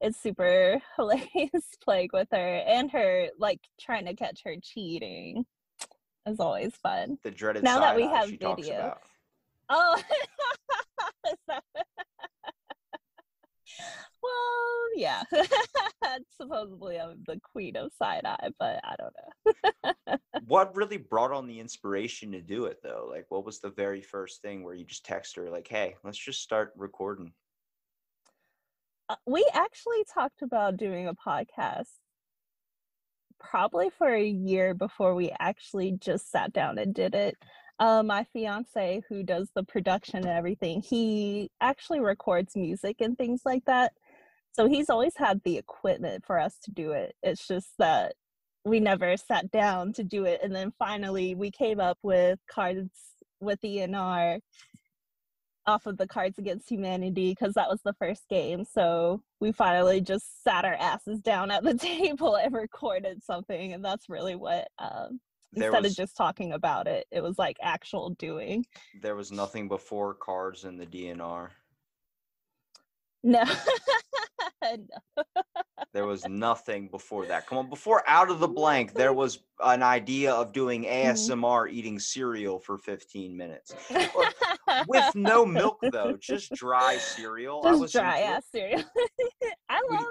it's 0.00 0.20
super 0.20 0.80
hilarious 0.96 1.64
playing 1.82 2.10
with 2.12 2.28
her 2.32 2.62
and 2.66 2.90
her 2.90 3.28
like 3.38 3.60
trying 3.80 4.06
to 4.06 4.14
catch 4.14 4.42
her 4.44 4.56
cheating 4.62 5.44
is 6.26 6.40
always 6.40 6.74
fun. 6.76 7.18
the 7.22 7.30
dreaded 7.30 7.62
Now 7.62 7.80
that 7.80 7.96
we 7.96 8.02
have 8.04 8.30
video. 8.30 8.96
Oh, 9.70 10.02
well, 14.22 14.88
yeah. 14.96 15.22
Supposedly 16.40 17.00
I'm 17.00 17.22
the 17.26 17.40
queen 17.40 17.76
of 17.76 17.92
side 17.98 18.24
eye, 18.24 18.50
but 18.58 18.80
I 18.84 18.94
don't 18.98 19.14
know. 19.14 20.16
what 20.46 20.74
really 20.76 20.96
brought 20.96 21.32
on 21.32 21.46
the 21.46 21.60
inspiration 21.60 22.32
to 22.32 22.40
do 22.40 22.66
it 22.66 22.78
though 22.82 23.08
like 23.10 23.24
what 23.28 23.44
was 23.44 23.60
the 23.60 23.70
very 23.70 24.02
first 24.02 24.42
thing 24.42 24.62
where 24.62 24.74
you 24.74 24.84
just 24.84 25.04
text 25.04 25.36
her 25.36 25.48
like 25.48 25.66
hey 25.66 25.94
let's 26.04 26.18
just 26.18 26.42
start 26.42 26.72
recording 26.76 27.32
we 29.26 29.46
actually 29.52 30.04
talked 30.12 30.42
about 30.42 30.76
doing 30.76 31.08
a 31.08 31.14
podcast 31.14 31.88
probably 33.38 33.90
for 33.90 34.12
a 34.12 34.24
year 34.24 34.74
before 34.74 35.14
we 35.14 35.32
actually 35.38 35.92
just 36.00 36.30
sat 36.30 36.52
down 36.52 36.78
and 36.78 36.94
did 36.94 37.14
it. 37.14 37.36
Uh, 37.78 38.02
my 38.02 38.24
fiance, 38.32 39.02
who 39.08 39.22
does 39.22 39.50
the 39.54 39.64
production 39.64 40.18
and 40.18 40.26
everything, 40.26 40.80
he 40.80 41.50
actually 41.60 42.00
records 42.00 42.56
music 42.56 42.96
and 43.00 43.18
things 43.18 43.42
like 43.44 43.64
that. 43.66 43.92
So 44.52 44.68
he's 44.68 44.88
always 44.88 45.16
had 45.16 45.42
the 45.44 45.58
equipment 45.58 46.24
for 46.24 46.38
us 46.38 46.56
to 46.64 46.70
do 46.70 46.92
it. 46.92 47.16
It's 47.22 47.46
just 47.46 47.70
that 47.78 48.14
we 48.64 48.80
never 48.80 49.16
sat 49.16 49.50
down 49.50 49.92
to 49.94 50.04
do 50.04 50.24
it. 50.24 50.40
And 50.42 50.54
then 50.54 50.72
finally, 50.78 51.34
we 51.34 51.50
came 51.50 51.80
up 51.80 51.98
with 52.02 52.38
cards 52.48 52.90
with 53.40 53.60
ENR 53.62 54.40
off 55.66 55.86
of 55.86 55.96
the 55.96 56.06
Cards 56.06 56.38
Against 56.38 56.68
Humanity 56.68 57.30
because 57.30 57.54
that 57.54 57.68
was 57.68 57.80
the 57.84 57.94
first 57.94 58.28
game. 58.28 58.64
So 58.64 59.22
we 59.40 59.52
finally 59.52 60.00
just 60.00 60.42
sat 60.42 60.64
our 60.64 60.74
asses 60.74 61.20
down 61.20 61.50
at 61.50 61.62
the 61.62 61.74
table 61.78 62.36
and 62.36 62.54
recorded 62.54 63.22
something, 63.22 63.72
and 63.72 63.84
that's 63.84 64.08
really 64.08 64.34
what. 64.34 64.68
Um, 64.78 65.20
instead 65.56 65.82
was 65.82 65.92
of 65.92 65.96
just 65.96 66.16
talking 66.16 66.52
about 66.52 66.88
it, 66.88 67.06
it 67.12 67.22
was 67.22 67.38
like 67.38 67.56
actual 67.62 68.10
doing. 68.10 68.66
there 69.00 69.14
was 69.14 69.30
nothing 69.30 69.68
before 69.68 70.14
cards 70.14 70.64
in 70.64 70.76
the 70.76 70.86
dnr 70.86 71.50
No, 73.26 73.42
no. 74.62 75.24
There 75.94 76.04
was 76.06 76.26
nothing 76.28 76.88
before 76.88 77.24
that. 77.26 77.46
Come 77.46 77.56
on, 77.58 77.68
before 77.70 78.02
out 78.06 78.30
of 78.30 78.38
the 78.38 78.48
blank, 78.48 78.92
there 78.92 79.12
was 79.22 79.38
an 79.60 79.82
idea 79.82 80.32
of 80.32 80.52
doing 80.52 80.84
Mm-hmm. 80.84 81.32
ASMR 81.32 81.70
eating 81.70 81.98
cereal 81.98 82.58
for 82.58 82.76
15 82.76 83.34
minutes 83.36 83.74
with 84.86 85.04
no 85.14 85.46
milk 85.46 85.78
though, 85.90 86.16
just 86.20 86.52
dry 86.52 86.96
cereal. 86.98 87.62
I 87.64 87.78
just 87.78 87.94
dry 87.94 88.20
ass 88.20 88.42
cereal. 88.52 88.82
I 89.70 89.80
love 89.90 90.06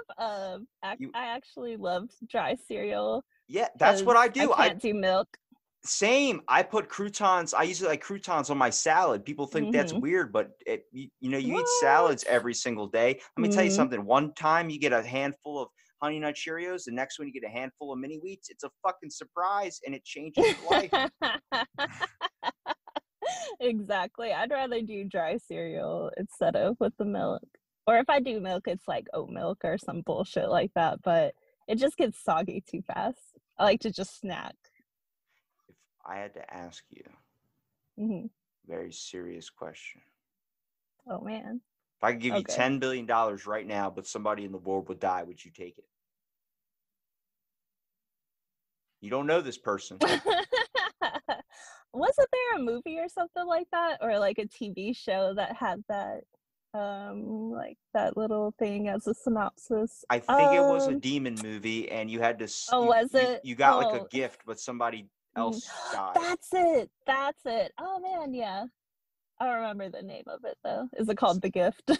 um 0.56 0.66
ac- 0.84 0.96
you- 0.98 1.10
I 1.14 1.26
actually 1.26 1.76
love 1.76 2.08
dry 2.28 2.56
cereal. 2.66 3.22
Yeah, 3.46 3.68
that's 3.78 4.02
what 4.02 4.16
I 4.16 4.26
do. 4.28 4.50
I 4.52 4.58
I, 4.64 4.68
can't 4.68 4.80
do 4.82 4.94
milk. 4.94 5.28
Same. 5.84 6.42
I 6.48 6.62
put 6.62 6.88
croutons. 6.88 7.54
I 7.54 7.62
usually 7.64 7.88
like 7.90 8.00
croutons 8.00 8.50
on 8.50 8.58
my 8.58 8.70
salad. 8.70 9.24
People 9.24 9.46
think 9.46 9.72
that's 9.72 9.92
Mhm. 9.92 10.00
weird, 10.00 10.32
but 10.32 10.50
it, 10.66 10.84
you, 10.92 11.08
you 11.20 11.30
know, 11.30 11.38
you 11.38 11.58
eat 11.58 11.68
salads 11.80 12.24
every 12.24 12.54
single 12.54 12.86
day. 12.86 13.20
Let 13.36 13.42
me 13.42 13.48
tell 13.48 13.64
you 13.64 13.70
Mhm. 13.70 13.74
something. 13.74 14.04
One 14.04 14.32
time 14.34 14.70
you 14.70 14.78
get 14.78 14.92
a 14.92 15.02
handful 15.02 15.60
of 15.60 15.68
honey 16.02 16.18
nut 16.18 16.34
Cheerios, 16.34 16.84
the 16.84 16.92
next 16.92 17.18
one 17.18 17.28
you 17.28 17.34
get 17.34 17.44
a 17.46 17.52
handful 17.52 17.92
of 17.92 17.98
mini 17.98 18.18
wheats. 18.18 18.50
It's 18.50 18.64
a 18.64 18.70
fucking 18.82 19.10
surprise, 19.10 19.80
and 19.84 19.94
it 19.94 20.04
changes 20.04 20.44
your 20.44 20.70
life. 20.70 20.92
exactly. 23.60 24.32
I'd 24.32 24.50
rather 24.50 24.82
do 24.82 25.04
dry 25.04 25.36
cereal 25.36 26.10
instead 26.16 26.56
of 26.56 26.76
with 26.80 26.96
the 26.96 27.04
milk. 27.04 27.42
Or 27.86 27.98
if 27.98 28.08
I 28.08 28.20
do 28.20 28.40
milk, 28.40 28.66
it's 28.66 28.88
like 28.88 29.06
oat 29.12 29.30
milk 29.30 29.58
or 29.64 29.76
some 29.76 30.02
bullshit 30.02 30.48
like 30.48 30.72
that. 30.74 31.00
But 31.02 31.34
it 31.68 31.76
just 31.76 31.96
gets 31.96 32.22
soggy 32.22 32.62
too 32.66 32.82
fast. 32.82 33.38
I 33.58 33.64
like 33.64 33.80
to 33.80 33.92
just 33.92 34.18
snack. 34.18 34.54
I 36.06 36.16
had 36.16 36.34
to 36.34 36.54
ask 36.54 36.84
you 36.90 37.04
hmm 37.96 38.26
a 38.26 38.70
very 38.70 38.92
serious 38.92 39.50
question. 39.50 40.00
Oh 41.08 41.20
man. 41.20 41.60
If 41.98 42.04
I 42.04 42.12
could 42.12 42.20
give 42.22 42.34
you 42.36 42.42
ten 42.44 42.78
billion 42.78 43.06
dollars 43.06 43.46
right 43.46 43.66
now, 43.66 43.90
but 43.90 44.06
somebody 44.06 44.44
in 44.44 44.52
the 44.52 44.58
world 44.58 44.88
would 44.88 45.00
die, 45.00 45.22
would 45.22 45.44
you 45.44 45.50
take 45.50 45.78
it? 45.78 45.84
You 49.00 49.10
don't 49.10 49.26
know 49.26 49.40
this 49.40 49.58
person. 49.58 49.98
Wasn't 51.92 52.28
there 52.32 52.56
a 52.56 52.58
movie 52.58 52.98
or 52.98 53.08
something 53.08 53.46
like 53.46 53.68
that, 53.70 53.98
or 54.00 54.18
like 54.18 54.38
a 54.38 54.46
TV 54.46 54.96
show 54.96 55.34
that 55.34 55.54
had 55.56 55.84
that, 55.88 56.24
um, 56.72 57.50
like 57.52 57.76
that 57.92 58.16
little 58.16 58.52
thing 58.58 58.88
as 58.88 59.06
a 59.06 59.14
synopsis? 59.14 60.04
I 60.10 60.18
think 60.18 60.52
it 60.52 60.64
was 60.66 60.86
a 60.88 60.92
Um, 60.92 60.98
demon 61.00 61.34
movie, 61.42 61.90
and 61.90 62.10
you 62.10 62.20
had 62.20 62.38
to. 62.40 62.48
Oh, 62.72 62.82
you- 62.82 62.88
was 62.88 63.14
it? 63.14 63.44
You 63.44 63.54
got 63.54 63.76
like 63.78 63.92
a 63.92 64.00
Oh. 64.00 64.08
gift, 64.10 64.40
but 64.44 64.58
somebody. 64.58 65.08
Else 65.36 65.68
died. 65.92 66.14
That's 66.14 66.48
it. 66.52 66.90
That's 67.06 67.40
it. 67.44 67.72
Oh 67.78 67.98
man, 68.00 68.34
yeah. 68.34 68.64
I 69.40 69.46
don't 69.46 69.56
remember 69.56 69.88
the 69.90 70.02
name 70.02 70.24
of 70.28 70.44
it 70.44 70.56
though. 70.62 70.88
Is 70.96 71.08
it 71.08 71.16
called 71.16 71.42
The 71.42 71.50
Gift? 71.50 71.90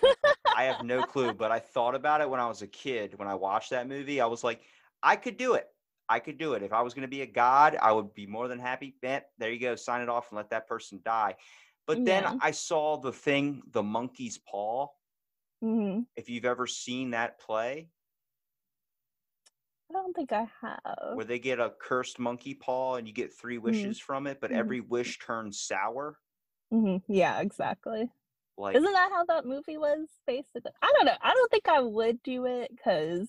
I 0.56 0.64
have 0.64 0.84
no 0.84 1.02
clue, 1.02 1.32
but 1.32 1.50
I 1.50 1.58
thought 1.58 1.94
about 1.94 2.20
it 2.20 2.30
when 2.30 2.38
I 2.40 2.46
was 2.46 2.62
a 2.62 2.68
kid. 2.68 3.18
When 3.18 3.26
I 3.26 3.34
watched 3.34 3.70
that 3.70 3.88
movie, 3.88 4.20
I 4.20 4.26
was 4.26 4.44
like, 4.44 4.60
I 5.02 5.16
could 5.16 5.36
do 5.36 5.54
it. 5.54 5.66
I 6.08 6.20
could 6.20 6.38
do 6.38 6.52
it. 6.52 6.62
If 6.62 6.72
I 6.72 6.82
was 6.82 6.94
going 6.94 7.02
to 7.02 7.08
be 7.08 7.22
a 7.22 7.26
god, 7.26 7.76
I 7.80 7.90
would 7.90 8.14
be 8.14 8.26
more 8.26 8.46
than 8.46 8.58
happy. 8.60 8.94
Man, 9.02 9.22
there 9.38 9.50
you 9.50 9.58
go. 9.58 9.74
Sign 9.74 10.00
it 10.02 10.08
off 10.08 10.30
and 10.30 10.36
let 10.36 10.50
that 10.50 10.68
person 10.68 11.00
die. 11.04 11.34
But 11.86 12.04
then 12.04 12.22
Yeah. 12.22 12.34
I 12.40 12.52
saw 12.52 12.98
the 12.98 13.12
thing, 13.12 13.62
The 13.72 13.82
Monkey's 13.82 14.38
Paw. 14.38 14.88
hmm 15.60 16.00
If 16.14 16.28
you've 16.28 16.44
ever 16.44 16.66
seen 16.66 17.10
that 17.10 17.40
play, 17.40 17.88
don't 19.94 20.14
think 20.14 20.32
I 20.32 20.48
have. 20.60 21.14
where 21.14 21.24
they 21.24 21.38
get 21.38 21.60
a 21.60 21.70
cursed 21.80 22.18
monkey 22.18 22.54
paw 22.54 22.96
and 22.96 23.06
you 23.08 23.14
get 23.14 23.32
three 23.32 23.58
wishes 23.58 23.98
from 23.98 24.26
it, 24.26 24.40
but 24.40 24.50
Mhm. 24.50 24.58
every 24.58 24.80
wish 24.80 25.18
turns 25.18 25.60
sour. 25.60 26.18
hmm 26.70 26.96
Yeah, 27.08 27.40
exactly. 27.40 28.10
Like 28.56 28.76
Isn't 28.76 28.92
that 28.92 29.12
how 29.12 29.24
that 29.26 29.46
movie 29.46 29.78
was 29.78 30.08
basically? 30.26 30.72
I 30.82 30.92
don't 30.96 31.06
know. 31.06 31.16
I 31.22 31.34
don't 31.34 31.50
think 31.50 31.68
I 31.68 31.80
would 31.80 32.22
do 32.22 32.46
it 32.46 32.70
because, 32.76 33.28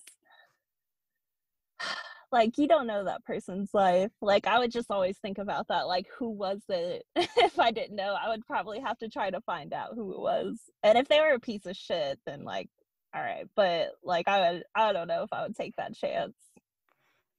like, 2.32 2.58
you 2.58 2.68
don't 2.68 2.86
know 2.86 3.04
that 3.04 3.24
person's 3.24 3.72
life. 3.74 4.10
Like, 4.20 4.46
I 4.46 4.58
would 4.58 4.72
just 4.72 4.90
always 4.90 5.18
think 5.18 5.38
about 5.38 5.68
that. 5.68 5.86
Like, 5.86 6.06
who 6.18 6.30
was 6.30 6.60
it? 6.68 7.04
if 7.16 7.58
I 7.58 7.70
didn't 7.70 7.96
know, 7.96 8.14
I 8.20 8.28
would 8.28 8.46
probably 8.46 8.80
have 8.80 8.98
to 8.98 9.08
try 9.08 9.30
to 9.30 9.40
find 9.42 9.72
out 9.72 9.94
who 9.94 10.12
it 10.12 10.20
was. 10.20 10.60
And 10.82 10.98
if 10.98 11.08
they 11.08 11.20
were 11.20 11.32
a 11.34 11.40
piece 11.40 11.66
of 11.66 11.76
shit, 11.76 12.20
then 12.26 12.44
like, 12.44 12.68
all 13.14 13.22
right. 13.22 13.46
But 13.56 13.92
like, 14.02 14.28
I 14.28 14.52
would. 14.52 14.64
I 14.74 14.92
don't 14.92 15.08
know 15.08 15.22
if 15.22 15.32
I 15.32 15.42
would 15.44 15.56
take 15.56 15.76
that 15.76 15.94
chance. 15.94 16.34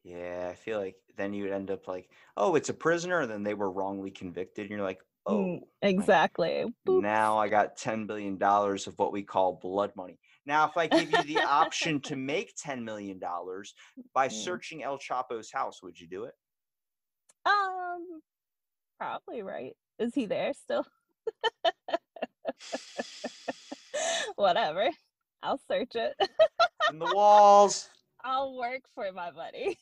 Yeah, 0.07 0.47
I 0.49 0.55
feel 0.55 0.79
like 0.79 0.95
then 1.17 1.33
you 1.33 1.43
would 1.43 1.51
end 1.51 1.69
up 1.69 1.85
like, 1.87 2.09
oh, 2.37 2.55
it's 2.55 2.69
a 2.69 2.73
prisoner, 2.73 3.19
and 3.19 3.29
then 3.29 3.43
they 3.43 3.53
were 3.53 3.69
wrongly 3.69 4.09
convicted. 4.09 4.63
And 4.63 4.71
you're 4.71 4.81
like, 4.81 5.01
oh, 5.25 5.33
Mm, 5.33 5.59
exactly. 5.81 6.73
Now 6.85 7.37
I 7.37 7.49
got 7.49 7.75
ten 7.75 8.07
billion 8.07 8.37
dollars 8.37 8.87
of 8.87 8.97
what 8.97 9.11
we 9.11 9.23
call 9.23 9.59
blood 9.61 9.91
money. 9.97 10.17
Now, 10.45 10.65
if 10.65 10.77
I 10.77 10.87
give 10.87 11.11
you 11.11 11.23
the 11.23 11.41
option 11.41 11.99
to 12.03 12.15
make 12.33 12.55
$10 12.55 12.83
million 12.85 13.19
by 14.13 14.29
Mm. 14.29 14.31
searching 14.31 14.81
El 14.81 14.97
Chapo's 14.97 15.51
house, 15.51 15.83
would 15.83 15.99
you 15.99 16.07
do 16.07 16.23
it? 16.23 16.33
Um, 17.45 18.21
probably 18.97 19.41
right. 19.41 19.75
Is 19.99 20.15
he 20.15 20.25
there 20.25 20.53
still? 20.53 20.85
Whatever. 24.37 24.89
I'll 25.43 25.59
search 25.67 25.95
it. 25.95 26.15
In 26.89 26.99
the 26.99 27.13
walls. 27.13 27.89
I'll 28.27 28.57
work 28.57 28.81
for 28.93 29.09
my 29.13 29.31
money. 29.31 29.77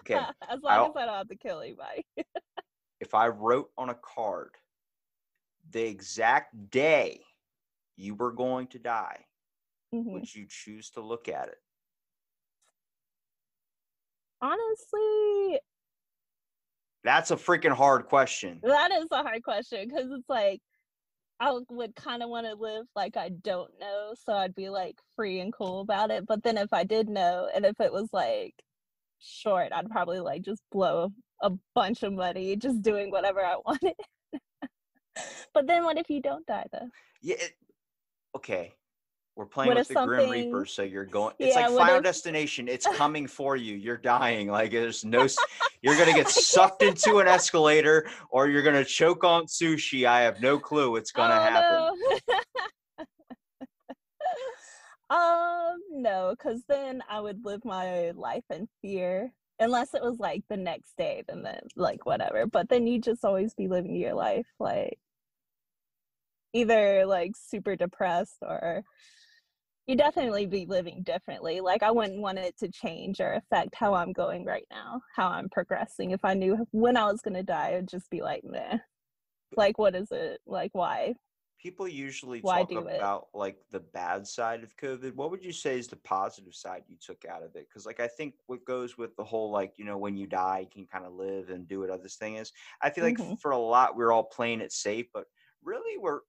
Okay. 0.00 0.14
as 0.50 0.60
long 0.60 0.72
I'll- 0.72 0.84
as 0.86 0.96
I 0.96 1.06
don't 1.06 1.14
have 1.14 1.28
to 1.28 1.36
kill 1.36 1.60
anybody. 1.60 2.04
If 3.00 3.14
I 3.14 3.28
wrote 3.28 3.70
on 3.78 3.90
a 3.90 3.94
card 3.94 4.56
the 5.70 5.82
exact 5.86 6.70
day 6.70 7.20
you 7.96 8.16
were 8.16 8.32
going 8.32 8.66
to 8.68 8.78
die, 8.80 9.24
Mhm. 9.94 10.12
would 10.12 10.34
you 10.34 10.46
choose 10.48 10.90
to 10.90 11.00
look 11.00 11.28
at 11.28 11.48
it? 11.48 11.58
Honestly, 14.40 15.60
That's 17.04 17.30
a 17.30 17.36
freaking 17.36 17.72
hard 17.72 18.06
question. 18.06 18.60
that 18.64 18.90
is 18.92 19.06
a 19.12 19.22
hard 19.22 19.42
question 19.44 19.88
because 19.88 20.10
it's 20.10 20.28
like 20.28 20.60
I 21.40 21.52
would- 21.52 21.94
kind 21.96 22.22
of 22.22 22.30
want 22.30 22.46
to 22.46 22.54
live 22.54 22.86
like 22.96 23.16
I 23.16 23.28
don't 23.30 23.70
know, 23.78 24.14
so 24.24 24.32
I'd 24.32 24.54
be 24.54 24.68
like 24.68 25.00
free 25.16 25.40
and 25.40 25.52
cool 25.52 25.80
about 25.80 26.10
it. 26.10 26.26
But 26.26 26.42
then 26.42 26.58
if 26.58 26.72
I 26.72 26.84
did 26.84 27.08
know, 27.08 27.48
and 27.54 27.64
if 27.64 27.80
it 27.80 27.92
was 27.92 28.08
like 28.12 28.54
short, 29.20 29.72
I'd 29.72 29.90
probably 29.90 30.20
like 30.20 30.42
just 30.42 30.62
blow 30.70 31.12
a 31.42 31.52
bunch 31.74 32.02
of 32.02 32.12
money 32.12 32.56
just 32.56 32.82
doing 32.82 33.10
whatever 33.10 33.44
I 33.44 33.56
wanted. 33.64 33.94
but 35.54 35.66
then 35.66 35.84
what 35.84 35.98
if 35.98 36.10
you 36.10 36.20
don't 36.20 36.46
die 36.46 36.66
though? 36.72 36.88
Yeah. 37.22 37.36
It, 37.38 37.54
okay. 38.36 38.74
We're 39.38 39.46
playing 39.46 39.68
What 39.68 39.78
with 39.78 39.86
the 39.86 39.94
Grim 40.04 40.22
something- 40.22 40.46
Reaper, 40.46 40.66
so 40.66 40.82
you're 40.82 41.04
going. 41.04 41.32
It's 41.38 41.54
Yeah, 41.54 41.68
like 41.68 41.78
Final 41.78 41.96
if- 41.98 42.02
Destination. 42.02 42.66
It's 42.66 42.86
coming 42.96 43.28
for 43.28 43.54
you. 43.54 43.76
You're 43.76 43.96
dying. 43.96 44.48
Like 44.48 44.72
there's 44.72 45.04
no. 45.04 45.28
You're 45.80 45.96
gonna 45.96 46.12
get 46.12 46.28
sucked 46.28 46.82
into 46.82 47.18
an 47.20 47.28
escalator, 47.28 48.10
or 48.30 48.48
you're 48.48 48.64
gonna 48.64 48.84
choke 48.84 49.22
on 49.22 49.46
sushi. 49.46 50.06
I 50.06 50.22
have 50.22 50.40
no 50.40 50.58
clue 50.58 50.90
what's 50.90 51.12
gonna 51.12 51.36
Oh, 51.36 51.38
happen. 51.38 52.34
no. 55.08 55.16
um, 55.16 55.76
no, 55.92 56.34
because 56.36 56.64
then 56.68 57.00
I 57.08 57.20
would 57.20 57.44
live 57.44 57.64
my 57.64 58.10
life 58.16 58.44
in 58.50 58.68
fear. 58.82 59.32
Unless 59.60 59.94
it 59.94 60.02
was 60.02 60.18
like 60.18 60.42
the 60.48 60.56
next 60.56 60.96
day, 60.96 61.22
then 61.28 61.42
then 61.44 61.60
like 61.76 62.06
whatever. 62.06 62.44
But 62.46 62.68
then 62.68 62.88
you 62.88 63.00
just 63.00 63.24
always 63.24 63.54
be 63.54 63.68
living 63.68 63.94
your 63.94 64.14
life 64.14 64.46
like 64.58 64.98
either 66.52 67.06
like 67.06 67.32
super 67.36 67.76
depressed 67.76 68.38
or 68.42 68.82
you 69.88 69.96
definitely 69.96 70.46
be 70.46 70.66
living 70.66 71.02
differently. 71.02 71.60
Like 71.60 71.82
I 71.82 71.90
wouldn't 71.90 72.20
want 72.20 72.38
it 72.38 72.56
to 72.58 72.68
change 72.70 73.20
or 73.20 73.32
affect 73.32 73.74
how 73.74 73.94
I'm 73.94 74.12
going 74.12 74.44
right 74.44 74.66
now, 74.70 75.00
how 75.16 75.28
I'm 75.30 75.48
progressing. 75.48 76.10
If 76.12 76.24
I 76.24 76.34
knew 76.34 76.66
when 76.72 76.96
I 76.96 77.06
was 77.10 77.22
gonna 77.22 77.42
die, 77.42 77.74
I'd 77.76 77.88
just 77.88 78.10
be 78.10 78.20
like, 78.22 78.44
nah. 78.44 78.78
Like 79.56 79.78
what 79.78 79.94
is 79.96 80.08
it? 80.12 80.40
Like 80.46 80.70
why? 80.74 81.14
People 81.60 81.88
usually 81.88 82.40
Why 82.40 82.60
talk 82.60 82.70
do 82.70 82.86
it? 82.86 82.96
about 82.96 83.28
like 83.34 83.56
the 83.70 83.80
bad 83.80 84.26
side 84.26 84.62
of 84.62 84.76
COVID. 84.76 85.14
What 85.16 85.30
would 85.32 85.44
you 85.44 85.52
say 85.52 85.78
is 85.78 85.88
the 85.88 85.96
positive 85.96 86.54
side 86.54 86.84
you 86.86 86.96
took 87.00 87.24
out 87.24 87.42
of 87.42 87.56
it? 87.56 87.66
Because 87.68 87.86
like 87.86 87.98
I 87.98 88.06
think 88.08 88.34
what 88.46 88.64
goes 88.64 88.96
with 88.98 89.16
the 89.16 89.24
whole 89.24 89.50
like 89.50 89.72
you 89.78 89.84
know 89.86 89.98
when 89.98 90.16
you 90.16 90.26
die 90.28 90.60
you 90.60 90.68
can 90.70 90.86
kind 90.86 91.06
of 91.06 91.14
live 91.14 91.48
and 91.50 91.66
do 91.66 91.80
what 91.80 91.90
other 91.90 92.08
thing 92.08 92.36
is. 92.36 92.52
I 92.82 92.90
feel 92.90 93.04
like 93.04 93.18
Mhm. 93.18 93.40
for 93.40 93.52
a 93.52 93.58
lot 93.58 93.96
we're 93.96 94.12
all 94.12 94.24
playing 94.24 94.60
it 94.60 94.70
safe, 94.72 95.06
but 95.12 95.24
really 95.62 95.98
we're 95.98 96.20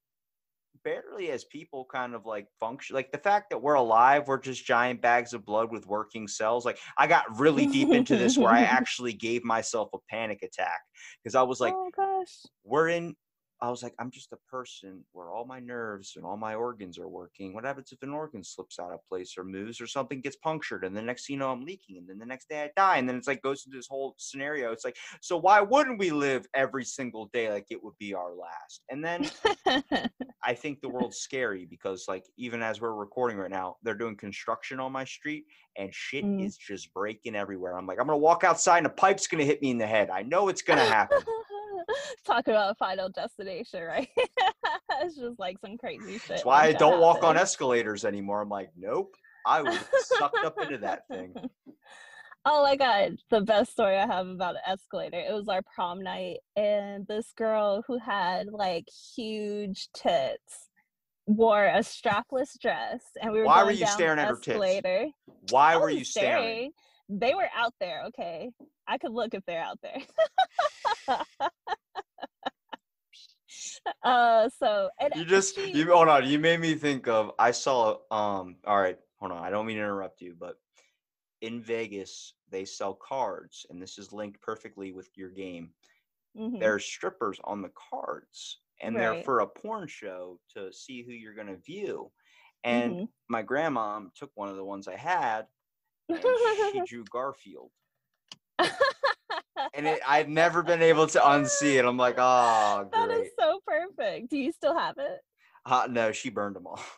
barely 0.84 1.32
as 1.32 1.44
people 1.46 1.86
kind 1.92 2.16
of 2.16 2.26
like 2.26 2.48
function 2.60 2.96
like 2.96 3.12
the 3.12 3.18
fact 3.18 3.50
that 3.50 3.62
we're 3.62 3.74
alive 3.74 4.28
we're 4.28 4.40
just 4.40 4.66
giant 4.66 5.02
bags 5.02 5.34
of 5.34 5.46
blood 5.46 5.72
with 5.72 5.86
working 5.86 6.28
cells 6.28 6.66
like 6.66 6.80
i 6.98 7.06
got 7.06 7.26
really 7.38 7.68
deep 7.68 7.90
into 7.90 8.16
this 8.16 8.38
where 8.38 8.54
i 8.54 8.62
actually 8.64 9.12
gave 9.14 9.44
myself 9.44 9.90
a 9.94 9.98
panic 10.10 10.42
attack 10.42 10.80
because 11.22 11.36
i 11.36 11.42
was 11.42 11.60
like 11.60 11.74
oh 11.76 11.90
gosh. 11.96 12.46
we're 12.64 12.88
in 12.88 13.14
i 13.62 13.70
was 13.70 13.84
like 13.84 13.94
i'm 14.00 14.10
just 14.12 14.32
a 14.32 14.38
person 14.50 15.04
where 15.12 15.32
all 15.32 15.46
my 15.46 15.60
nerves 15.60 16.14
and 16.16 16.26
all 16.26 16.38
my 16.38 16.56
organs 16.56 16.98
are 16.98 17.08
working. 17.08 17.54
What 17.54 17.66
happens 17.66 17.92
if 17.92 18.02
an 18.04 18.12
organ 18.12 18.44
slips 18.44 18.80
out 18.80 18.94
of 18.94 19.00
place 19.08 19.36
or 19.38 19.44
moves 19.44 19.82
or 19.82 19.88
something 19.88 20.22
gets 20.22 20.36
punctured 20.38 20.84
and 20.86 20.96
the 20.96 21.02
next 21.02 21.26
thing 21.28 21.36
you 21.36 21.40
know 21.40 21.52
i'm 21.52 21.66
leaking 21.66 21.98
and 21.98 22.08
then 22.08 22.18
the 22.20 22.26
next 22.26 22.50
day 22.50 22.64
i 22.64 22.70
die? 22.76 22.98
And 22.98 23.08
then 23.08 23.16
it's 23.18 23.28
like 23.28 23.42
goes 23.42 23.66
into 23.66 23.78
this 23.78 23.88
whole 23.88 24.16
scenario. 24.18 24.72
It's 24.72 24.86
like 24.86 24.98
so 25.22 25.38
why 25.38 25.62
wouldn't 25.62 26.00
we 26.00 26.12
live 26.12 26.46
every 26.54 26.86
single 26.86 27.28
day 27.34 27.52
like 27.52 27.68
it 27.70 27.84
would 27.84 27.98
be 28.00 28.14
our 28.14 28.34
last? 28.34 28.84
And 28.90 29.04
then 29.04 29.30
i 30.44 30.54
think 30.54 30.80
the 30.80 30.90
world's 30.90 31.18
scary 31.18 31.66
because 31.66 32.06
like 32.08 32.26
even 32.38 32.62
as 32.64 32.80
we're 32.80 32.94
recording 32.94 33.38
right 33.38 33.52
now 33.52 33.76
they're 33.84 33.94
doing 33.94 34.16
construction 34.16 34.80
on 34.80 34.92
my 34.92 35.04
street 35.04 35.44
and 35.78 35.94
shit 35.94 36.24
Mm. 36.24 36.46
is 36.46 36.58
just 36.58 36.94
breaking 36.94 37.36
everywhere. 37.36 37.78
I'm 37.78 37.86
like 37.88 38.00
i'm 38.00 38.08
gonna 38.08 38.18
walk 38.18 38.44
outside 38.44 38.80
and 38.80 38.88
a 38.88 38.90
pipe's 38.90 39.28
gonna 39.28 39.44
hit 39.44 39.62
me 39.62 39.72
in 39.72 39.78
the 39.78 39.88
head. 39.88 40.10
I 40.10 40.22
know 40.24 40.48
it's 40.48 40.62
gonna 40.62 40.86
happen 40.86 41.20
Talk 42.26 42.48
about 42.48 42.72
a 42.72 42.76
final 42.76 43.10
destination, 43.10 43.84
right? 43.84 44.10
it's 45.02 45.16
just 45.16 45.40
like 45.40 45.58
some 45.60 45.78
crazy 45.78 46.18
shit. 46.18 46.28
That's 46.28 46.46
why 46.46 46.64
I 46.64 46.68
like 46.68 46.78
don't 46.78 47.00
walk 47.00 47.24
on 47.24 47.38
escalators 47.38 48.06
anymore. 48.06 48.42
I'm 48.42 48.50
like, 48.50 48.70
nope. 48.78 49.16
I 49.46 49.62
was 49.62 49.80
sucked 50.02 50.44
up 50.46 50.60
into 50.62 50.78
that 50.80 51.08
thing. 51.10 51.34
Oh 52.46 52.64
my 52.64 52.78
god, 52.78 53.18
the 53.30 53.42
best 53.42 53.74
story 53.74 53.98
I 53.98 54.08
have 54.08 54.26
about 54.26 54.56
an 54.56 54.62
escalator. 54.66 55.20
It 55.20 55.34
was 55.34 55.50
our 55.50 55.62
prom 55.62 56.02
night, 56.02 56.38
and 56.56 57.06
this 57.06 57.34
girl 57.36 57.84
who 57.86 58.00
had 58.00 58.48
like 58.48 58.86
huge 59.14 59.90
tits 59.94 60.70
wore 61.28 61.66
a 61.66 61.80
strapless 61.80 62.58
dress, 62.60 63.04
and 63.22 63.34
we 63.34 63.40
were 63.40 63.46
Why 63.46 63.64
were 63.66 63.72
you 63.72 63.86
staring 63.86 64.20
at 64.20 64.30
her 64.30 64.38
tits? 64.38 65.14
Why 65.52 65.76
were 65.76 65.90
you 65.90 66.06
staring? 66.06 66.72
They 67.10 67.34
were 67.34 67.50
out 67.56 67.74
there, 67.82 68.04
okay. 68.08 68.52
I 68.88 68.98
could 68.98 69.12
look 69.12 69.34
if 69.34 69.44
they're 69.46 69.62
out 69.62 69.80
there. 69.84 71.18
Uh, 74.04 74.50
so 74.50 74.90
and 75.00 75.14
You 75.16 75.26
just 75.26 75.56
she- 75.56 75.72
you 75.72 75.92
hold 75.92 76.08
on. 76.08 76.28
You 76.28 76.40
made 76.40 76.60
me 76.60 76.76
think 76.76 77.08
of. 77.08 77.32
I 77.40 77.52
saw. 77.52 77.98
Um. 78.12 78.58
All 78.66 78.80
right. 78.80 78.98
Hold 79.20 79.32
on. 79.32 79.44
I 79.44 79.50
don't 79.50 79.66
mean 79.66 79.78
to 79.78 79.84
interrupt 79.84 80.22
you, 80.22 80.36
but 80.40 80.56
in 81.42 81.62
Vegas 81.62 82.34
they 82.50 82.66
sell 82.66 82.94
cards, 82.94 83.66
and 83.70 83.82
this 83.82 83.98
is 83.98 84.12
linked 84.14 84.42
perfectly 84.42 84.92
with 84.92 85.10
your 85.18 85.30
game. 85.30 85.74
Mhm. 86.38 86.60
There's 86.60 86.86
strippers 86.86 87.40
on 87.44 87.62
the 87.62 87.72
cards, 87.76 88.62
and 88.82 88.96
they're 88.96 89.14
for 89.24 89.40
a 89.42 89.48
porn 89.48 89.88
show 89.88 90.40
to 90.54 90.72
see 90.74 91.04
who 91.04 91.12
you're 91.12 91.34
gonna 91.34 91.56
view. 91.58 92.12
And 92.64 92.96
Mhm. 92.96 93.10
my 93.30 93.42
grandma 93.42 94.02
took 94.16 94.32
one 94.36 94.50
of 94.50 94.56
the 94.58 94.64
ones 94.66 94.88
I 94.88 94.96
had, 94.98 95.48
and 96.10 96.22
she 96.74 96.82
drew 96.88 97.04
Garfield. 97.06 97.72
And 99.74 99.88
it, 99.88 100.02
I've 100.08 100.30
never 100.30 100.64
been 100.64 100.82
able 100.82 101.08
to 101.08 101.20
unsee 101.20 101.78
it. 101.78 101.86
I'm 101.86 101.98
like, 101.98 102.16
oh, 102.18 102.88
That 102.94 103.10
great. 103.10 103.26
is 103.26 103.32
so 103.40 103.60
perfect. 103.66 104.30
Do 104.30 104.38
you 104.38 104.52
still 104.52 104.78
have 104.78 104.98
it? 104.98 105.20
Uh, 105.66 105.88
no, 105.90 106.12
she 106.12 106.30
burned 106.30 106.56
them 106.56 106.68
all. 106.68 106.82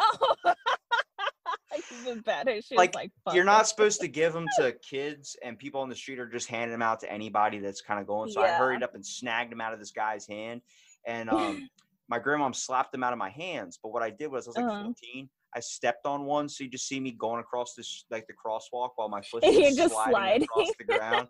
Oh, 0.00 0.34
even 1.92 2.20
better. 2.20 2.60
She 2.60 2.76
Like, 2.76 2.90
was 2.90 2.94
like, 3.02 3.12
You're 3.34 3.44
"Fuck 3.44 3.52
not 3.52 3.68
supposed 3.68 4.00
to 4.00 4.08
give 4.08 4.32
them 4.32 4.46
to 4.58 4.72
kids, 4.72 5.36
and 5.42 5.58
people 5.58 5.80
on 5.80 5.88
the 5.88 5.94
street 5.94 6.18
are 6.18 6.26
just 6.28 6.48
handing 6.48 6.72
them 6.72 6.82
out 6.82 7.00
to 7.00 7.12
anybody 7.12 7.58
that's 7.58 7.80
kind 7.80 8.00
of 8.00 8.06
going. 8.06 8.30
So 8.30 8.40
I 8.40 8.48
hurried 8.48 8.82
up 8.82 8.94
and 8.94 9.04
snagged 9.04 9.52
them 9.52 9.60
out 9.60 9.72
of 9.72 9.78
this 9.78 9.92
guy's 9.92 10.26
hand, 10.26 10.62
and 11.06 11.30
um, 11.30 11.68
my 12.08 12.18
grandmom 12.18 12.54
slapped 12.54 12.92
them 12.92 13.04
out 13.04 13.12
of 13.12 13.18
my 13.18 13.30
hands. 13.30 13.78
But 13.82 13.92
what 13.92 14.02
I 14.02 14.10
did 14.10 14.26
was, 14.28 14.46
I 14.46 14.50
was 14.50 14.56
like 14.56 14.66
Uh-huh. 14.66 14.84
14. 14.84 15.28
I 15.54 15.60
stepped 15.60 16.06
on 16.06 16.24
one, 16.24 16.48
so 16.48 16.64
you 16.64 16.70
just 16.70 16.88
see 16.88 17.00
me 17.00 17.12
going 17.12 17.40
across 17.40 17.74
this 17.74 18.04
like 18.10 18.26
the 18.26 18.32
crosswalk 18.34 18.90
while 18.96 19.08
my 19.08 19.20
foot 19.22 19.44
is 19.46 19.76
just 19.76 19.94
sliding 19.94 20.42
across 20.42 20.70
the 20.78 20.84
ground. 20.84 21.28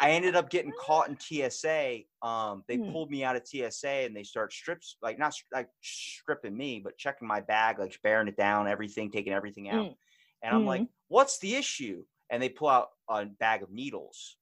I 0.00 0.10
ended 0.10 0.34
up 0.34 0.50
getting 0.50 0.72
caught 0.72 1.08
in 1.08 1.18
TSA. 1.18 2.00
Um, 2.20 2.64
they 2.68 2.78
Hmm. 2.78 2.90
pulled 2.90 3.10
me 3.10 3.22
out 3.24 3.36
of 3.36 3.46
TSA 3.46 4.04
and 4.04 4.14
they 4.16 4.24
start 4.24 4.52
strips 4.52 4.96
like 5.02 5.18
not 5.18 5.34
like 5.52 5.68
stripping 5.82 6.56
me, 6.56 6.80
but 6.80 6.98
checking 6.98 7.28
my 7.28 7.40
bag, 7.40 7.78
like 7.78 7.98
bearing 8.02 8.28
it 8.28 8.36
down, 8.36 8.66
everything, 8.68 9.10
taking 9.10 9.32
everything 9.32 9.70
out. 9.70 9.86
Mm. 9.86 9.96
And 10.42 10.54
I'm 10.54 10.62
Mm. 10.62 10.66
like, 10.66 10.88
"What's 11.08 11.38
the 11.38 11.54
issue?" 11.54 12.04
And 12.30 12.42
they 12.42 12.48
pull 12.48 12.68
out 12.68 12.88
a 13.08 13.24
bag 13.26 13.62
of 13.62 13.70
needles, 13.70 14.36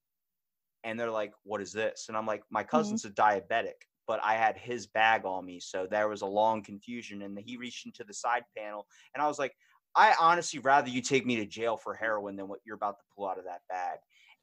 and 0.83 0.99
they're 0.99 1.11
like, 1.11 1.33
"What 1.43 1.61
is 1.61 1.71
this?" 1.71 2.07
And 2.09 2.17
I'm 2.17 2.25
like, 2.25 2.43
"My 2.49 2.63
cousin's 2.63 3.05
a 3.05 3.11
diabetic." 3.11 3.87
But 4.07 4.19
I 4.23 4.33
had 4.35 4.57
his 4.57 4.87
bag 4.87 5.25
on 5.25 5.45
me, 5.45 5.59
so 5.59 5.87
there 5.89 6.09
was 6.09 6.21
a 6.21 6.25
long 6.25 6.63
confusion. 6.63 7.21
And 7.21 7.37
he 7.39 7.57
reached 7.57 7.85
into 7.85 8.03
the 8.03 8.13
side 8.13 8.43
panel, 8.57 8.85
and 9.13 9.21
I 9.23 9.27
was 9.27 9.39
like, 9.39 9.55
"I 9.95 10.13
honestly 10.19 10.59
rather 10.59 10.89
you 10.89 11.01
take 11.01 11.25
me 11.25 11.35
to 11.37 11.45
jail 11.45 11.77
for 11.77 11.93
heroin 11.93 12.35
than 12.35 12.47
what 12.47 12.59
you're 12.65 12.75
about 12.75 12.99
to 12.99 13.05
pull 13.15 13.27
out 13.27 13.39
of 13.39 13.45
that 13.45 13.61
bag." 13.69 13.99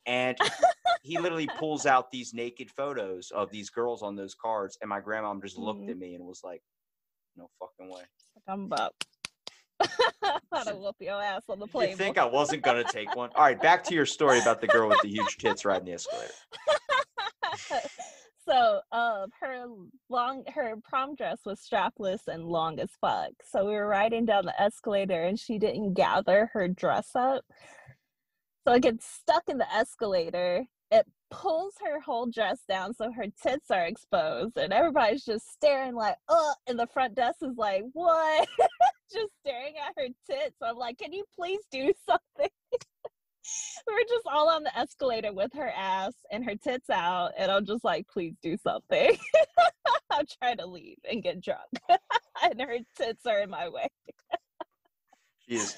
And 0.07 0.39
he 1.03 1.19
literally 1.19 1.47
pulls 1.59 1.85
out 1.85 2.11
these 2.11 2.33
naked 2.33 2.71
photos 2.71 3.31
of 3.33 3.51
these 3.51 3.69
girls 3.71 4.03
on 4.03 4.17
those 4.17 4.35
cards, 4.35 4.79
and 4.81 4.89
my 4.89 5.01
grandma 5.01 5.35
just 5.41 5.59
looked 5.59 5.83
Mhm. 5.83 5.91
at 5.91 5.99
me 5.99 6.15
and 6.15 6.25
was 6.25 6.41
like, 6.43 6.63
"No 7.37 7.51
fucking 7.59 7.91
way." 7.93 8.05
I'm 8.47 8.65
about. 8.65 8.95
To 10.65 10.75
whoop 10.77 10.97
your 11.01 11.23
ass 11.23 11.43
on 11.49 11.59
the 11.59 11.67
plane. 11.67 11.91
You 11.91 11.97
think 11.97 12.19
I 12.19 12.25
wasn't 12.25 12.63
gonna 12.63 12.85
take 12.85 13.15
one? 13.15 13.31
All 13.35 13.43
right, 13.45 13.61
back 13.61 13.85
to 13.85 13.95
your 13.95 14.05
story 14.07 14.39
about 14.41 14.61
the 14.61 14.67
girl 14.67 14.89
with 14.89 15.01
the 15.03 15.09
huge 15.09 15.37
tits 15.39 15.65
riding 15.65 15.85
the 15.87 15.93
escalator. 15.93 16.33
so 18.47 18.81
um 18.93 19.31
her 19.41 19.65
long 20.09 20.45
her 20.55 20.75
prom 20.83 21.15
dress 21.15 21.39
was 21.45 21.61
strapless 21.61 22.27
and 22.29 22.45
long 22.45 22.81
as 22.81 22.91
fuck. 23.01 23.31
So 23.45 23.65
we 23.67 23.73
were 23.73 23.87
riding 23.87 24.25
down 24.25 24.47
the 24.47 24.61
escalator 24.61 25.25
and 25.25 25.39
she 25.39 25.59
didn't 25.59 25.95
gather 25.95 26.51
her 26.53 26.69
dress 26.69 27.11
up. 27.15 27.45
So 28.67 28.75
it 28.75 28.83
gets 28.83 29.07
stuck 29.07 29.45
in 29.49 29.59
the 29.59 29.73
escalator. 29.73 30.65
It 30.91 31.07
pulls 31.31 31.75
her 31.85 32.01
whole 32.01 32.27
dress 32.27 32.61
down 32.69 32.95
so 32.95 33.13
her 33.13 33.27
tits 33.43 33.71
are 33.71 33.87
exposed 33.87 34.57
and 34.57 34.73
everybody's 34.73 35.25
just 35.25 35.51
staring 35.53 35.95
like 35.95 36.17
oh 36.29 36.55
and 36.67 36.79
the 36.79 36.89
front 36.89 37.15
desk 37.15 37.39
is 37.43 37.57
like 37.57 37.85
what? 37.93 38.49
Just 39.13 39.31
staring 39.45 39.75
at 39.77 39.93
her 39.97 40.09
tits. 40.29 40.57
So 40.61 40.69
i'm 40.69 40.77
like 40.77 40.99
can 40.99 41.13
you 41.13 41.25
please 41.37 41.61
do 41.71 41.93
something 42.07 42.51
were 43.87 44.05
just 44.09 44.27
all 44.27 44.49
on 44.49 44.63
the 44.63 44.79
escalator 44.79 45.33
with 45.33 45.53
her 45.55 45.71
ass 45.77 46.13
and 46.31 46.45
her 46.45 46.55
tits 46.55 46.91
out 46.91 47.33
and 47.39 47.51
i'm 47.51 47.65
just 47.65 47.85
like 47.85 48.07
please 48.09 48.35
do 48.43 48.57
something 48.57 49.17
i'm 50.11 50.25
trying 50.41 50.57
to 50.57 50.67
leave 50.67 50.99
and 51.11 51.23
get 51.23 51.41
drunk 51.41 51.71
and 52.43 52.61
her 52.61 52.79
tits 52.97 53.27
are 53.27 53.41
in 53.41 53.51
my 53.51 53.69
way 53.69 53.87
She 55.47 55.57
is 55.57 55.77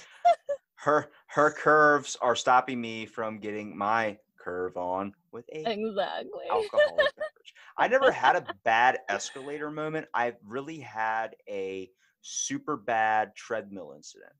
her 0.77 1.11
her 1.29 1.51
curves 1.51 2.17
are 2.21 2.37
stopping 2.37 2.81
me 2.81 3.07
from 3.07 3.39
getting 3.39 3.77
my 3.77 4.19
curve 4.43 4.77
on 4.77 5.15
with 5.31 5.45
a 5.53 5.61
exactly 5.61 6.47
alcoholic 6.51 6.97
beverage. 6.97 7.55
I 7.79 7.89
never 7.89 8.11
had 8.11 8.37
a 8.37 8.45
bad 8.65 8.99
escalator 9.09 9.71
moment. 9.71 10.07
I 10.15 10.35
really 10.45 10.81
had 10.81 11.37
a 11.49 11.89
super 12.21 12.77
bad 12.77 13.35
treadmill 13.37 13.93
incident. 13.97 14.33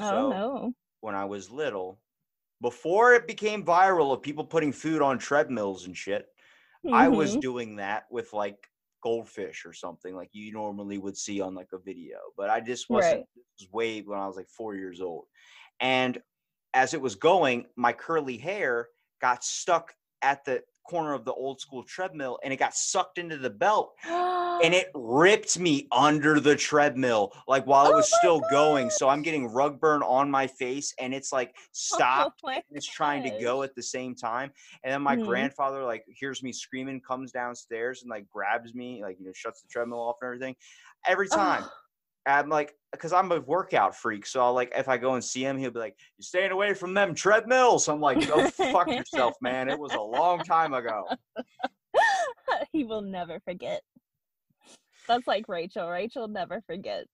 oh 0.00 0.08
So, 0.08 0.30
no 0.30 0.74
when 1.02 1.16
I 1.16 1.26
was 1.26 1.50
little, 1.50 2.02
before 2.60 3.14
it 3.14 3.26
became 3.28 3.64
viral 3.64 4.12
of 4.14 4.22
people 4.22 4.44
putting 4.46 4.72
food 4.72 5.02
on 5.02 5.18
treadmills 5.18 5.86
and 5.86 5.96
shit, 5.96 6.28
I 6.92 7.08
was 7.08 7.36
Mhm. 7.36 7.42
doing 7.42 7.76
that 7.76 8.04
with 8.10 8.32
like 8.32 8.68
goldfish 9.02 9.66
or 9.66 9.72
something 9.72 10.14
like 10.14 10.30
you 10.32 10.52
normally 10.52 10.98
would 10.98 11.16
see 11.16 11.40
on 11.40 11.54
like 11.54 11.72
a 11.72 11.78
video. 11.78 12.18
But 12.36 12.50
I 12.50 12.60
just 12.60 12.90
wasn't 12.90 13.20
Right. 13.20 13.26
this 13.36 13.44
was 13.60 13.72
way 13.72 14.02
when 14.02 14.18
I 14.18 14.26
was 14.26 14.36
like 14.36 14.48
four 14.50 14.76
years 14.76 15.00
old. 15.00 15.26
And 15.80 16.22
as 16.74 16.94
it 16.94 17.00
was 17.00 17.16
going, 17.16 17.66
my 17.76 17.92
curly 17.92 18.38
hair 18.38 18.88
got 19.20 19.44
stuck 19.44 19.94
at 20.22 20.44
the 20.44 20.62
corner 20.84 21.12
of 21.14 21.24
the 21.24 21.32
old 21.32 21.60
school 21.60 21.82
treadmill 21.84 22.38
and 22.42 22.52
it 22.52 22.56
got 22.56 22.74
sucked 22.74 23.18
into 23.18 23.36
the 23.38 23.50
belt 23.50 23.94
and 24.62 24.74
it 24.74 24.88
ripped 24.94 25.58
me 25.58 25.88
under 25.92 26.38
the 26.40 26.54
treadmill 26.56 27.32
like 27.48 27.64
while 27.66 27.88
it 27.88 27.94
Oh 27.94 27.96
was 27.96 28.08
my 28.10 28.18
still 28.18 28.40
going. 28.40 28.90
So 28.90 29.08
i'm 29.08 29.22
getting 29.22 29.46
rug 29.46 29.80
burn 29.80 30.02
on 30.02 30.30
my 30.30 30.46
face 30.46 30.94
and 30.98 31.14
it's 31.14 31.32
like 31.32 31.56
stop 31.72 32.30
oh 32.46 32.62
and 32.68 32.76
it's 32.76 32.86
trying 32.86 33.22
to 33.24 33.30
go 33.30 33.62
at 33.62 33.74
the 33.74 33.82
same 33.82 34.14
time 34.14 34.52
and 34.84 34.92
then 34.92 35.02
my 35.02 35.16
Mhm. 35.16 35.16
grandfather 35.16 35.84
like 35.84 36.04
hears 36.08 36.42
me 36.42 36.52
screaming 36.52 37.00
comes 37.00 37.32
downstairs 37.32 38.02
and 38.02 38.10
like 38.10 38.28
grabs 38.28 38.74
me 38.74 39.02
like 39.02 39.18
you 39.18 39.26
know 39.26 39.32
shuts 39.34 39.62
the 39.62 39.68
treadmill 39.68 40.00
off 40.00 40.16
and 40.20 40.26
everything. 40.28 40.56
Every 41.06 41.28
time 41.28 41.68
i'm 42.26 42.48
like 42.48 42.74
because 42.92 43.12
i'm 43.12 43.30
a 43.32 43.40
workout 43.40 43.96
freak 43.96 44.26
so 44.26 44.40
I'll, 44.42 44.54
like 44.54 44.72
if 44.76 44.88
i 44.88 44.96
go 44.96 45.14
and 45.14 45.24
see 45.24 45.44
him 45.44 45.58
he'll 45.58 45.70
be 45.70 45.80
like 45.80 45.96
you're 46.18 46.24
staying 46.24 46.52
away 46.52 46.74
from 46.74 46.94
them 46.94 47.14
treadmills 47.14 47.88
i'm 47.88 48.00
like 48.00 48.26
go 48.26 48.48
fuck 48.50 48.88
yourself 48.88 49.34
man 49.40 49.68
it 49.68 49.78
was 49.78 49.92
a 49.92 50.00
long 50.00 50.40
time 50.40 50.74
ago 50.74 51.04
he 52.72 52.84
will 52.84 53.02
never 53.02 53.40
forget. 53.40 53.82
That's 55.08 55.26
like 55.26 55.48
Rachel. 55.48 55.88
Rachel 55.88 56.28
never 56.28 56.62
forgets. 56.66 57.10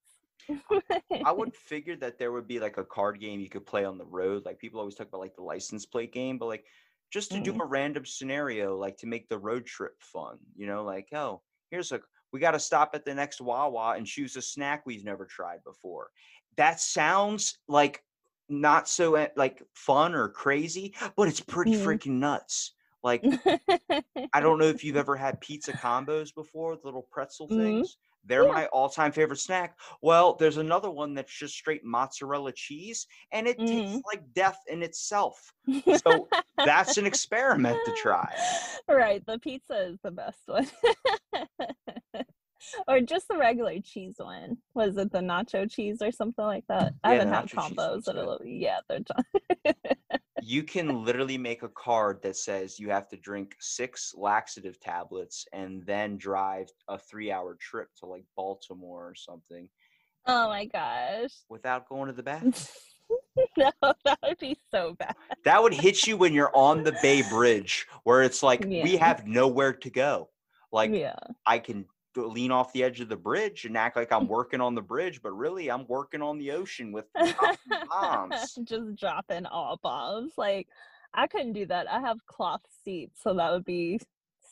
I 1.25 1.33
would 1.33 1.55
figure 1.69 1.97
that 1.97 2.19
there 2.19 2.33
would 2.33 2.47
be 2.47 2.61
like 2.61 2.77
a 2.77 2.85
card 2.85 3.21
game 3.21 3.41
you 3.41 3.49
could 3.49 3.67
play 3.67 3.85
on 3.85 3.99
the 3.99 4.05
road. 4.05 4.45
Like 4.45 4.59
people 4.59 4.81
always 4.81 4.95
talk 4.95 5.09
about 5.09 5.21
like 5.21 5.35
the 5.37 5.43
license 5.43 5.87
plate 5.87 6.13
game, 6.13 6.39
but 6.39 6.47
like 6.47 6.65
just 7.13 7.31
to 7.33 7.41
do 7.41 7.53
Mm. 7.55 7.63
a 7.63 7.65
random 7.65 8.05
scenario, 8.05 8.77
like 8.77 8.97
to 8.99 9.07
make 9.07 9.29
the 9.29 9.39
road 9.39 9.65
trip 9.65 9.95
fun, 10.01 10.37
you 10.55 10.67
know, 10.67 10.85
like, 10.85 11.09
oh, 11.15 11.41
here's 11.71 11.93
a 11.93 12.01
we 12.33 12.41
got 12.41 12.53
to 12.53 12.61
stop 12.61 12.91
at 12.95 13.05
the 13.05 13.15
next 13.15 13.41
Wawa 13.41 13.95
and 13.97 14.07
choose 14.07 14.37
a 14.37 14.43
snack 14.43 14.85
we've 14.87 15.05
never 15.05 15.25
tried 15.25 15.63
before. 15.65 16.11
That 16.57 16.81
sounds 16.81 17.59
like 17.69 18.05
not 18.49 18.89
so 18.89 19.29
like 19.37 19.63
fun 19.75 20.15
or 20.15 20.29
crazy, 20.29 20.95
but 21.17 21.29
it's 21.29 21.41
pretty 21.41 21.73
Mhm. 21.73 21.85
freaking 21.85 22.19
nuts. 22.19 22.75
Like 23.03 23.23
I 24.33 24.41
don't 24.41 24.59
know 24.59 24.67
if 24.67 24.85
you've 24.85 24.97
ever 24.97 25.17
had 25.17 25.41
pizza 25.41 25.73
combos 25.73 26.35
before, 26.35 26.77
the 26.77 26.83
little 26.85 27.07
pretzel 27.11 27.49
Mhm. 27.49 27.57
things. 27.57 27.97
They're 28.25 28.45
Yeah. 28.45 28.53
my 28.53 28.67
all-time 28.67 29.13
favorite 29.13 29.39
snack. 29.39 29.79
Well, 30.03 30.35
there's 30.35 30.57
another 30.59 30.91
one 30.91 31.15
that's 31.15 31.33
just 31.33 31.55
straight 31.55 31.85
mozzarella 31.85 32.53
cheese, 32.53 33.07
and 33.33 33.47
it 33.47 33.59
tastes 33.59 34.03
like 34.13 34.33
death 34.35 34.59
in 34.67 34.83
itself. 34.83 35.55
So 35.95 36.29
that's 36.59 36.99
an 36.99 37.07
experiment 37.07 37.79
to 37.85 37.93
try. 37.93 38.35
Right, 38.89 39.25
the 39.25 39.39
pizza 39.39 39.79
is 39.87 39.99
the 40.03 40.11
best 40.11 40.43
one. 40.47 40.67
or 42.89 43.01
just 43.01 43.29
the 43.29 43.37
regular 43.37 43.81
cheese 43.81 44.17
one. 44.19 44.59
Was 44.75 44.97
it 44.97 45.13
the 45.13 45.21
nacho 45.21 45.71
cheese 45.71 45.99
or 46.03 46.11
something 46.13 46.45
like 46.45 46.65
that? 46.69 46.95
I 47.05 47.15
Yeah, 47.15 47.25
the 47.25 47.31
haven't 47.31 47.55
had 47.57 47.63
combos 47.63 47.91
one's 47.91 48.09
in 48.09 48.17
a 48.17 48.21
little 48.21 48.47
yeah, 48.47 48.79
they're 48.89 49.01
done. 49.01 49.75
You 50.43 50.63
can 50.63 50.89
literally 51.05 51.39
make 51.39 51.63
a 51.63 51.69
card 51.69 52.21
that 52.23 52.37
says 52.37 52.79
you 52.79 52.91
have 52.91 53.09
to 53.09 53.17
drink 53.17 53.57
six 53.61 54.15
laxative 54.17 54.79
tablets 54.81 55.47
and 55.53 55.85
then 55.87 56.17
drive 56.17 56.69
a 56.89 56.99
three-hour 56.99 57.57
trip 57.61 57.89
to 58.01 58.07
like 58.07 58.25
Baltimore 58.37 59.09
or 59.09 59.15
something 59.15 59.69
oh 60.27 60.49
my 60.49 60.65
gosh. 60.67 61.33
without 61.49 61.89
going 61.89 62.07
to 62.07 62.13
the 62.13 62.23
bathroom. 62.23 62.53
no, 63.57 63.71
that 64.05 64.19
would 64.23 64.39
be 64.39 64.57
so 64.71 64.95
bad. 64.99 65.15
That 65.45 65.63
would 65.63 65.73
hit 65.75 66.07
you 66.07 66.17
when 66.17 66.35
you're 66.35 66.55
on 66.55 66.83
the 66.83 66.97
Bay 67.03 67.23
Bridge, 67.23 67.87
where 68.05 68.23
it's 68.23 68.43
like 68.43 68.65
we 68.65 68.97
have 68.97 69.27
nowhere 69.27 69.73
to 69.73 69.91
go. 69.91 70.29
Like 70.71 70.93
yeah. 70.93 71.17
I 71.47 71.59
can 71.59 71.87
lean 72.17 72.51
off 72.51 72.73
the 72.73 72.83
edge 72.83 73.01
of 73.01 73.09
the 73.09 73.17
bridge 73.17 73.65
and 73.65 73.77
act 73.77 73.97
like 73.97 74.13
I'm 74.13 74.29
working 74.29 74.61
on 74.61 74.75
the 74.75 74.83
bridge, 74.83 75.21
but 75.23 75.33
really 75.33 75.71
I'm 75.71 75.87
working 75.87 76.23
on 76.23 76.39
the 76.39 76.51
ocean 76.53 76.93
with 76.93 77.07
bombs. 77.91 78.59
just 78.65 78.97
dropping 78.97 79.47
all 79.47 79.79
bombs. 79.83 80.33
Like 80.37 80.69
I 81.15 81.27
couldn't 81.27 81.55
do 81.55 81.67
that. 81.67 81.91
I 81.91 82.01
have 82.01 82.19
cloth 82.27 82.63
seats, 82.85 83.21
so 83.23 83.35
that 83.35 83.51
would 83.53 83.65
be 83.65 84.01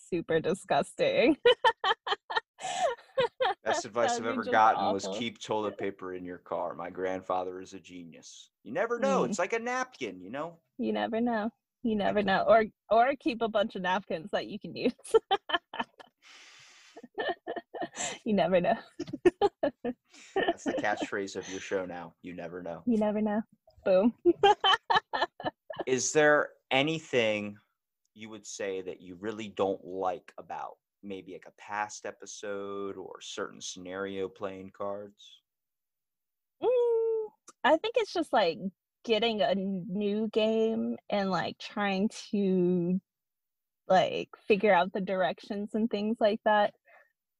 super 0.09 0.41
disgusting. 0.41 1.37
Best 3.65 3.85
advice 3.85 4.13
That'd 4.13 4.27
I've 4.27 4.33
ever 4.33 4.45
gotten 4.45 4.93
was 4.93 5.09
keep 5.15 5.41
toilet 5.41 5.77
paper 5.77 6.15
in 6.15 6.25
your 6.25 6.39
car. 6.39 6.75
My 6.75 6.91
grandfather 6.91 7.61
is 7.61 7.73
a 7.73 7.81
genius. 7.81 8.51
You 8.63 8.73
never 8.73 8.99
know. 8.99 9.23
Mm. 9.23 9.31
It's 9.31 9.39
like 9.39 9.53
a 9.55 9.59
napkin, 9.59 10.21
you 10.21 10.31
know? 10.31 10.59
You 10.79 10.93
never 10.93 11.21
know. 11.21 11.51
You 11.83 11.97
never 11.97 12.23
know. 12.23 12.45
Or 12.47 12.65
or 12.91 13.15
keep 13.19 13.43
a 13.43 13.49
bunch 13.49 13.75
of 13.75 13.83
napkins 13.83 14.31
that 14.33 14.47
you 14.47 14.59
can 14.59 14.75
use. 14.77 14.93
You 18.25 18.33
never 18.33 18.61
know. 18.61 18.77
That's 20.35 20.65
the 20.65 20.73
catchphrase 20.73 21.37
of 21.37 21.49
your 21.49 21.61
show 21.61 21.87
now. 21.87 22.15
You 22.23 22.35
never 22.35 22.63
know. 22.63 22.83
You 22.87 22.99
never 22.99 23.21
know. 23.21 23.43
Boom. 23.85 24.15
Is 25.87 26.13
there 26.13 26.51
anything 26.71 27.57
you 28.15 28.29
would 28.31 28.47
say 28.47 28.83
that 28.83 29.01
you 29.01 29.17
really 29.21 29.49
don't 29.49 29.85
like 29.85 30.33
about 30.39 30.77
maybe 31.03 31.33
like 31.33 31.47
a 31.47 31.61
past 31.61 32.07
episode 32.07 32.97
or 32.97 33.21
certain 33.21 33.61
scenario 33.61 34.29
playing 34.29 34.73
cards? 34.77 35.41
Mm, 36.63 37.27
I 37.63 37.77
think 37.77 37.95
it's 37.99 38.13
just 38.13 38.33
like 38.33 38.59
getting 39.05 39.41
a 39.41 39.55
new 39.55 40.29
game 40.33 40.97
and 41.11 41.31
like 41.31 41.57
trying 41.59 42.11
to 42.31 43.01
like 43.89 44.29
figure 44.49 44.75
out 44.75 44.93
the 44.93 45.01
directions 45.01 45.71
and 45.75 45.89
things 45.89 46.17
like 46.19 46.41
that. 46.45 46.75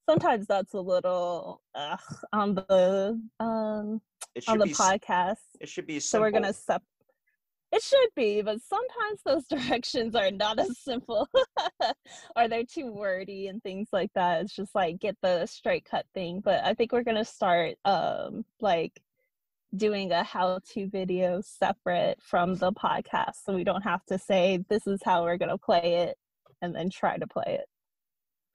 Sometimes 0.09 0.47
that's 0.47 0.73
a 0.75 0.81
little 0.81 1.63
ugh, 1.75 2.01
on 2.33 2.55
the 2.55 3.21
um 3.41 4.01
It 4.35 4.45
on 4.49 4.59
the 4.59 4.69
s- 4.71 4.79
podcast. 4.79 5.37
it 5.61 5.69
should 5.69 5.87
be 5.87 5.99
So 6.01 6.21
we're 6.21 6.31
gonna 6.31 6.53
sep. 6.53 6.83
It 7.73 7.83
should 7.83 8.09
be, 8.15 8.41
but 8.43 8.61
sometimes 8.63 9.21
those 9.25 9.47
directions 9.49 10.15
are 10.15 10.31
not 10.31 10.61
as 10.61 10.79
simple, 10.79 11.29
or 12.37 12.47
they're 12.49 12.65
too 12.65 12.93
wordy 12.93 13.49
and 13.49 13.61
things 13.63 13.89
like 13.93 14.13
that. 14.15 14.43
It's 14.43 14.55
just 14.55 14.75
like 14.75 15.01
get 15.01 15.17
the 15.21 15.47
straight 15.47 15.85
cut 15.85 16.07
thing. 16.15 16.41
But 16.41 16.65
I 16.65 16.75
think 16.75 16.93
we're 16.93 17.03
gonna 17.03 17.25
start 17.25 17.75
um 17.85 18.45
like 18.61 19.01
doing 19.75 20.13
a 20.13 20.23
how-to 20.23 20.89
video 20.89 21.41
separate 21.43 22.23
from 22.23 22.55
the 22.55 22.73
podcast, 22.73 23.45
so 23.45 23.53
we 23.55 23.65
don't 23.65 23.83
have 23.83 24.05
to 24.07 24.19
say 24.19 24.65
this 24.69 24.87
is 24.87 25.03
how 25.05 25.25
we're 25.25 25.37
gonna 25.37 25.59
play 25.59 26.07
it 26.09 26.17
and 26.63 26.75
then 26.75 26.89
try 26.91 27.19
to 27.19 27.27
play 27.27 27.59
it. 27.61 27.67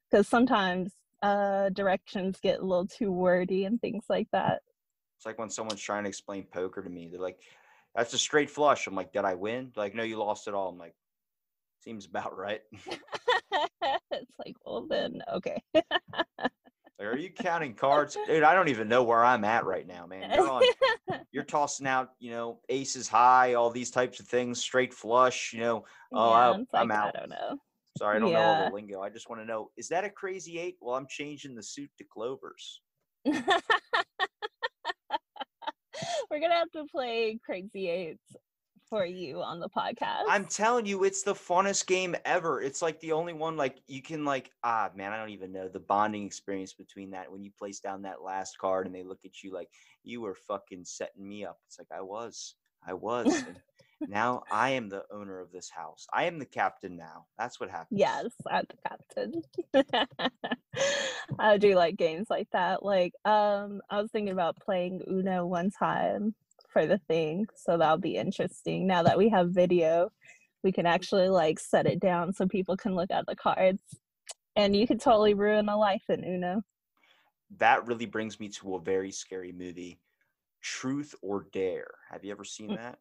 Because 0.09 0.27
sometimes 0.29 0.93
uh 1.21 1.69
directions 1.69 2.39
get 2.41 2.59
a 2.59 2.65
little 2.65 2.87
too 2.87 3.11
wordy 3.11 3.65
and 3.65 3.79
things 3.81 4.05
like 4.09 4.27
that. 4.31 4.61
It's 5.17 5.25
like 5.25 5.37
when 5.37 5.49
someone's 5.49 5.81
trying 5.81 6.03
to 6.03 6.09
explain 6.09 6.45
poker 6.51 6.81
to 6.81 6.89
me. 6.89 7.09
They're 7.11 7.21
like, 7.21 7.39
"That's 7.95 8.13
a 8.13 8.17
straight 8.17 8.49
flush." 8.49 8.87
I'm 8.87 8.95
like, 8.95 9.13
"Did 9.13 9.25
I 9.25 9.35
win?" 9.35 9.71
They're 9.73 9.83
like, 9.83 9.95
"No, 9.95 10.03
you 10.03 10.17
lost 10.17 10.47
it 10.47 10.53
all." 10.53 10.69
I'm 10.69 10.77
like, 10.77 10.95
"Seems 11.83 12.05
about 12.05 12.37
right." 12.37 12.61
it's 14.11 14.31
like, 14.45 14.55
well 14.65 14.85
then, 14.87 15.21
okay. 15.33 15.61
Like, 16.99 17.07
are 17.15 17.17
you 17.17 17.31
counting 17.31 17.73
cards, 17.73 18.15
dude? 18.27 18.43
I 18.43 18.53
don't 18.53 18.67
even 18.67 18.87
know 18.87 19.01
where 19.01 19.25
I'm 19.25 19.43
at 19.43 19.65
right 19.65 19.87
now, 19.87 20.05
man. 20.05 20.31
You're 20.35 20.47
on. 20.47 20.61
You're 21.31 21.43
tossing 21.43 21.87
out, 21.87 22.11
you 22.19 22.29
know, 22.29 22.59
aces 22.69 23.07
high, 23.07 23.55
all 23.55 23.71
these 23.71 23.89
types 23.89 24.19
of 24.19 24.27
things, 24.27 24.61
straight 24.61 24.93
flush. 24.93 25.51
You 25.51 25.61
know, 25.61 25.85
oh, 26.13 26.29
yeah, 26.29 26.35
I, 26.35 26.79
I'm 26.79 26.89
like, 26.89 26.97
out. 26.99 27.15
I 27.15 27.19
don't 27.19 27.29
know. 27.29 27.57
Sorry, 27.97 28.17
I 28.17 28.19
don't 28.19 28.31
know 28.31 28.39
all 28.39 28.65
the 28.65 28.73
lingo. 28.73 29.01
I 29.01 29.09
just 29.09 29.29
want 29.29 29.41
to 29.41 29.45
know: 29.45 29.69
is 29.77 29.87
that 29.89 30.03
a 30.03 30.09
crazy 30.09 30.59
eight? 30.59 30.77
Well, 30.79 30.95
I'm 30.95 31.07
changing 31.09 31.55
the 31.55 31.63
suit 31.63 31.89
to 31.97 32.03
Clover's. 32.03 32.81
We're 33.25 33.33
gonna 36.39 36.55
have 36.55 36.71
to 36.71 36.85
play 36.85 37.39
Crazy 37.45 37.89
Eights 37.89 38.35
for 38.89 39.05
you 39.05 39.41
on 39.41 39.59
the 39.59 39.69
podcast. 39.69 40.23
I'm 40.27 40.45
telling 40.45 40.85
you, 40.85 41.03
it's 41.03 41.23
the 41.23 41.33
funnest 41.33 41.87
game 41.87 42.15
ever. 42.25 42.61
It's 42.61 42.81
like 42.81 42.99
the 42.99 43.13
only 43.13 43.33
one 43.33 43.57
like 43.57 43.81
you 43.87 44.01
can 44.01 44.25
like 44.25 44.51
ah 44.63 44.89
man, 44.95 45.11
I 45.11 45.17
don't 45.17 45.29
even 45.29 45.51
know 45.51 45.67
the 45.67 45.79
bonding 45.79 46.25
experience 46.25 46.73
between 46.73 47.11
that 47.11 47.31
when 47.31 47.43
you 47.43 47.51
place 47.57 47.79
down 47.79 48.03
that 48.03 48.21
last 48.21 48.57
card 48.57 48.85
and 48.85 48.95
they 48.95 49.03
look 49.03 49.19
at 49.25 49.43
you 49.43 49.53
like 49.53 49.69
you 50.03 50.21
were 50.21 50.35
fucking 50.35 50.85
setting 50.85 51.27
me 51.27 51.45
up. 51.45 51.59
It's 51.67 51.79
like 51.79 51.91
I 51.95 52.01
was, 52.01 52.55
I 52.85 52.93
was. 52.93 53.43
Now 54.07 54.43
I 54.51 54.71
am 54.71 54.89
the 54.89 55.03
owner 55.11 55.39
of 55.39 55.51
this 55.51 55.69
house. 55.69 56.07
I 56.13 56.25
am 56.25 56.39
the 56.39 56.45
captain 56.45 56.97
now. 56.97 57.27
That's 57.37 57.59
what 57.59 57.69
happens. 57.69 57.89
Yes, 57.99 58.27
I'm 58.49 58.65
the 58.69 58.77
captain. 58.89 59.43
I 61.39 61.57
do 61.57 61.75
like 61.75 61.97
games 61.97 62.27
like 62.29 62.47
that. 62.53 62.83
Like, 62.83 63.13
um, 63.25 63.81
I 63.89 64.01
was 64.01 64.09
thinking 64.11 64.33
about 64.33 64.57
playing 64.59 65.01
Uno 65.09 65.45
one 65.45 65.71
time 65.71 66.33
for 66.69 66.85
the 66.85 66.99
thing, 67.07 67.47
so 67.55 67.77
that'll 67.77 67.97
be 67.97 68.15
interesting. 68.15 68.87
Now 68.87 69.03
that 69.03 69.17
we 69.17 69.29
have 69.29 69.49
video, 69.49 70.09
we 70.63 70.71
can 70.71 70.85
actually 70.85 71.27
like 71.29 71.59
set 71.59 71.85
it 71.85 71.99
down 71.99 72.33
so 72.33 72.47
people 72.47 72.77
can 72.77 72.95
look 72.95 73.11
at 73.11 73.25
the 73.27 73.35
cards, 73.35 73.81
and 74.55 74.75
you 74.75 74.87
could 74.87 75.01
totally 75.01 75.33
ruin 75.33 75.67
a 75.69 75.77
life 75.77 76.03
in 76.09 76.23
Uno. 76.23 76.61
That 77.57 77.85
really 77.85 78.05
brings 78.05 78.39
me 78.39 78.49
to 78.49 78.75
a 78.75 78.81
very 78.81 79.11
scary 79.11 79.51
movie, 79.51 79.99
Truth 80.61 81.15
or 81.21 81.47
Dare. 81.51 81.91
Have 82.09 82.23
you 82.23 82.31
ever 82.31 82.45
seen 82.45 82.69
Mm, 82.69 82.75
that? 82.75 82.99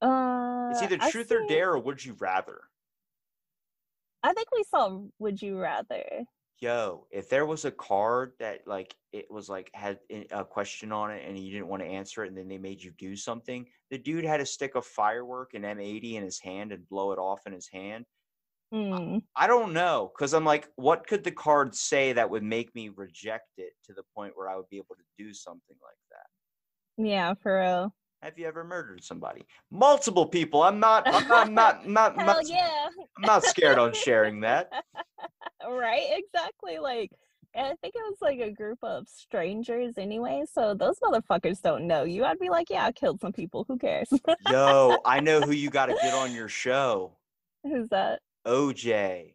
Uh, 0.00 0.68
It's 0.70 0.82
either 0.82 0.98
Truth 1.10 1.32
or 1.32 1.46
Dare 1.46 1.72
or 1.72 1.78
Would 1.78 2.04
You 2.04 2.14
Rather. 2.14 2.60
I 4.22 4.32
think 4.32 4.48
we 4.52 4.64
saw 4.64 5.02
Would 5.18 5.40
You 5.40 5.58
Rather. 5.58 6.24
Yo, 6.60 7.06
if 7.12 7.28
there 7.28 7.46
was 7.46 7.64
a 7.64 7.70
card 7.70 8.32
that 8.40 8.66
like 8.66 8.92
it 9.12 9.30
was 9.30 9.48
like 9.48 9.70
had 9.74 10.00
a 10.32 10.44
question 10.44 10.90
on 10.90 11.12
it 11.12 11.24
and 11.26 11.38
you 11.38 11.52
didn't 11.52 11.68
want 11.68 11.82
to 11.82 11.88
answer 11.88 12.24
it 12.24 12.28
and 12.28 12.36
then 12.36 12.48
they 12.48 12.58
made 12.58 12.82
you 12.82 12.90
do 12.98 13.14
something, 13.14 13.64
the 13.90 13.98
dude 13.98 14.24
had 14.24 14.40
a 14.40 14.46
stick 14.46 14.74
of 14.74 14.84
firework 14.84 15.54
and 15.54 15.64
M80 15.64 16.14
in 16.14 16.24
his 16.24 16.40
hand 16.40 16.72
and 16.72 16.88
blow 16.88 17.12
it 17.12 17.18
off 17.18 17.46
in 17.46 17.52
his 17.52 17.68
hand. 17.68 18.04
Hmm. 18.72 19.18
I 19.36 19.46
don't 19.46 19.72
know 19.72 20.10
because 20.12 20.34
I'm 20.34 20.44
like, 20.44 20.68
what 20.74 21.06
could 21.06 21.22
the 21.22 21.30
card 21.30 21.76
say 21.76 22.12
that 22.12 22.28
would 22.28 22.42
make 22.42 22.74
me 22.74 22.88
reject 22.88 23.50
it 23.56 23.72
to 23.84 23.92
the 23.94 24.02
point 24.14 24.32
where 24.36 24.48
I 24.48 24.56
would 24.56 24.68
be 24.68 24.78
able 24.78 24.96
to 24.96 25.04
do 25.16 25.32
something 25.32 25.76
like 25.80 25.96
that? 26.10 27.06
Yeah, 27.08 27.34
for 27.40 27.60
real. 27.60 27.94
Have 28.22 28.38
you 28.38 28.46
ever 28.46 28.64
murdered 28.64 29.04
somebody? 29.04 29.46
Multiple 29.70 30.26
people. 30.26 30.62
I'm 30.62 30.80
not. 30.80 31.04
I'm 31.06 31.28
not. 31.28 31.52
not, 31.52 31.88
not, 31.88 32.16
Hell 32.18 32.26
not 32.26 32.48
yeah. 32.48 32.88
I'm 33.16 33.22
not 33.22 33.44
scared 33.44 33.78
on 33.78 33.92
sharing 33.92 34.40
that. 34.40 34.70
right 35.68 36.06
exactly 36.10 36.78
like 36.78 37.10
i 37.56 37.74
think 37.80 37.94
it 37.94 38.02
was 38.08 38.16
like 38.20 38.38
a 38.38 38.50
group 38.50 38.78
of 38.82 39.06
strangers 39.08 39.94
anyway 39.98 40.44
so 40.50 40.72
those 40.72 40.96
motherfuckers 41.00 41.60
don't 41.60 41.86
know 41.86 42.04
you 42.04 42.24
i'd 42.24 42.38
be 42.38 42.48
like 42.48 42.70
yeah 42.70 42.84
i 42.86 42.92
killed 42.92 43.20
some 43.20 43.32
people 43.32 43.64
who 43.66 43.76
cares 43.76 44.08
Yo, 44.48 44.98
I 45.04 45.20
know 45.20 45.40
who 45.40 45.50
you 45.50 45.68
got 45.68 45.86
to 45.86 45.94
get 45.94 46.14
on 46.14 46.32
your 46.32 46.48
show. 46.48 47.12
who's 47.64 47.88
that 47.88 48.20
OJ. 48.46 49.34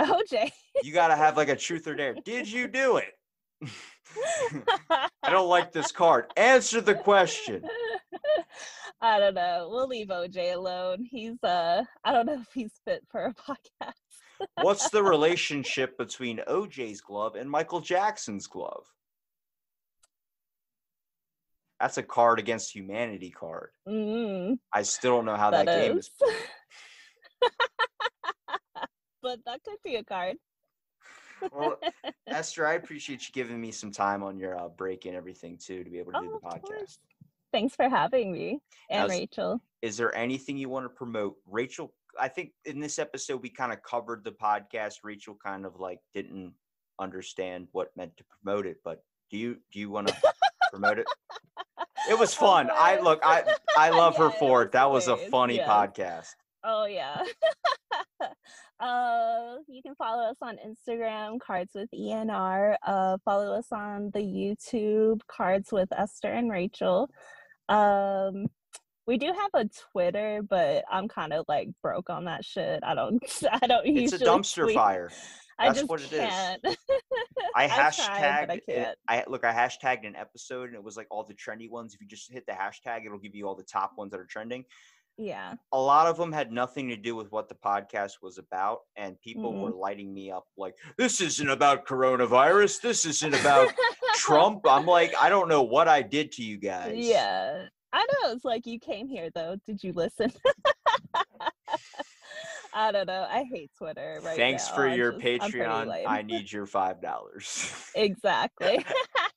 oj 0.00 0.50
You 0.82 0.92
got 0.92 1.08
to 1.08 1.16
have 1.16 1.36
like 1.36 1.48
a 1.48 1.56
truth 1.56 1.86
or 1.86 1.94
dare. 1.94 2.14
Did 2.24 2.50
you 2.50 2.68
do 2.68 2.98
it? 2.98 3.14
I 5.22 5.30
don't 5.30 5.48
like 5.48 5.72
this 5.72 5.92
card. 5.92 6.26
Answer 6.36 6.80
the 6.80 6.94
question. 6.94 7.62
i 9.00 9.18
don't 9.18 9.34
know 9.34 9.68
we'll 9.68 9.88
leave 9.88 10.08
oj 10.08 10.54
alone 10.54 11.04
he's 11.04 11.42
uh 11.42 11.82
i 12.04 12.12
don't 12.12 12.26
know 12.26 12.40
if 12.40 12.46
he's 12.54 12.70
fit 12.84 13.02
for 13.10 13.24
a 13.24 13.34
podcast 13.34 13.94
What's 14.60 14.90
the 14.90 15.02
relationship 15.02 15.96
between 15.98 16.40
OJ's 16.48 17.00
glove 17.00 17.36
and 17.36 17.50
Michael 17.50 17.80
Jackson's 17.80 18.46
glove? 18.46 18.86
That's 21.80 21.98
a 21.98 22.02
card 22.02 22.38
against 22.38 22.74
humanity 22.74 23.30
card. 23.30 23.70
mm, 23.88 24.58
I 24.72 24.82
still 24.82 25.16
don't 25.16 25.24
know 25.26 25.36
how 25.36 25.50
that, 25.50 25.66
that 25.66 25.88
game 25.88 25.98
is. 25.98 26.06
is 26.06 26.12
but 29.22 29.40
that 29.46 29.62
could 29.64 29.78
be 29.84 29.96
a 29.96 30.04
card 30.04 30.36
Well, 31.50 31.78
Ester, 32.26 32.66
I 32.66 32.74
appreciate 32.74 33.26
you 33.26 33.32
giving 33.32 33.60
me 33.60 33.70
some 33.70 33.90
time 33.90 34.22
on 34.22 34.38
your 34.38 34.58
uh, 34.58 34.68
break 34.68 35.04
and 35.06 35.14
everything 35.16 35.58
too 35.58 35.82
to 35.84 35.90
be 35.90 35.98
able 35.98 36.12
to 36.12 36.20
do 36.20 36.30
Oh, 36.34 36.40
the 36.50 36.56
podcast. 36.58 36.98
thanks 37.52 37.74
for 37.74 37.88
having 37.88 38.32
me 38.32 38.60
and 38.90 39.00
How's- 39.00 39.10
rachel 39.10 39.60
Is 39.82 39.96
there 39.96 40.14
anything 40.14 40.56
you 40.56 40.68
want 40.68 40.84
to 40.84 40.88
promote? 40.90 41.36
Rachel, 41.46 41.92
I 42.20 42.28
think 42.28 42.52
in 42.64 42.78
this 42.80 42.98
episode 42.98 43.42
we 43.42 43.48
kind 43.50 43.72
of 43.72 43.82
covered 43.82 44.22
the 44.24 44.32
podcast. 44.32 44.96
Rachel 45.02 45.36
kind 45.44 45.64
of 45.66 45.80
like 45.80 45.98
didn't 46.14 46.52
understand 47.00 47.68
what 47.72 47.88
meant 47.96 48.16
to 48.18 48.24
promote 48.24 48.66
it, 48.66 48.76
but 48.84 49.02
do 49.30 49.38
you 49.38 49.56
do 49.72 49.78
you 49.80 49.90
want 49.90 50.08
to 50.08 50.16
promote 50.70 50.98
it? 50.98 51.06
It 52.10 52.18
was 52.18 52.32
Of 52.32 52.38
fun. 52.38 52.70
I 52.72 53.00
look, 53.00 53.20
I 53.24 53.44
I 53.76 53.90
love 54.02 54.14
Yeah, 54.18 54.24
her 54.24 54.30
for 54.30 54.62
it. 54.62 54.72
That 54.72 54.90
was 54.90 55.08
a 55.08 55.16
funny 55.16 55.56
yes. 55.56 55.68
podcast. 55.68 56.28
Oh 56.64 56.84
yeah. 56.84 57.24
Uh, 58.82 59.58
you 59.68 59.80
can 59.80 59.94
follow 59.94 60.24
us 60.24 60.38
on 60.42 60.56
Instagram, 60.66 61.38
Cards 61.40 61.70
with 61.74 61.88
ENR. 61.94 62.74
Uh, 62.84 63.16
follow 63.24 63.54
us 63.56 63.68
on 63.70 64.10
the 64.12 64.18
YouTube, 64.20 65.20
Cards 65.28 65.70
with 65.70 65.88
Ester 65.96 66.32
and 66.32 66.50
Rachel. 66.50 67.08
Um, 67.68 68.46
we 69.06 69.18
do 69.18 69.26
have 69.26 69.50
a 69.54 69.68
Twitter, 69.92 70.42
but 70.48 70.84
I'm 70.90 71.06
kind 71.06 71.32
of 71.32 71.44
like 71.48 71.68
broke 71.80 72.10
on 72.10 72.24
that 72.24 72.44
shit. 72.44 72.80
I 72.82 72.94
don't. 72.96 73.22
I 73.62 73.66
don't 73.68 73.86
It's 73.86 74.14
a 74.14 74.18
dumpster 74.18 74.64
tweet. 74.64 74.74
fire. 74.74 75.10
I 75.58 75.66
That's 75.68 75.80
just 75.80 75.90
what 75.90 76.00
it 76.00 76.12
is. 76.12 76.18
can't. 76.18 76.60
I 77.54 77.64
I 77.64 77.68
hashtagged 77.68 78.50
I 78.50 78.60
it-. 78.66 78.96
I 79.08 79.24
look. 79.28 79.44
I 79.44 79.52
hashtagged 79.52 80.06
an 80.06 80.16
episode, 80.16 80.66
and 80.70 80.74
it 80.74 80.82
was 80.82 80.96
like 80.96 81.06
all 81.10 81.24
the 81.24 81.34
trendy 81.34 81.70
ones. 81.70 81.94
If 81.94 82.00
you 82.00 82.08
just 82.08 82.32
hit 82.32 82.46
the 82.46 82.52
hashtag, 82.52 83.06
it'll 83.06 83.18
give 83.18 83.34
you 83.34 83.46
all 83.46 83.54
the 83.54 83.62
top 83.62 83.92
ones 83.96 84.10
that 84.10 84.18
are 84.18 84.24
trending. 84.26 84.64
Yeah. 85.18 85.54
a 85.72 85.78
lot 85.78 86.06
of 86.06 86.16
them 86.16 86.32
had 86.32 86.50
nothing 86.52 86.88
to 86.88 86.96
do 86.96 87.14
with 87.14 87.30
what 87.30 87.48
the 87.48 87.54
podcast 87.54 88.22
was 88.22 88.38
about 88.38 88.80
and 88.96 89.20
people 89.20 89.52
Mhm. 89.52 89.60
were 89.60 89.70
lighting 89.70 90.12
me 90.12 90.30
up 90.30 90.46
like 90.56 90.74
this 90.96 91.20
isn't 91.20 91.48
about 91.50 91.86
coronavirus 91.86 92.80
this 92.80 93.04
isn't 93.06 93.34
about 93.34 93.68
trump 94.16 94.66
i'm 94.66 94.86
like 94.86 95.14
i 95.20 95.28
don't 95.28 95.48
know 95.48 95.62
what 95.62 95.86
i 95.86 96.00
did 96.02 96.32
to 96.32 96.42
you 96.42 96.56
guys 96.56 96.96
Yeah. 96.96 97.66
I 97.94 98.06
know. 98.22 98.32
It's 98.32 98.42
like 98.42 98.66
you 98.66 98.78
came 98.80 99.06
here 99.06 99.28
though. 99.34 99.56
Did 99.66 99.84
you 99.84 99.92
listen? 99.92 100.32
I 102.74 102.90
don't 102.90 103.06
know. 103.06 103.26
I 103.28 103.44
hate 103.52 103.70
Twitter 103.76 104.18
right 104.24 104.34
thanks 104.34 104.66
now. 104.70 104.74
for 104.74 104.88
I'm 104.88 104.96
your 104.98 105.12
just- 105.12 105.22
patreon 105.52 106.02
i 106.06 106.22
need 106.22 106.50
your 106.50 106.64
five 106.64 107.02
dollars 107.02 107.70
exactly. 107.94 108.82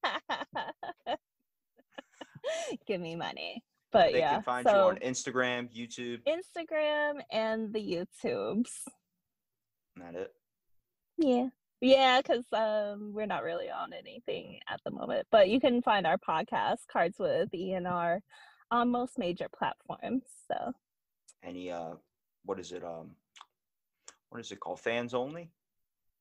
Give 2.87 3.01
me 3.01 3.17
money. 3.17 3.61
But 3.95 4.11
they 4.11 4.19
yeah. 4.19 4.33
can 4.35 4.43
find 4.43 4.67
so 4.67 4.75
you 4.75 4.81
on 4.81 4.97
instagram 4.97 5.69
youtube 5.75 6.19
Instagram 6.27 7.21
and 7.31 7.73
the 7.73 7.79
YouTubes. 7.79 8.69
Not 9.95 10.15
it 10.15 10.33
Yeah. 11.17 11.47
Yeah, 11.81 12.21
because 12.21 12.45
um 12.53 13.11
we're 13.13 13.25
not 13.25 13.43
really 13.43 13.69
on 13.69 13.93
anything 13.93 14.59
at 14.69 14.81
the 14.85 14.91
moment. 14.91 15.27
But 15.31 15.49
you 15.49 15.59
can 15.59 15.81
find 15.81 16.07
our 16.07 16.17
podcast, 16.17 16.87
Cards 16.91 17.17
with 17.19 17.49
ENR, 17.51 18.19
on 18.71 18.91
most 18.91 19.17
major 19.17 19.47
platforms. 19.57 20.23
So 20.51 20.73
any 21.43 21.71
uh 21.71 21.95
what 22.43 22.59
is 22.59 22.71
it 22.71 22.83
um 22.83 23.11
what 24.29 24.39
is 24.39 24.51
it 24.51 24.59
called 24.59 24.79
fans 24.79 25.13
only 25.13 25.51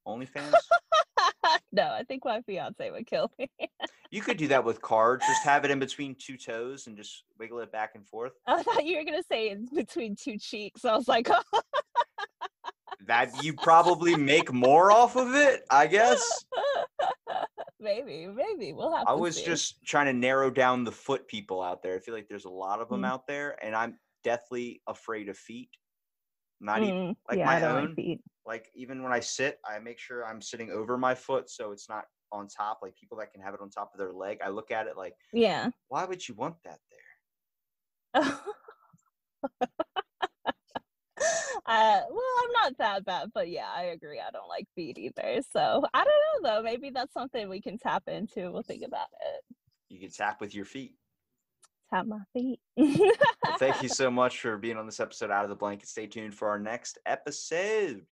only 0.06 0.26
fans 0.26 0.54
no, 1.74 1.88
I 1.92 2.02
think 2.04 2.24
my 2.24 2.40
fiance 2.42 2.90
would 2.90 3.06
kill 3.06 3.30
me. 3.38 3.48
you 4.10 4.22
could 4.22 4.36
do 4.36 4.48
that 4.48 4.64
with 4.64 4.80
cards 4.80 5.24
just 5.26 5.42
have 5.44 5.64
it 5.64 5.70
in 5.70 5.78
between 5.78 6.14
two 6.14 6.36
toes 6.36 6.86
and 6.86 6.96
just 6.96 7.24
wiggle 7.38 7.58
it 7.60 7.72
back 7.72 7.92
and 7.94 8.06
forth 8.06 8.32
I 8.46 8.62
thought 8.62 8.84
you 8.84 8.96
were 8.96 9.04
gonna 9.04 9.22
say 9.30 9.50
in 9.50 9.66
between 9.74 10.14
two 10.16 10.38
cheeks. 10.38 10.84
I 10.84 10.94
was 10.96 11.08
like, 11.08 11.28
oh. 11.30 11.42
that 13.06 13.42
you 13.44 13.52
probably 13.54 14.16
make 14.16 14.50
more 14.50 14.90
off 14.90 15.14
of 15.16 15.34
it 15.34 15.62
i 15.70 15.86
guess 15.86 16.44
maybe, 17.80 18.26
maybe 18.26 18.72
we'll 18.72 18.94
have. 18.96 19.04
I 19.06 19.12
was 19.12 19.36
see. 19.36 19.44
just 19.44 19.84
trying 19.84 20.06
to 20.06 20.12
narrow 20.14 20.50
down 20.50 20.84
the 20.84 20.92
foot 20.92 21.28
people 21.28 21.62
out 21.62 21.82
there. 21.82 21.94
I 21.96 21.98
feel 21.98 22.14
like 22.14 22.28
there's 22.28 22.46
a 22.46 22.50
lot 22.50 22.80
of 22.80 22.88
them 22.88 23.02
Mm. 23.02 23.08
out 23.08 23.26
there, 23.26 23.62
and 23.62 23.74
I'm 23.76 23.98
deathly 24.24 24.80
afraid 24.86 25.28
of 25.28 25.36
feet. 25.36 25.68
Not 26.60 26.82
even 26.82 26.94
Mm, 26.94 27.16
like 27.28 27.38
yeah, 27.38 27.46
my 27.46 27.62
own. 27.62 27.86
like 27.86 27.96
feet. 27.96 28.20
like 28.46 28.70
even 28.74 29.02
when 29.02 29.12
I 29.12 29.20
sit, 29.20 29.58
I 29.68 29.78
make 29.78 29.98
sure 29.98 30.24
I'm 30.26 30.40
sitting 30.40 30.70
over 30.70 30.96
my 30.98 31.14
foot 31.14 31.50
so 31.50 31.72
it's 31.72 31.88
not 31.88 32.04
on 32.32 32.48
top. 32.48 32.80
Like 32.82 32.94
people 32.96 33.18
that 33.18 33.32
can 33.32 33.42
have 33.42 33.54
it 33.54 33.60
on 33.60 33.70
top 33.70 33.92
of 33.92 33.98
their 33.98 34.12
leg, 34.12 34.38
I 34.44 34.48
look 34.48 34.70
at 34.70 34.86
it 34.86 34.96
like, 34.96 35.14
Yeah. 35.32 35.70
why 35.88 36.04
would 36.04 36.26
you 36.26 36.34
want 36.34 36.56
that 36.64 36.78
there? 36.90 38.20
uh, 41.66 42.00
well, 42.10 42.34
I'm 42.44 42.52
not 42.52 42.78
that 42.78 43.04
bad, 43.04 43.30
but 43.34 43.48
yeah, 43.48 43.68
I 43.74 43.84
agree. 43.84 44.20
I 44.20 44.30
don't 44.30 44.48
like 44.48 44.66
feet 44.74 44.98
either. 44.98 45.40
So 45.52 45.84
I 45.94 46.04
don't 46.04 46.42
know 46.42 46.48
though. 46.56 46.62
Maybe 46.62 46.90
that's 46.90 47.12
something 47.12 47.48
we 47.48 47.60
can 47.60 47.78
tap 47.78 48.04
into. 48.08 48.50
We'll 48.52 48.62
think 48.62 48.82
about 48.84 49.08
it. 49.36 49.56
You 49.88 49.98
can 50.00 50.10
tap 50.10 50.40
with 50.40 50.54
your 50.54 50.64
feet. 50.64 50.96
Tap 51.94 52.06
my 52.06 52.18
feet. 52.32 52.60
Well, 52.76 53.58
thank 53.58 53.82
you 53.82 53.88
so 54.00 54.10
much 54.10 54.40
for 54.40 54.56
being 54.56 54.76
on 54.76 54.86
this 54.86 55.00
episode 55.00 55.30
out 55.30 55.44
of 55.44 55.50
the 55.50 55.56
blanket. 55.56 55.88
Stay 55.88 56.06
tuned 56.06 56.34
for 56.34 56.48
our 56.48 56.58
next 56.58 56.98
episode. 57.06 58.04